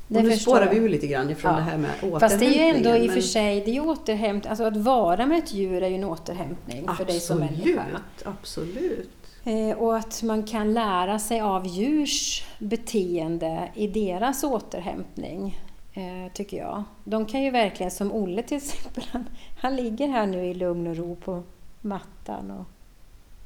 Det 0.08 0.18
och 0.20 0.24
nu 0.26 0.38
spårar 0.38 0.70
vi 0.70 0.76
ju 0.76 0.88
lite 0.90 1.08
grann 1.08 1.30
ifrån 1.30 1.52
Ja. 1.52 1.58
det 1.58 1.64
här 1.64 1.78
med 1.78 1.90
återhämtningen. 1.90 2.20
Fast 2.20 2.40
det 2.40 2.46
är 2.46 2.54
ju 2.72 2.78
ändå 2.78 2.96
i 2.96 3.10
och 3.10 3.14
för 3.14 3.22
sig, 3.22 3.62
det 3.62 3.72
är 3.72 3.74
ju 3.74 3.80
återhämtning. 3.82 4.50
Alltså 4.50 4.64
att 4.64 4.78
vara 4.78 5.26
med 5.26 5.38
ett 5.38 5.54
djur 5.54 5.84
är 5.84 5.88
ju 5.88 5.96
en 5.96 6.04
återhämtning 6.04 6.88
för 6.98 7.06
dig 7.06 7.20
som 7.20 7.38
människa. 7.40 7.86
Absolut. 8.24 9.10
Eh, 9.44 9.78
och 9.78 9.98
att 9.98 10.24
man 10.24 10.44
kan 10.44 10.74
lära 10.74 11.20
sig 11.20 11.42
av 11.42 11.68
djurs 11.68 12.44
beteende 12.60 13.70
i 13.76 13.88
deras 13.88 14.44
återhämtning, 14.44 15.60
tycker 16.34 16.58
jag. 16.58 16.84
De 17.04 17.26
kan 17.26 17.44
ju 17.44 17.52
verkligen, 17.52 17.92
som 17.92 18.12
Olle 18.12 18.44
till 18.44 18.58
exempel, 18.58 19.04
han, 19.12 19.26
han 19.62 19.76
ligger 19.76 20.08
här 20.08 20.28
nu 20.28 20.46
i 20.46 20.54
lugn 20.54 20.88
och 20.88 20.98
ro 20.98 21.16
på 21.16 21.44
mattan 21.82 22.52
och 22.52 22.66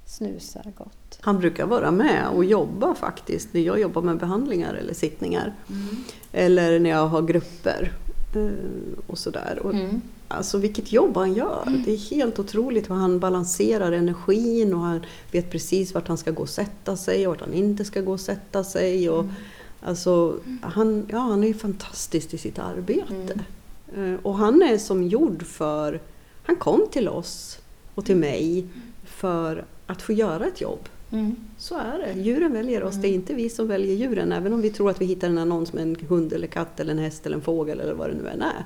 snusar 0.06 0.72
gott. 0.78 1.20
Han 1.22 1.40
brukar 1.40 1.66
vara 1.66 1.92
med 1.92 2.28
och 2.28 2.46
jobba 2.46 2.96
faktiskt 2.96 3.54
när 3.54 3.62
jag 3.62 3.80
jobbar 3.80 4.02
med 4.02 4.18
behandlingar 4.18 4.74
eller 4.74 4.94
sittningar. 4.94 5.54
Eller 6.32 6.80
när 6.80 6.90
jag 6.90 7.08
har 7.08 7.22
grupper 7.22 7.92
eh, 8.36 9.00
och 9.08 9.18
sådär. 9.18 9.60
Och 9.64 9.74
Mm. 9.74 10.02
Alltså 10.32 10.58
vilket 10.58 10.92
jobb 10.92 11.18
han 11.18 11.34
gör. 11.34 11.82
Det 11.86 11.92
är 11.92 12.16
helt 12.16 12.40
otroligt 12.40 12.90
hur 12.90 12.96
han 12.96 13.20
balanserar 13.20 13.92
energin 13.92 14.74
och 14.74 14.80
han 14.80 15.06
vet 15.32 15.52
precis 15.52 15.94
vart 15.94 16.08
han 16.08 16.18
ska 16.18 16.32
gå 16.32 16.42
och 16.42 16.50
sätta 16.50 16.98
sig 16.98 17.28
och 17.28 17.34
vart 17.34 17.42
han 17.42 17.54
inte 17.54 17.86
ska 17.86 18.02
gå 18.02 18.12
och 18.12 18.20
sätta 18.20 18.64
sig. 18.64 19.10
Och, 19.10 19.26
alltså, 19.82 20.40
han, 20.62 21.06
ja, 21.12 21.18
han 21.20 21.44
är 21.44 21.54
fantastisk 21.54 22.34
i 22.34 22.38
sitt 22.38 22.60
arbete. 22.60 23.40
Eh, 23.96 24.14
Och 24.24 24.36
han 24.36 24.62
är 24.62 24.78
som 24.78 25.04
gjord 25.04 25.44
för... 25.44 26.00
Han 26.44 26.56
kom 26.56 26.88
till 26.92 27.10
oss 27.10 27.60
och 27.96 28.06
till 28.06 28.16
mig 28.16 28.66
för 29.06 29.66
att 29.88 30.02
få 30.02 30.14
göra 30.14 30.46
ett 30.46 30.62
jobb. 30.62 30.80
Mm. 31.12 31.36
Så 31.58 31.78
är 31.78 31.98
det. 31.98 32.22
Djuren 32.22 32.54
väljer 32.54 32.84
oss, 32.84 32.96
det 32.96 33.08
är 33.08 33.14
inte 33.14 33.34
vi 33.34 33.50
som 33.50 33.68
väljer 33.68 33.96
djuren. 33.96 34.32
Även 34.32 34.54
om 34.54 34.62
vi 34.62 34.70
tror 34.70 34.90
att 34.90 35.02
vi 35.02 35.06
hittar 35.06 35.28
en 35.28 35.38
annons 35.38 35.74
med 35.74 35.84
en 35.84 35.96
hund 36.10 36.34
eller 36.34 36.48
katt 36.48 36.80
eller 36.80 36.92
en 36.92 37.00
häst 37.00 37.26
eller 37.26 37.36
en 37.36 37.42
fågel 37.42 37.80
eller 37.80 37.94
vad 37.94 38.10
det 38.10 38.14
nu 38.16 38.30
än 38.30 38.42
är. 38.42 38.66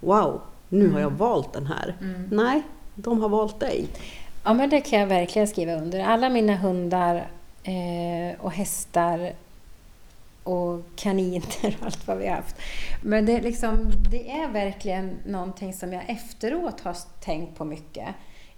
Wow, 0.00 0.40
nu 0.68 0.90
har 0.90 1.00
jag 1.00 1.10
valt 1.10 1.52
den 1.52 1.66
här. 1.66 1.96
Mm. 2.00 2.28
Nej, 2.32 2.62
de 2.94 3.20
har 3.20 3.28
valt 3.28 3.60
dig. 3.60 3.86
Ja, 4.44 4.54
men 4.54 4.70
det 4.70 4.80
kan 4.80 5.00
jag 5.00 5.06
verkligen 5.06 5.48
skriva 5.48 5.74
under. 5.74 6.00
Alla 6.04 6.28
mina 6.28 6.56
hundar 6.56 7.16
eh, 7.62 8.40
och 8.40 8.52
hästar 8.52 9.32
och 10.44 10.80
kaniner 10.96 11.76
och 11.80 11.86
allt 11.86 12.06
vad 12.06 12.18
vi 12.18 12.26
har 12.26 12.36
haft. 12.36 12.56
Men 13.02 13.26
det, 13.26 13.32
är 13.32 13.42
liksom, 13.42 13.92
det 14.10 14.30
är 14.30 14.48
verkligen 14.48 15.16
någonting 15.26 15.72
som 15.72 15.92
jag 15.92 16.10
efteråt 16.10 16.80
har 16.80 16.96
tänkt 17.20 17.58
på 17.58 17.64
mycket. 17.64 18.08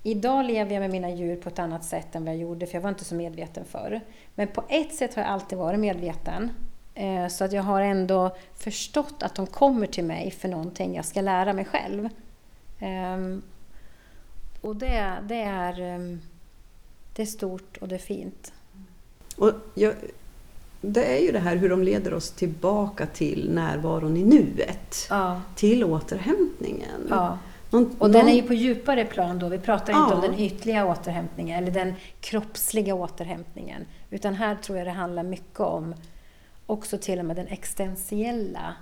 Idag 0.03 0.45
lever 0.45 0.72
jag 0.72 0.80
med 0.80 0.91
mina 0.91 1.11
djur 1.11 1.37
på 1.37 1.49
ett 1.49 1.59
annat 1.59 1.85
sätt 1.85 2.14
än 2.14 2.24
vad 2.24 2.35
jag 2.35 2.41
gjorde, 2.41 2.66
för 2.66 2.74
jag 2.74 2.82
var 2.82 2.89
inte 2.89 3.05
så 3.05 3.14
medveten 3.14 3.64
förr. 3.64 4.01
Men 4.35 4.49
på 4.49 4.64
ett 4.68 4.95
sätt 4.95 5.14
har 5.14 5.22
jag 5.22 5.30
alltid 5.30 5.59
varit 5.59 5.80
medveten. 5.80 6.51
Eh, 6.95 7.28
så 7.28 7.45
att 7.45 7.53
jag 7.53 7.62
har 7.62 7.80
ändå 7.80 8.37
förstått 8.55 9.22
att 9.22 9.35
de 9.35 9.47
kommer 9.47 9.87
till 9.87 10.05
mig 10.05 10.30
för 10.30 10.49
någonting 10.49 10.95
jag 10.95 11.05
ska 11.05 11.20
lära 11.20 11.53
mig 11.53 11.64
själv. 11.64 12.09
Ehm, 12.78 13.43
och 14.61 14.76
det, 14.76 15.14
det, 15.22 15.43
är, 15.43 15.80
ehm, 15.80 16.20
det 17.14 17.22
är 17.22 17.26
stort 17.26 17.76
och 17.76 17.89
det 17.89 17.95
är 17.95 17.99
fint. 17.99 18.53
Och 19.37 19.53
jag, 19.74 19.95
det 20.93 21.05
är 21.05 21.22
ju 21.26 21.32
det 21.32 21.39
här 21.39 21.57
hur 21.57 21.68
de 21.68 21.82
leder 21.82 22.14
oss 22.14 22.30
tillbaka 22.30 23.07
till 23.07 23.51
närvaron 23.53 24.16
i 24.16 24.24
nuet. 24.24 25.07
Ja. 25.11 25.41
Till 25.55 25.85
återhämtningen. 25.85 27.01
ja. 27.11 27.39
Någon, 27.70 27.97
Och 27.99 28.11
den 28.11 28.28
är 28.28 28.35
ju 28.35 28.43
på 28.43 28.55
djupare 28.55 29.05
plan 29.05 29.39
då. 29.39 29.49
Vi 29.49 29.59
pratar 29.59 29.93
inte 29.93 30.07
Ja. 30.11 30.14
om 30.14 30.20
den 30.20 30.39
ytliga 30.39 30.87
återhämtningen 30.87 31.62
eller 31.62 31.72
den 31.72 31.95
kroppsliga 32.20 32.95
återhämtningen. 32.95 33.85
Utan 34.11 34.35
här 34.35 34.55
tror 34.55 34.78
jag 34.78 34.87
det 34.87 34.91
handlar 34.91 35.22
mycket 35.22 35.61
om 35.61 35.95
också 36.66 36.99
till 36.99 37.18
och 37.18 37.24
med 37.24 37.37
den 37.37 37.47
existentiella 37.47 38.74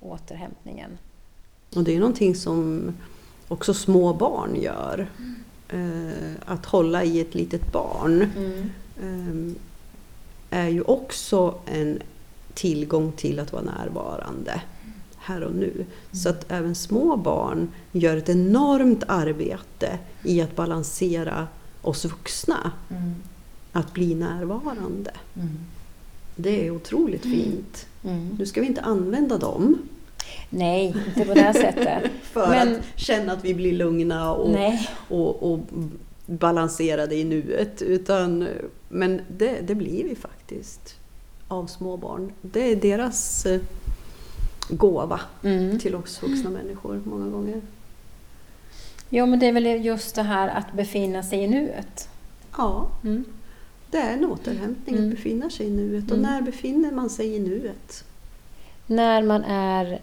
återhämtningen. 0.00 0.98
Och 1.76 1.84
det 1.84 1.94
är 1.96 1.98
någonting 2.00 2.34
som 2.34 2.92
också 3.48 3.74
små 3.74 4.12
barn 4.14 4.56
gör. 4.60 5.06
Eh, 5.68 6.32
att 6.46 6.66
hålla 6.66 7.04
i 7.04 7.20
ett 7.20 7.34
litet 7.34 7.72
barn 7.72 8.22
eh, 9.02 9.62
är 10.52 10.68
ju 10.68 10.82
också 10.82 11.54
en 11.66 11.98
tillgång 12.54 13.12
till 13.12 13.40
att 13.40 13.52
vara 13.52 13.62
närvarande 13.62 14.62
här 15.18 15.42
och 15.42 15.54
nu. 15.54 15.84
Så 16.12 16.28
att 16.28 16.52
även 16.52 16.74
små 16.74 17.16
barn 17.16 17.68
gör 17.92 18.16
ett 18.16 18.28
enormt 18.28 19.04
arbete 19.08 19.98
i 20.22 20.40
att 20.42 20.56
balansera 20.56 21.46
oss 21.82 22.04
vuxna. 22.04 22.72
Mm. 22.90 23.14
Att 23.72 23.92
bli 23.92 24.14
närvarande. 24.14 25.10
Det 26.36 26.66
är 26.66 26.70
otroligt 26.70 27.22
fint. 27.22 27.86
Mm. 28.04 28.36
Nu 28.38 28.46
ska 28.46 28.60
vi 28.60 28.66
inte 28.66 28.80
använda 28.80 29.38
dem 29.38 29.78
Nej, 30.50 30.86
inte 30.86 31.24
på 31.24 31.34
det 31.34 31.40
här 31.40 31.52
sättet. 31.52 32.10
för 32.22 32.48
Men- 32.48 32.76
att 32.76 32.82
känna 32.96 33.32
att 33.32 33.44
vi 33.44 33.54
blir 33.54 33.72
lugna 33.72 34.32
och, 34.32 34.56
och, 35.08 35.52
och 35.52 35.60
balanserade 36.38 37.14
i 37.16 37.24
nuet. 37.24 37.82
Utan, 37.82 38.48
men 38.88 39.20
det, 39.28 39.60
det 39.60 39.74
blir 39.74 40.04
vi 40.04 40.14
faktiskt 40.14 40.94
av 41.48 41.66
små 41.66 41.96
barn. 41.96 42.32
Det 42.42 42.72
är 42.72 42.76
deras 42.76 43.46
eh, 43.46 43.60
gåva 44.70 45.20
Mm. 45.44 45.78
till 45.78 45.94
oss 45.94 46.22
vuxna 46.22 46.50
människor 46.50 47.00
många 47.04 47.28
gånger. 47.30 47.60
Jo, 49.08 49.26
men 49.26 49.38
det 49.38 49.46
är 49.46 49.52
väl 49.52 49.84
just 49.84 50.14
det 50.14 50.22
här 50.22 50.48
att 50.48 50.72
befinna 50.72 51.22
sig 51.22 51.38
i 51.38 51.48
nuet. 51.48 52.08
Ja, 52.56 52.90
Mm. 53.04 53.24
det 53.90 53.98
är 53.98 54.12
en 54.12 54.24
återhämtning 54.24 54.96
Mm. 54.96 55.08
att 55.10 55.16
befinna 55.16 55.50
sig 55.50 55.66
i 55.66 55.70
nuet. 55.70 56.04
Och 56.04 56.18
Mm. 56.18 56.30
när 56.30 56.42
befinner 56.42 56.92
man 56.92 57.10
sig 57.10 57.34
i 57.36 57.38
nuet? 57.40 58.04
När 58.86 59.22
man 59.22 59.44
är 59.44 60.00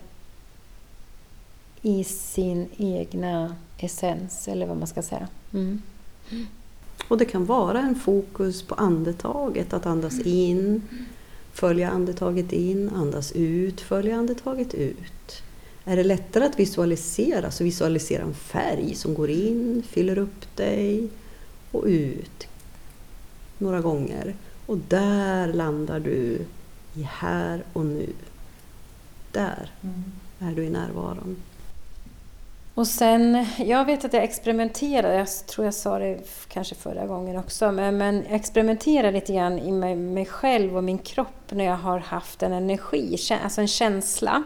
i 1.82 2.04
sin 2.04 2.68
egna 2.78 3.56
essens, 3.78 4.48
eller 4.48 4.66
vad 4.68 4.78
man 4.78 4.88
ska 4.88 5.02
säga. 5.02 5.28
Mm. 5.54 5.82
Och 7.08 7.18
det 7.18 7.26
kan 7.26 7.46
vara 7.46 7.80
en 7.80 7.96
fokus 7.96 8.62
på 8.62 8.76
andetaget, 8.76 9.74
att 9.74 9.86
andas 9.86 10.20
in, 10.20 10.82
följa 11.54 11.90
andetaget 11.90 12.54
in, 12.54 12.90
andas 12.90 13.32
ut, 13.32 13.82
följa 13.82 14.16
andetaget 14.16 14.74
ut. 14.74 15.44
Är 15.86 15.96
det 15.96 16.04
lättare 16.04 16.46
att 16.46 16.60
visualisera, 16.60 17.52
så 17.52 17.64
visualisera 17.64 18.24
en 18.24 18.34
färg 18.34 18.96
som 18.96 19.14
går 19.14 19.30
in, 19.30 19.84
fyller 19.90 20.18
upp 20.18 20.56
dig 20.56 21.10
och 21.72 21.84
ut 21.86 22.48
några 23.58 23.82
gånger. 23.82 24.36
Och 24.66 24.78
där 24.88 25.54
landar 25.54 26.00
du 26.00 26.42
i 26.96 27.02
här 27.04 27.64
och 27.74 27.86
nu. 27.86 28.14
Där 29.32 29.72
är 30.40 30.52
du 30.52 30.64
i 30.64 30.70
närvaron. 30.70 31.36
Och 32.80 32.88
sen, 32.88 33.46
jag 33.58 33.86
vet 33.86 34.06
att 34.06 34.14
jag 34.14 34.24
experimenterar, 34.24 35.14
jag 35.14 35.28
tror 35.48 35.66
jag 35.66 35.74
sa 35.74 36.00
det 36.00 36.18
kanske 36.48 36.76
förra 36.76 37.08
gången 37.08 37.38
också, 37.38 37.72
men, 37.72 37.98
men 37.98 38.16
jag 38.16 38.36
experimenterar 38.36 39.12
lite 39.12 39.34
grann 39.34 39.60
i 39.60 39.72
mig, 39.72 39.96
mig 39.96 40.26
själv 40.26 40.78
och 40.78 40.84
min 40.84 40.98
kropp 40.98 41.52
när 41.52 41.66
jag 41.66 41.76
har 41.78 42.00
haft 42.00 42.44
en 42.44 42.54
energi, 42.54 43.18
alltså 43.44 43.62
en 43.62 43.68
känsla. 43.68 44.44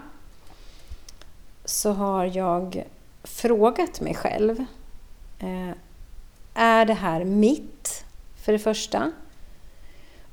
Så 1.66 1.92
har 1.92 2.26
jag 2.26 2.84
frågat 3.24 4.02
mig 4.02 4.16
själv, 4.16 4.66
eh, 5.40 5.78
är 6.54 6.86
det 6.86 6.94
här 6.94 7.24
mitt? 7.24 8.06
För 8.46 8.52
det 8.52 8.60
första. 8.60 9.12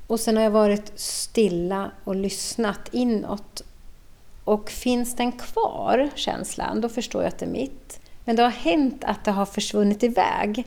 Och 0.07 0.21
sen 0.21 0.37
har 0.37 0.45
jag 0.45 0.51
varit 0.51 0.93
stilla 0.95 1.91
och 2.05 2.15
lyssnat 2.15 2.81
inåt 2.93 3.63
och 4.51 4.71
finns 4.71 5.17
den 5.17 5.33
kvar, 5.33 6.11
känslan, 6.15 6.81
då 6.81 6.89
förstår 6.89 7.23
jag 7.23 7.29
att 7.29 7.39
det 7.39 7.47
är 7.47 7.51
mitt. 7.51 8.01
Men 8.25 8.37
det 8.37 8.43
har 8.43 8.51
hänt 8.51 9.05
att 9.05 9.25
det 9.25 9.31
har 9.31 9.47
försvunnit 9.47 10.03
iväg. 10.03 10.65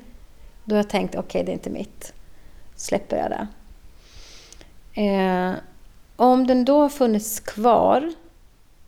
Då 0.64 0.76
har 0.76 0.78
jag 0.78 0.90
tänkt, 0.90 1.16
okej, 1.16 1.44
det 1.44 1.52
är 1.52 1.54
inte 1.54 1.70
mitt. 1.70 2.14
Släpper 2.76 3.18
jag 3.18 3.30
det. 3.32 3.48
Eh, 5.02 5.54
om 6.16 6.48
den 6.48 6.66
då 6.66 6.82
har 6.82 6.90
funnits 6.90 7.40
kvar 7.40 8.14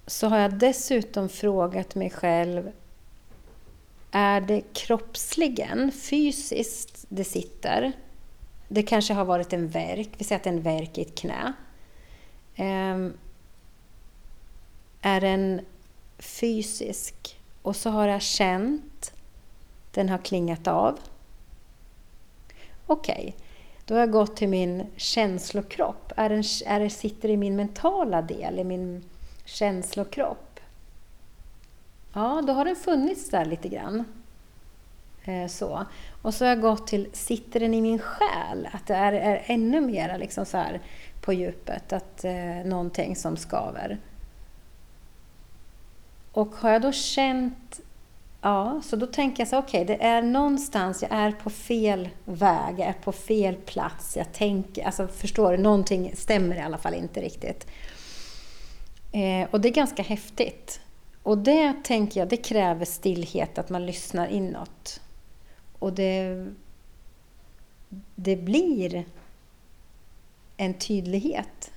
så 0.08 0.28
har 0.28 0.38
jag 0.38 0.54
dessutom 0.54 1.30
frågat 1.30 1.96
mig 1.96 2.10
själv 2.10 2.72
är 4.12 4.42
det 4.42 4.62
kroppsligen, 4.74 5.92
fysiskt, 5.92 7.06
det 7.10 7.24
sitter? 7.24 7.92
Det 8.68 8.84
kanske 8.84 9.14
har 9.14 9.26
varit 9.26 9.54
en 9.54 9.68
verk, 9.68 10.10
vi 10.18 10.24
säger 10.24 10.40
att 10.40 10.44
det 10.44 10.50
är 10.50 10.54
en 10.54 10.62
verk 10.62 10.98
i 10.98 11.02
ett 11.02 11.16
knä. 11.16 11.54
Ehm, 12.56 13.14
är 15.06 15.22
den 15.22 15.62
fysisk? 16.18 17.40
Och 17.62 17.76
så 17.76 17.90
har 17.90 18.08
jag 18.08 18.22
känt, 18.22 19.14
den 19.92 20.10
har 20.10 20.18
klingat 20.18 20.68
av. 20.68 21.00
Okej, 22.88 23.16
okay. 23.18 23.34
då 23.86 23.94
har 23.94 24.00
jag 24.00 24.12
gått 24.12 24.36
till 24.38 24.50
min 24.50 24.86
känslokropp. 24.96 26.12
Är 26.16 26.30
den, 26.30 26.44
är 26.66 26.80
den 26.80 26.90
sitter 26.90 27.30
i 27.30 27.38
min 27.38 27.56
mentala 27.56 28.22
del, 28.22 28.60
i 28.60 28.64
min 28.64 29.04
känslokropp? 29.46 30.60
Ja, 32.14 32.44
då 32.48 32.54
har 32.54 32.66
den 32.66 32.76
funnits 32.76 33.30
där 33.30 33.46
lite 33.46 33.70
grann. 33.70 34.04
Eh, 35.24 35.48
så. 35.48 35.86
Och 36.22 36.34
så 36.34 36.46
har 36.46 36.50
jag 36.50 36.62
gått 36.62 36.88
till, 36.88 37.10
sitter 37.14 37.60
den 37.60 37.74
i 37.74 37.82
min 37.82 38.00
själ? 38.00 38.70
Att 38.72 38.88
det 38.88 38.96
är, 38.96 39.14
är 39.14 39.44
ännu 39.46 39.82
mer 39.82 40.18
liksom 40.18 40.46
så 40.46 40.58
här 40.58 40.82
på 41.22 41.34
djupet, 41.34 41.94
att 41.94 42.24
eh, 42.24 42.66
någonting 42.66 43.16
som 43.16 43.38
skaver. 43.38 44.00
Och 46.36 46.56
har 46.56 46.72
jag 46.72 46.82
då 46.82 46.92
känt, 46.92 47.80
ja, 48.42 48.82
så 48.84 48.96
då 48.96 49.08
tänker 49.08 49.42
jag 49.42 49.48
så 49.48 49.58
okej, 49.58 49.84
okay, 49.84 49.98
det 49.98 50.04
är 50.04 50.22
någonstans, 50.22 51.02
jag 51.02 51.12
är 51.12 51.32
på 51.32 51.50
fel 51.50 52.10
väg, 52.26 52.80
jag 52.80 52.88
är 52.88 52.94
på 52.94 53.12
fel 53.12 53.56
plats, 53.56 54.18
jag 54.18 54.34
tänker, 54.34 54.86
alltså 54.86 55.08
förstår 55.08 55.52
du, 55.52 55.58
någonting 55.58 56.12
stämmer 56.16 56.56
i 56.56 56.60
alla 56.60 56.78
fall 56.78 56.94
inte 56.94 57.22
riktigt. 57.22 57.68
Eh, 59.12 59.48
och 59.52 59.62
det 59.62 59.70
är 59.70 59.74
ganska 59.74 60.04
häftigt. 60.04 60.80
Och 61.24 61.38
det 61.38 61.74
tänker 61.84 62.20
jag, 62.20 62.30
det 62.30 62.38
kräver 62.38 62.86
stillhet, 62.86 63.58
att 63.58 63.70
man 63.70 63.86
lyssnar 63.86 64.28
inåt. 64.28 65.02
Och 65.80 65.94
det, 65.94 66.48
det 68.16 68.36
blir 68.36 69.06
en 70.58 70.74
tydlighet 70.74 71.72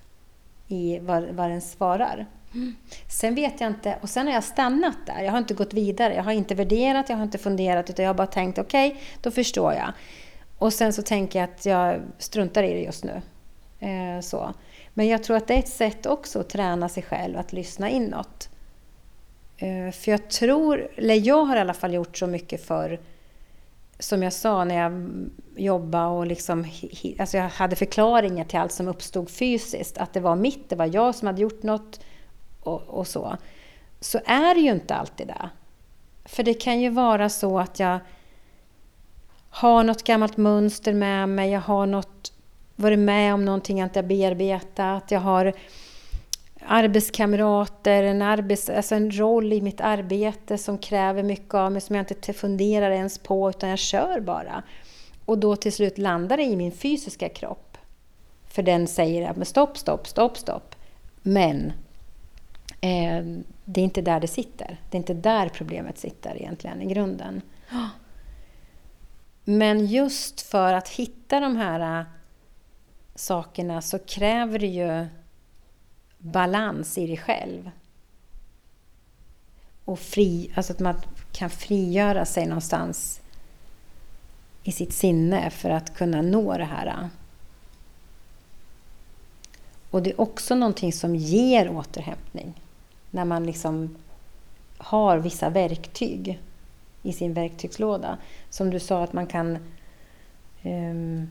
i 0.69 0.99
vad, 0.99 1.25
vad 1.25 1.51
den 1.51 1.61
svarar. 1.61 2.27
Mm. 2.55 2.77
Sen 3.09 3.35
vet 3.35 3.61
jag 3.61 3.71
inte, 3.71 3.99
och 4.03 4.09
sen 4.09 4.27
har 4.27 4.35
jag 4.35 4.45
stannat 4.45 4.97
där. 5.07 5.23
Jag 5.23 5.31
har 5.31 5.39
inte 5.39 5.55
gått 5.55 5.75
vidare. 5.75 6.15
Jag 6.15 6.25
har 6.25 6.33
inte 6.33 6.55
värderat, 6.55 7.09
jag 7.09 7.17
har 7.17 7.25
inte 7.25 7.39
funderat, 7.39 7.91
utan 7.91 8.03
jag 8.03 8.11
har 8.11 8.17
bara 8.17 8.27
tänkt 8.27 8.59
okej, 8.59 8.89
okay, 8.89 9.01
då 9.21 9.31
förstår 9.31 9.73
jag. 9.73 9.93
Och 10.59 10.73
sen 10.73 10.93
så 10.93 11.03
tänker 11.03 11.39
jag 11.39 11.51
att 11.51 11.67
jag 11.67 12.01
struntar 12.19 12.63
i 12.63 12.75
det 12.75 12.81
just 12.81 13.05
nu. 13.05 13.23
Eh, 13.81 14.21
så. 14.21 14.55
Men 14.95 15.07
jag 15.07 15.23
tror 15.23 15.37
att 15.37 15.47
det 15.47 15.55
är 15.55 15.59
ett 15.59 15.69
sätt 15.69 16.07
också 16.07 16.41
att 16.41 16.49
träna 16.49 16.89
sig 16.89 17.03
själv 17.03 17.39
att 17.39 17.53
lyssna 17.53 17.91
inåt. 17.91 18.49
Eh, 19.57 19.91
för 19.93 20.11
jag 20.11 20.31
tror, 20.31 20.91
eller 20.97 21.27
jag 21.27 21.45
har 21.45 21.57
i 21.57 21.61
alla 21.61 21.75
fall 21.75 21.95
gjort 21.95 22.17
så 22.17 22.27
mycket 22.27 22.65
för 22.65 23.01
som 23.99 24.23
jag 24.23 24.33
sa 24.33 24.65
när 24.65 24.75
jag 24.75 25.11
jobbade 25.57 26.07
och 26.07 26.27
liksom, 26.27 26.67
alltså 27.19 27.37
jag 27.37 27.49
hade 27.49 27.77
förklaringar 27.77 28.45
till 28.45 28.59
allt 28.59 28.73
som 28.73 28.89
uppstod 28.89 29.31
fysiskt, 29.31 29.99
att 29.99 30.13
det 30.13 30.21
var 30.21 30.37
mitt, 30.37 30.69
det 30.69 30.77
var 30.77 30.91
jag 30.95 31.15
som 31.15 31.27
hade 31.27 31.43
gjort 31.43 31.63
något 31.63 32.01
och, 32.69 32.99
och 32.99 33.07
så. 33.07 33.37
Så 34.01 34.21
är 34.27 34.55
det 34.55 34.61
ju 34.61 34.71
inte 34.71 34.95
alltid 34.95 35.27
det. 35.27 35.51
För 36.25 36.43
det 36.43 36.55
kan 36.55 36.81
ju 36.81 36.89
vara 36.89 37.29
så 37.29 37.59
att 37.59 37.81
jag 37.81 37.99
har 39.51 39.85
något 39.85 40.05
gammalt 40.05 40.37
mönster 40.37 40.95
med 40.95 41.29
mig, 41.29 41.51
jag 41.51 41.61
har 41.61 41.87
något, 41.87 42.33
varit 42.77 42.99
med 42.99 43.35
om 43.35 43.45
någonting 43.45 43.79
jag 43.79 43.87
inte 43.87 43.99
har 43.99 44.07
bearbetat, 44.07 45.11
jag 45.11 45.21
har 45.21 45.53
arbetskamrater, 46.67 48.03
en, 48.03 48.23
arbets, 48.23 48.71
alltså 48.71 48.95
en 48.95 49.19
roll 49.19 49.53
i 49.53 49.61
mitt 49.61 49.81
arbete 49.81 50.59
som 50.59 50.79
kräver 50.79 51.23
mycket 51.23 51.55
av 51.55 51.73
mig 51.73 51.81
som 51.81 51.97
jag 51.97 52.11
inte 52.11 52.33
funderar 52.33 52.91
ens 52.91 53.19
på 53.19 53.51
utan 53.51 53.69
jag 53.69 53.79
kör 53.79 54.21
bara. 54.21 54.63
Och 55.25 55.39
då 55.39 55.57
till 55.57 55.73
slut 55.73 55.99
landar 55.99 56.37
det 56.37 56.43
i 56.43 56.57
min 56.57 56.73
fysiska 56.73 57.29
kropp. 57.29 57.79
För 58.49 58.63
den 58.63 58.87
säger 58.87 59.31
att 59.31 59.49
stopp, 59.49 59.79
stopp, 59.79 60.07
stopp, 60.07 60.39
stopp. 60.39 60.75
Men 61.23 61.73
eh, 62.81 63.25
det 63.65 63.81
är 63.81 63.85
inte 63.85 64.03
där 64.03 64.21
det 64.21 64.29
sitter. 64.29 64.81
Det 64.91 64.97
är 64.97 64.99
inte 64.99 65.15
där 65.15 65.49
problemet 65.49 65.99
sitter 65.99 66.37
egentligen 66.37 66.83
i 66.83 66.87
grunden. 66.87 67.43
Men 69.45 69.87
just 69.87 70.41
för 70.41 70.73
att 70.73 70.89
hitta 70.89 71.41
de 71.41 71.57
här 71.57 72.01
äh, 72.01 72.07
sakerna 73.15 73.83
så 73.83 73.99
kräver 73.99 74.59
det 74.59 74.67
ju 74.67 75.07
balans 76.19 76.99
i 76.99 77.07
dig 77.07 77.17
själv. 77.17 77.71
Och 79.85 79.99
fri, 79.99 80.53
alltså 80.55 80.73
att 80.73 80.81
man 80.81 80.95
kan 81.33 81.51
frigöra 81.51 82.25
sig 82.25 82.47
någonstans 82.47 83.21
i 84.63 84.73
sitt 84.73 84.93
sinne 84.93 85.51
för 85.51 85.71
att 85.71 85.95
kunna 85.95 86.23
nå 86.23 86.59
det 86.59 86.65
här. 86.65 87.09
Och 89.91 90.03
det 90.03 90.11
är 90.11 90.21
också 90.21 90.55
någonting 90.55 90.93
som 90.93 91.17
ger 91.17 91.71
återhämtning. 91.71 92.55
När 93.11 93.25
man 93.25 93.47
liksom 93.47 93.97
har 94.79 95.19
vissa 95.19 95.51
verktyg 95.51 96.41
i 97.03 97.13
sin 97.13 97.35
verktygslåda. 97.35 98.19
Som 98.51 98.71
du 98.71 98.81
sa 98.81 99.03
att 99.03 99.13
man 99.13 99.27
kan 99.27 99.59
um, 100.65 101.31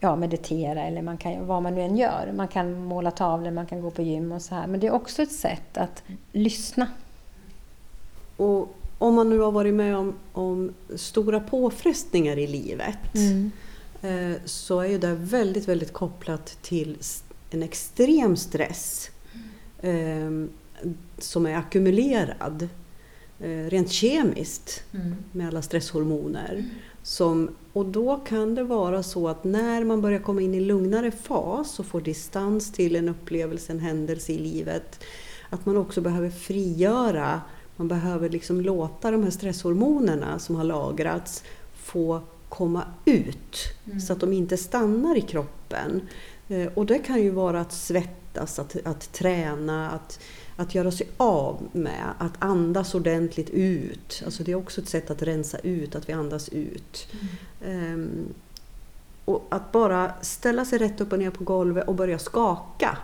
ja, 0.00 0.16
meditera 0.16 0.82
eller 0.82 1.02
man 1.02 1.16
kan, 1.16 1.46
vad 1.46 1.62
man 1.62 1.74
nu 1.74 1.80
än 1.80 1.96
gör. 1.96 2.32
Man 2.36 2.48
kan 2.48 2.84
måla 2.84 3.10
tavlor, 3.10 3.50
man 3.50 3.66
kan 3.66 3.80
gå 3.80 3.90
på 3.90 4.02
gym 4.02 4.32
och 4.32 4.42
så 4.42 4.54
här. 4.54 4.66
Men 4.66 4.80
det 4.80 4.86
är 4.86 4.92
också 4.92 5.22
ett 5.22 5.32
sätt 5.32 5.76
att 5.76 6.02
lyssna. 6.32 6.88
Och 8.36 8.76
om 8.98 9.14
man 9.14 9.30
nu 9.30 9.38
har 9.38 9.52
varit 9.52 9.74
med 9.74 9.96
om, 9.96 10.14
om 10.32 10.74
stora 10.96 11.40
påfrestningar 11.40 12.38
i 12.38 12.46
livet 12.46 13.14
mm. 13.14 13.50
eh, 14.02 14.36
så 14.44 14.80
är 14.80 14.88
ju 14.88 14.98
det 14.98 15.14
väldigt, 15.14 15.68
väldigt 15.68 15.92
kopplat 15.92 16.58
till 16.62 16.98
en 17.50 17.62
extrem 17.62 18.36
stress 18.36 19.10
eh, 19.80 20.30
som 21.18 21.46
är 21.46 21.56
ackumulerad 21.56 22.68
eh, 23.40 23.48
rent 23.48 23.90
kemiskt 23.90 24.82
mm. 24.94 25.14
med 25.32 25.48
alla 25.48 25.62
stresshormoner. 25.62 26.52
Mm. 26.52 26.70
Som, 27.02 27.50
och 27.72 27.86
då 27.86 28.16
kan 28.16 28.54
det 28.54 28.64
vara 28.64 29.02
så 29.02 29.28
att 29.28 29.44
när 29.44 29.84
man 29.84 30.00
börjar 30.00 30.20
komma 30.20 30.42
in 30.42 30.54
i 30.54 30.60
lugnare 30.60 31.10
fas 31.10 31.78
och 31.78 31.86
får 31.86 32.00
distans 32.00 32.72
till 32.72 32.96
en 32.96 33.08
upplevelse, 33.08 33.72
en 33.72 33.80
händelse 33.80 34.32
i 34.32 34.38
livet, 34.38 35.04
att 35.50 35.66
man 35.66 35.76
också 35.76 36.00
behöver 36.00 36.30
frigöra, 36.30 37.40
man 37.76 37.88
behöver 37.88 38.28
liksom 38.28 38.60
låta 38.60 39.10
de 39.10 39.22
här 39.22 39.30
stresshormonerna 39.30 40.38
som 40.38 40.56
har 40.56 40.64
lagrats 40.64 41.44
få 41.74 42.20
komma 42.48 42.84
ut 43.04 43.56
mm. 43.84 44.00
så 44.00 44.12
att 44.12 44.20
de 44.20 44.32
inte 44.32 44.56
stannar 44.56 45.16
i 45.16 45.20
kroppen. 45.20 46.00
Eh, 46.48 46.66
och 46.74 46.86
det 46.86 46.98
kan 46.98 47.22
ju 47.22 47.30
vara 47.30 47.60
att 47.60 47.72
svettas, 47.72 48.58
att, 48.58 48.76
att 48.84 49.12
träna, 49.12 49.90
att 49.90 50.20
att 50.62 50.74
göra 50.74 50.90
sig 50.90 51.08
av 51.16 51.68
med, 51.72 52.14
att 52.18 52.32
andas 52.38 52.94
ordentligt 52.94 53.50
ut. 53.50 54.22
Alltså 54.24 54.42
det 54.42 54.52
är 54.52 54.56
också 54.56 54.80
ett 54.80 54.88
sätt 54.88 55.10
att 55.10 55.22
rensa 55.22 55.58
ut, 55.58 55.94
att 55.94 56.08
vi 56.08 56.12
andas 56.12 56.48
ut. 56.48 57.06
Mm. 57.62 57.94
Um, 57.94 58.34
och 59.24 59.46
att 59.50 59.72
bara 59.72 60.12
ställa 60.20 60.64
sig 60.64 60.78
rätt 60.78 61.00
upp 61.00 61.12
och 61.12 61.18
ner 61.18 61.30
på 61.30 61.44
golvet 61.44 61.88
och 61.88 61.94
börja 61.94 62.18
skaka 62.18 62.98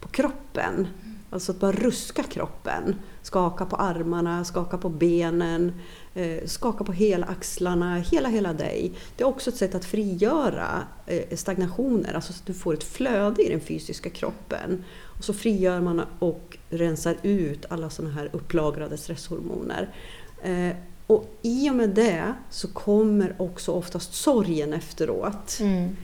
på 0.00 0.08
kroppen. 0.08 0.88
Alltså 1.30 1.52
att 1.52 1.60
bara 1.60 1.72
ruska 1.72 2.22
kroppen. 2.22 2.94
Skaka 3.22 3.66
på 3.66 3.76
armarna, 3.76 4.44
skaka 4.44 4.78
på 4.78 4.88
benen, 4.88 5.72
eh, 6.14 6.46
skaka 6.46 6.84
på 6.84 6.92
hela 6.92 7.26
axlarna, 7.26 7.96
hela, 7.96 8.28
hela 8.28 8.52
dig. 8.52 8.92
Det 9.16 9.22
är 9.22 9.28
också 9.28 9.50
ett 9.50 9.56
sätt 9.56 9.74
att 9.74 9.84
frigöra 9.84 10.82
eh, 11.06 11.36
stagnationer, 11.36 12.14
alltså 12.14 12.32
så 12.32 12.40
att 12.40 12.46
du 12.46 12.54
får 12.54 12.74
ett 12.74 12.84
flöde 12.84 13.42
i 13.42 13.48
den 13.48 13.60
fysiska 13.60 14.10
kroppen. 14.10 14.84
Och 15.18 15.24
så 15.24 15.34
frigör 15.34 15.80
man 15.80 16.02
och 16.18 16.49
rensar 16.70 17.16
ut 17.22 17.64
alla 17.68 17.90
sådana 17.90 18.14
här 18.14 18.30
upplagrade 18.32 18.96
stresshormoner. 18.96 19.94
Eh, 20.42 20.76
och 21.06 21.38
i 21.42 21.70
och 21.70 21.74
med 21.74 21.90
det 21.90 22.34
så 22.50 22.68
kommer 22.68 23.34
också 23.38 23.72
oftast 23.72 24.14
sorgen 24.14 24.72
efteråt. 24.72 25.58
Mm. 25.60 25.96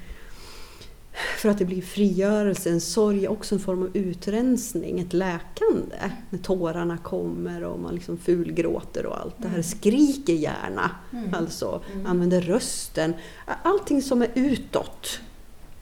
För 1.39 1.49
att 1.49 1.59
det 1.59 1.65
blir 1.65 1.83
frigörelse, 1.83 2.71
en 2.71 2.81
sorg 2.81 3.25
är 3.25 3.31
också 3.31 3.55
en 3.55 3.61
form 3.61 3.83
av 3.83 3.97
utrensning, 3.97 5.01
ett 5.01 5.13
läkande. 5.13 5.97
När 6.31 6.39
tårarna 6.39 6.99
kommer 6.99 7.65
och 7.65 7.81
man 7.81 7.95
liksom 7.95 8.19
fulgråter 8.19 9.07
och 9.07 9.21
allt 9.21 9.35
det 9.39 9.49
här. 9.49 9.55
Mm. 9.55 9.63
Skriker 9.63 10.33
gärna, 10.33 10.91
mm. 11.13 11.35
alltså 11.35 11.83
mm. 11.93 12.07
använder 12.07 12.41
rösten. 12.41 13.15
Allting 13.63 14.03
som 14.03 14.23
är 14.23 14.31
utåt. 14.35 15.21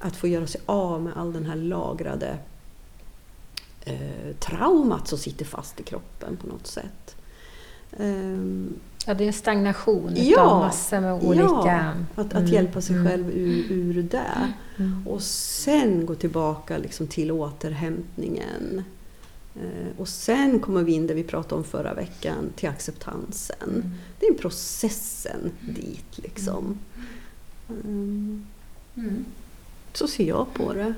Att 0.01 0.16
få 0.16 0.28
göra 0.28 0.47
sig 0.47 0.61
av 0.66 1.03
med 1.03 1.12
all 1.16 1.32
den 1.32 1.47
här 1.47 1.57
lagrade 1.57 2.39
eh, 3.85 4.37
traumat 4.41 5.09
som 5.09 5.18
sitter 5.18 5.45
fast 5.45 5.80
i 5.80 5.82
kroppen 5.82 6.37
på 6.37 6.47
något 6.47 6.66
sätt. 6.66 7.16
Um, 7.99 8.80
ja, 9.07 9.14
det 9.14 9.28
är 9.28 9.32
stagnation 9.32 10.12
ja, 10.16 10.41
av 10.41 10.61
massor 10.61 11.01
med 11.01 11.14
olika... 11.14 11.45
Ja, 11.45 11.93
att, 12.14 12.26
att 12.26 12.32
mm, 12.32 12.47
hjälpa 12.47 12.80
sig 12.80 12.97
mm. 12.97 13.09
själv 13.09 13.30
ur, 13.30 13.72
ur 13.72 14.03
det. 14.03 14.53
Mm. 14.76 15.07
Och 15.09 15.22
sen 15.22 16.07
gå 16.07 16.14
tillbaka 16.14 16.78
liksom 16.78 17.07
till 17.07 17.32
återhämtningen. 17.32 18.85
Eh, 19.55 19.99
och 20.01 20.09
sen 20.09 20.61
kommer 20.61 20.82
vi 20.82 20.93
in, 20.93 21.07
det 21.07 21.14
vi 21.14 21.24
pratade 21.24 21.55
om 21.55 21.64
förra 21.64 21.95
veckan, 21.95 22.53
till 22.57 22.68
acceptansen. 22.68 23.68
Mm. 23.68 23.91
Det 24.20 24.26
är 24.26 24.35
processen 24.35 25.51
dit 25.61 26.18
liksom. 26.18 26.78
Mm. 27.68 28.45
Så 29.93 30.09
ser 30.09 30.24
jag 30.24 30.55
på 30.55 30.72
det. 30.72 30.95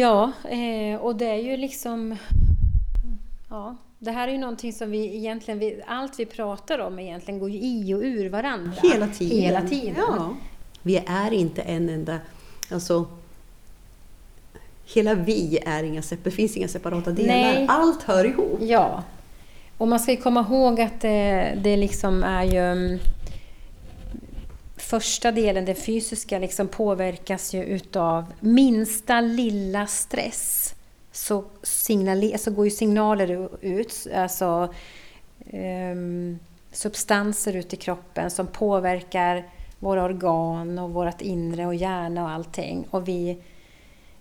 Ja, 0.00 0.32
eh, 0.48 1.00
och 1.00 1.16
det 1.16 1.26
är 1.26 1.36
ju 1.36 1.56
liksom... 1.56 2.16
Ja, 3.48 3.76
det 3.98 4.10
här 4.10 4.28
är 4.28 4.32
ju 4.32 4.38
någonting 4.38 4.72
som 4.72 4.90
vi 4.90 5.16
egentligen... 5.16 5.60
Vi, 5.60 5.82
allt 5.86 6.20
vi 6.20 6.26
pratar 6.26 6.78
om 6.78 6.98
egentligen 6.98 7.40
går 7.40 7.50
ju 7.50 7.58
i 7.58 7.94
och 7.94 8.00
ur 8.02 8.28
varandra. 8.28 8.72
Hela 8.82 9.06
tiden. 9.06 9.38
Hela 9.38 9.62
tiden. 9.62 9.94
Ja. 9.96 10.34
Vi 10.82 10.96
är 11.06 11.30
inte 11.30 11.62
en 11.62 11.88
enda... 11.88 12.18
Alltså, 12.72 13.06
hela 14.94 15.14
vi 15.14 15.58
är 15.66 15.82
inga, 15.82 16.02
det 16.22 16.30
finns 16.30 16.56
inga 16.56 16.68
separata 16.68 17.10
delar. 17.10 17.34
Nej. 17.34 17.66
Allt 17.68 18.02
hör 18.02 18.24
ihop. 18.24 18.58
Ja. 18.60 19.02
Och 19.78 19.88
man 19.88 20.00
ska 20.00 20.10
ju 20.10 20.16
komma 20.16 20.40
ihåg 20.40 20.80
att 20.80 21.00
det, 21.00 21.52
det 21.62 21.76
liksom 21.76 22.22
är 22.24 22.44
ju... 22.44 22.98
Första 24.90 25.32
delen, 25.32 25.64
det 25.64 25.74
fysiska, 25.74 26.38
liksom 26.38 26.68
påverkas 26.68 27.54
ju 27.54 27.64
utav 27.64 28.24
minsta 28.40 29.20
lilla 29.20 29.86
stress. 29.86 30.74
Så, 31.12 31.44
så 31.62 32.10
alltså 32.32 32.50
går 32.50 32.64
ju 32.64 32.70
signaler 32.70 33.48
ut, 33.60 34.06
alltså 34.14 34.74
um, 35.52 36.38
substanser 36.72 37.56
ut 37.56 37.72
i 37.74 37.76
kroppen 37.76 38.30
som 38.30 38.46
påverkar 38.46 39.44
våra 39.78 40.04
organ 40.04 40.78
och 40.78 40.90
vårt 40.90 41.20
inre 41.20 41.66
och 41.66 41.74
hjärna 41.74 42.24
och 42.24 42.30
allting. 42.30 42.86
Och 42.90 43.08
vi, 43.08 43.38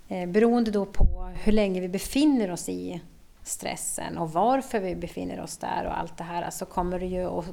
eh, 0.08 0.30
beroende 0.30 0.72
då 0.72 0.86
på 0.86 1.32
hur 1.44 1.52
länge 1.52 1.82
vi 1.82 1.90
befinner 1.90 2.52
oss 2.52 2.70
i 2.70 3.02
stressen 3.44 4.18
och 4.18 4.32
varför 4.32 4.80
vi 4.80 4.96
befinner 4.96 5.42
oss 5.42 5.58
där 5.58 5.86
och 5.86 6.00
allt 6.00 6.18
det 6.18 6.24
här 6.24 6.50
så 6.50 6.66
kommer 6.66 7.00
det 7.00 7.06
ju 7.06 7.26
att 7.26 7.46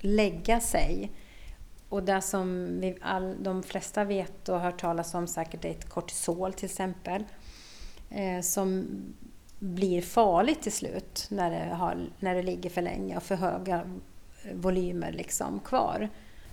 lägga 0.00 0.60
sig. 0.60 1.10
Och 1.94 2.02
det 2.02 2.20
som 2.20 2.66
vi 2.80 2.96
all, 3.00 3.34
de 3.42 3.62
flesta 3.62 4.04
vet 4.04 4.48
och 4.48 4.54
har 4.54 4.64
hört 4.64 4.80
talas 4.80 5.14
om 5.14 5.26
säkert 5.26 5.64
är 5.64 5.68
ett 5.70 5.88
kortisol 5.88 6.52
till 6.52 6.64
exempel. 6.64 7.24
Eh, 8.10 8.40
som 8.42 8.86
blir 9.58 10.02
farligt 10.02 10.62
till 10.62 10.72
slut 10.72 11.26
när 11.30 11.50
det, 11.50 11.74
har, 11.74 11.96
när 12.20 12.34
det 12.34 12.42
ligger 12.42 12.70
för 12.70 12.82
länge 12.82 13.16
och 13.16 13.22
för 13.22 13.34
höga 13.34 13.82
volymer 14.54 15.12
liksom 15.12 15.60
kvar. 15.60 16.08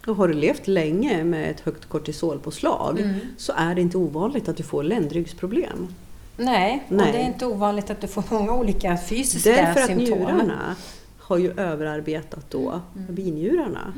Och 0.07 0.15
har 0.15 0.27
du 0.27 0.33
levt 0.33 0.67
länge 0.67 1.23
med 1.23 1.51
ett 1.51 1.59
högt 1.59 1.85
kortisolpåslag 1.85 2.99
Mm. 2.99 3.19
så 3.37 3.53
är 3.55 3.75
det 3.75 3.81
inte 3.81 3.97
ovanligt 3.97 4.49
att 4.49 4.57
du 4.57 4.63
får 4.63 4.83
ländryggsproblem. 4.83 5.87
Nej, 6.37 6.83
Nej. 6.89 7.07
och 7.07 7.13
det 7.13 7.19
är 7.21 7.27
inte 7.27 7.45
ovanligt 7.45 7.89
att 7.89 8.01
du 8.01 8.07
får 8.07 8.23
många 8.31 8.53
olika 8.53 8.97
fysiska 8.97 9.49
Därför 9.51 9.79
att 9.81 9.87
symptom. 9.87 10.17
njurarna 10.19 10.75
har 11.19 11.37
ju 11.37 11.59
överarbetat 11.59 12.49
då 12.49 12.81
Mm. 12.95 13.15
binjurarna. 13.15 13.93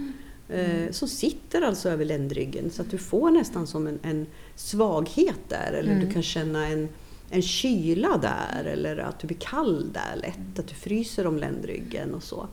Eh, 0.49 0.91
som 0.91 1.07
sitter 1.07 1.61
alltså 1.61 1.89
över 1.89 2.05
ländryggen 2.05 2.69
så 2.71 2.81
att 2.81 2.91
du 2.91 2.97
får 2.97 3.31
nästan 3.31 3.67
som 3.67 3.87
en, 3.87 3.99
en 4.03 4.25
svaghet 4.55 5.39
där 5.47 5.73
eller 5.73 5.91
Mm. 5.91 6.07
du 6.07 6.13
kan 6.13 6.23
känna 6.23 6.67
en, 6.67 6.89
en 7.29 7.41
kyla 7.41 8.17
där 8.17 8.65
eller 8.65 8.97
att 8.97 9.19
du 9.19 9.27
blir 9.27 9.37
kall 9.37 9.91
där 9.93 10.15
lätt, 10.21 10.59
att 10.59 10.67
du 10.67 10.75
fryser 10.75 11.27
om 11.27 11.37
ländryggen 11.37 12.13
och 12.13 12.23
så. 12.23 12.47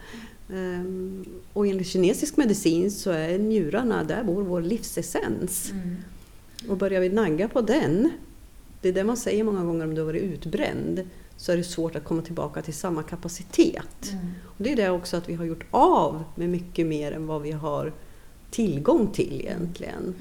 Ehm, 0.52 1.24
och 1.52 1.66
enligt 1.66 1.86
kinesisk 1.86 2.36
medicin 2.36 2.90
så 2.90 3.10
är 3.10 3.38
njurarna, 3.38 4.04
där 4.04 4.24
bor 4.24 4.42
vår 4.42 4.60
livsessens. 4.62 5.70
Mm. 5.70 5.96
Och 6.68 6.76
börjar 6.76 7.00
vi 7.00 7.08
nagga 7.08 7.48
på 7.48 7.60
den, 7.60 8.10
det 8.80 8.88
är 8.88 8.92
det 8.92 9.04
man 9.04 9.16
säger 9.16 9.44
många 9.44 9.64
gånger 9.64 9.84
om 9.84 9.94
du 9.94 10.00
har 10.00 10.06
varit 10.06 10.22
utbränd, 10.22 11.08
så 11.40 11.52
är 11.52 11.56
det 11.56 11.64
svårt 11.64 11.96
att 11.96 12.04
komma 12.04 12.22
tillbaka 12.22 12.62
till 12.62 12.74
samma 12.74 13.02
kapacitet. 13.02 14.10
Mm. 14.12 14.26
Och 14.44 14.54
det 14.64 14.72
är 14.72 14.76
det 14.76 14.90
också 14.90 15.16
att 15.16 15.28
vi 15.28 15.34
har 15.34 15.44
gjort 15.44 15.64
av 15.70 16.24
med 16.34 16.48
mycket 16.48 16.86
mer 16.86 17.12
än 17.12 17.26
vad 17.26 17.42
vi 17.42 17.52
har 17.52 17.92
tillgång 18.50 19.12
till 19.12 19.40
egentligen. 19.40 20.14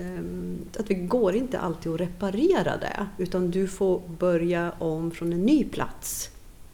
Ehm, 0.00 0.58
Att 0.78 0.90
vi 0.90 0.94
går 0.94 1.34
inte 1.34 1.58
alltid 1.58 1.92
att 1.92 2.00
reparera 2.00 2.76
det, 2.76 3.06
utan 3.18 3.50
du 3.50 3.68
får 3.68 4.00
börja 4.18 4.72
om 4.78 5.10
från 5.10 5.32
en 5.32 5.42
ny 5.42 5.64
plats 5.64 6.30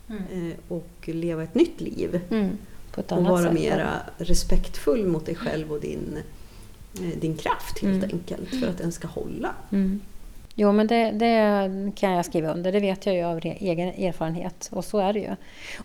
Mm. 0.08 0.22
eh, 0.50 0.54
och 0.68 0.88
leva 1.08 1.42
ett 1.42 1.54
nytt 1.54 1.80
liv. 1.80 2.20
Mm. 2.30 2.50
Och 3.16 3.24
vara 3.30 3.52
mera 3.52 3.90
respektfull 4.18 5.06
mot 5.06 5.26
dig 5.26 5.34
själv 5.34 5.72
och 5.72 5.80
din, 5.80 6.18
eh, 6.94 7.18
din 7.20 7.36
kraft 7.36 7.78
helt 7.78 8.04
Mm. 8.04 8.16
enkelt 8.16 8.48
för 8.60 8.66
att 8.68 8.78
den 8.78 8.92
ska 8.92 9.08
hålla. 9.08 9.54
Mm. 10.56 10.68
Jo, 10.68 10.72
men 10.72 10.86
det, 10.86 11.10
det 11.10 11.92
kan 11.96 12.12
jag 12.12 12.24
skriva 12.24 12.52
under. 12.52 12.72
Det 12.72 12.80
vet 12.80 13.06
jag 13.06 13.14
ju 13.14 13.22
av 13.22 13.40
egen 13.44 13.88
erfarenhet. 13.88 14.68
Och 14.72 14.84
så 14.84 14.98
är 14.98 15.12
det 15.12 15.18
ju. 15.18 15.36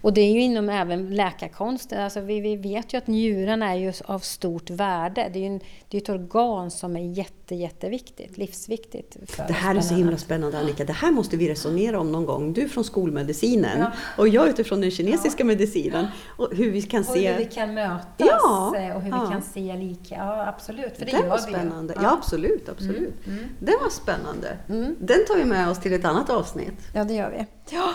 Och 0.01 0.13
det 0.13 0.22
är 0.22 0.32
ju 0.32 0.41
inom 0.41 0.69
även 0.69 1.15
läkarkonst. 1.15 1.93
Alltså 1.93 2.22
vi, 2.22 2.39
vi 2.39 2.55
vet 2.55 2.93
ju 2.93 2.97
att 2.97 3.07
njurarna 3.07 3.72
är 3.72 3.76
ju 3.76 3.93
av 4.05 4.19
stort 4.19 4.69
värde. 4.69 5.30
Det 5.34 5.39
är 5.39 5.41
ju 5.41 5.47
en, 5.47 5.59
det 5.89 5.97
är 5.97 6.01
ett 6.01 6.09
organ 6.09 6.72
som 6.72 6.95
är 6.95 7.01
jätte, 7.17 7.55
jätteviktigt, 7.55 8.38
livsviktigt. 8.38 9.17
För 9.28 9.47
Det 9.47 9.53
här 9.53 9.76
är 9.76 9.82
så 9.82 9.93
himla 9.95 10.17
spännande 10.17 10.59
Annika, 10.59 10.86
det 10.86 10.93
här 10.93 11.11
måste 11.11 11.38
vi 11.38 11.49
resonera 11.49 11.99
om 11.99 12.11
någon 12.11 12.26
gång. 12.26 12.53
Du 12.53 12.69
från 12.69 12.84
skolmedicinen 12.84 13.80
Ja. 13.80 13.91
och 14.17 14.28
jag 14.28 14.49
utifrån 14.49 14.82
den 14.82 14.91
kinesiska 14.91 15.43
medicinen. 15.45 16.07
Och 16.38 16.47
hur 16.55 16.72
vi 16.72 16.82
kan 16.82 17.01
Och 17.01 17.15
hur 17.15 17.38
vi 17.38 17.43
se... 17.43 17.49
kan 17.53 17.74
mötas 17.74 18.05
Ja, 18.17 18.74
eh, 18.78 18.95
och 18.95 19.01
hur 19.01 19.11
ja. 19.11 19.26
vi 19.26 19.32
kan 19.32 19.41
se 19.41 19.76
lika. 19.76 20.15
Ja, 20.15 20.47
absolut. 20.47 20.97
För 20.97 21.05
det, 21.05 21.11
Det 21.11 21.17
gör 21.17 21.28
var 21.30 21.38
vi 21.38 21.53
spännande. 21.53 21.93
Ja, 22.01 22.13
absolut, 22.13 22.69
absolut. 22.69 23.28
Mm. 23.28 23.43
Det 23.59 23.78
var 23.82 23.89
spännande. 23.89 24.57
Mm. 24.70 24.95
Den 24.99 25.26
tar 25.28 25.38
vi 25.38 25.45
med 25.45 25.70
oss 25.70 25.80
till 25.80 25.93
ett 25.93 26.05
annat 26.05 26.30
avsnitt. 26.30 26.89
Ja, 26.93 27.03
det 27.03 27.14
gör 27.14 27.32
vi. 27.32 27.45
Ja. 27.76 27.93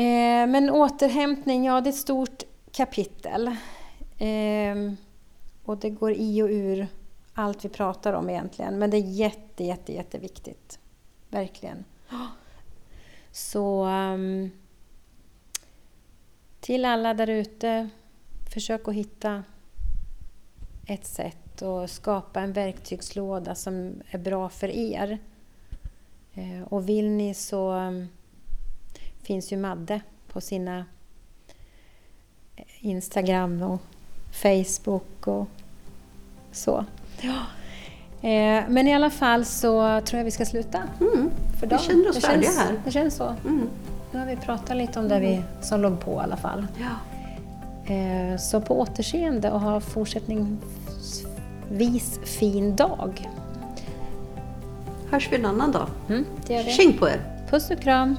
Eh, 0.00 0.46
men 0.46 0.70
återhämtning, 0.70 1.64
ja 1.64 1.80
det 1.80 1.88
är 1.88 1.92
ett 1.92 1.98
stort 1.98 2.42
kapitel. 2.72 3.46
Eh, 4.18 4.92
och 5.64 5.78
det 5.78 5.90
går 5.90 6.12
i 6.12 6.42
och 6.42 6.48
ur 6.50 6.86
allt 7.34 7.64
vi 7.64 7.68
pratar 7.68 8.12
om 8.12 8.30
egentligen. 8.30 8.78
Men 8.78 8.90
det 8.90 8.96
är 8.96 9.10
jätte, 9.10 9.64
jätte, 9.64 9.92
jätteviktigt. 9.92 10.78
Verkligen. 11.28 11.84
Så 13.32 13.86
um, 13.86 14.50
till 16.60 16.84
alla 16.84 17.14
där 17.14 17.26
ute, 17.26 17.88
försök 18.54 18.88
att 18.88 18.94
hitta 18.94 19.44
ett 20.86 21.06
sätt 21.06 21.62
och 21.62 21.90
skapa 21.90 22.40
en 22.40 22.52
verktygslåda 22.52 23.54
som 23.54 24.02
är 24.10 24.18
bra 24.18 24.48
för 24.48 24.68
er. 24.68 25.18
Eh, 26.34 26.62
Och 26.68 26.88
vill 26.88 27.10
ni 27.10 27.34
så 27.34 27.72
um, 27.72 28.08
finns 29.22 29.52
ju 29.52 29.56
Madde 29.56 30.00
på 30.32 30.40
sina 30.40 30.84
eh, 32.56 32.64
Instagram 32.80 33.62
och 33.62 33.80
Facebook 34.32 35.26
och 35.26 35.46
så. 36.52 36.84
Ja. 37.20 37.36
Eh, 38.28 38.64
Men 38.68 38.88
i 38.88 38.94
alla 38.94 39.10
fall 39.10 39.44
så 39.44 40.00
tror 40.00 40.18
jag 40.18 40.24
vi 40.24 40.30
ska 40.30 40.44
sluta 40.46 40.82
Mm. 41.00 41.30
för 41.60 41.60
Vi 41.60 41.66
dagen. 41.66 41.78
känner 41.78 42.08
oss 42.08 42.14
det 42.14 42.20
färdiga 42.20 42.42
känns, 42.50 42.58
här. 42.58 42.80
Det 42.84 42.90
känns 42.90 43.14
så. 43.14 43.24
Mm. 43.44 43.68
Nu 44.12 44.18
har 44.18 44.26
vi 44.26 44.36
pratat 44.36 44.76
lite 44.76 44.98
om 44.98 45.08
det 45.08 45.20
vi, 45.20 45.42
som 45.62 45.80
låg 45.80 46.00
på 46.00 46.12
i 46.12 46.16
alla 46.16 46.36
fall. 46.36 46.66
Ja. 46.78 46.88
Så 48.38 48.60
på 48.60 48.80
återseende 48.80 49.50
och 49.50 49.60
ha 49.60 49.80
fortsättningsvis 49.80 52.18
fin 52.24 52.76
dag. 52.76 53.28
Hörs 55.10 55.28
vi 55.32 55.36
en 55.36 55.46
annan 55.46 55.72
dag. 55.72 55.86
Mm, 56.08 56.24
det 56.46 56.54
gör 56.54 56.64
vi. 56.64 56.70
Tjing 56.70 56.98
på 56.98 57.08
er! 57.08 57.20
Puss 57.50 57.70
och 57.70 57.80
kram! 57.80 58.16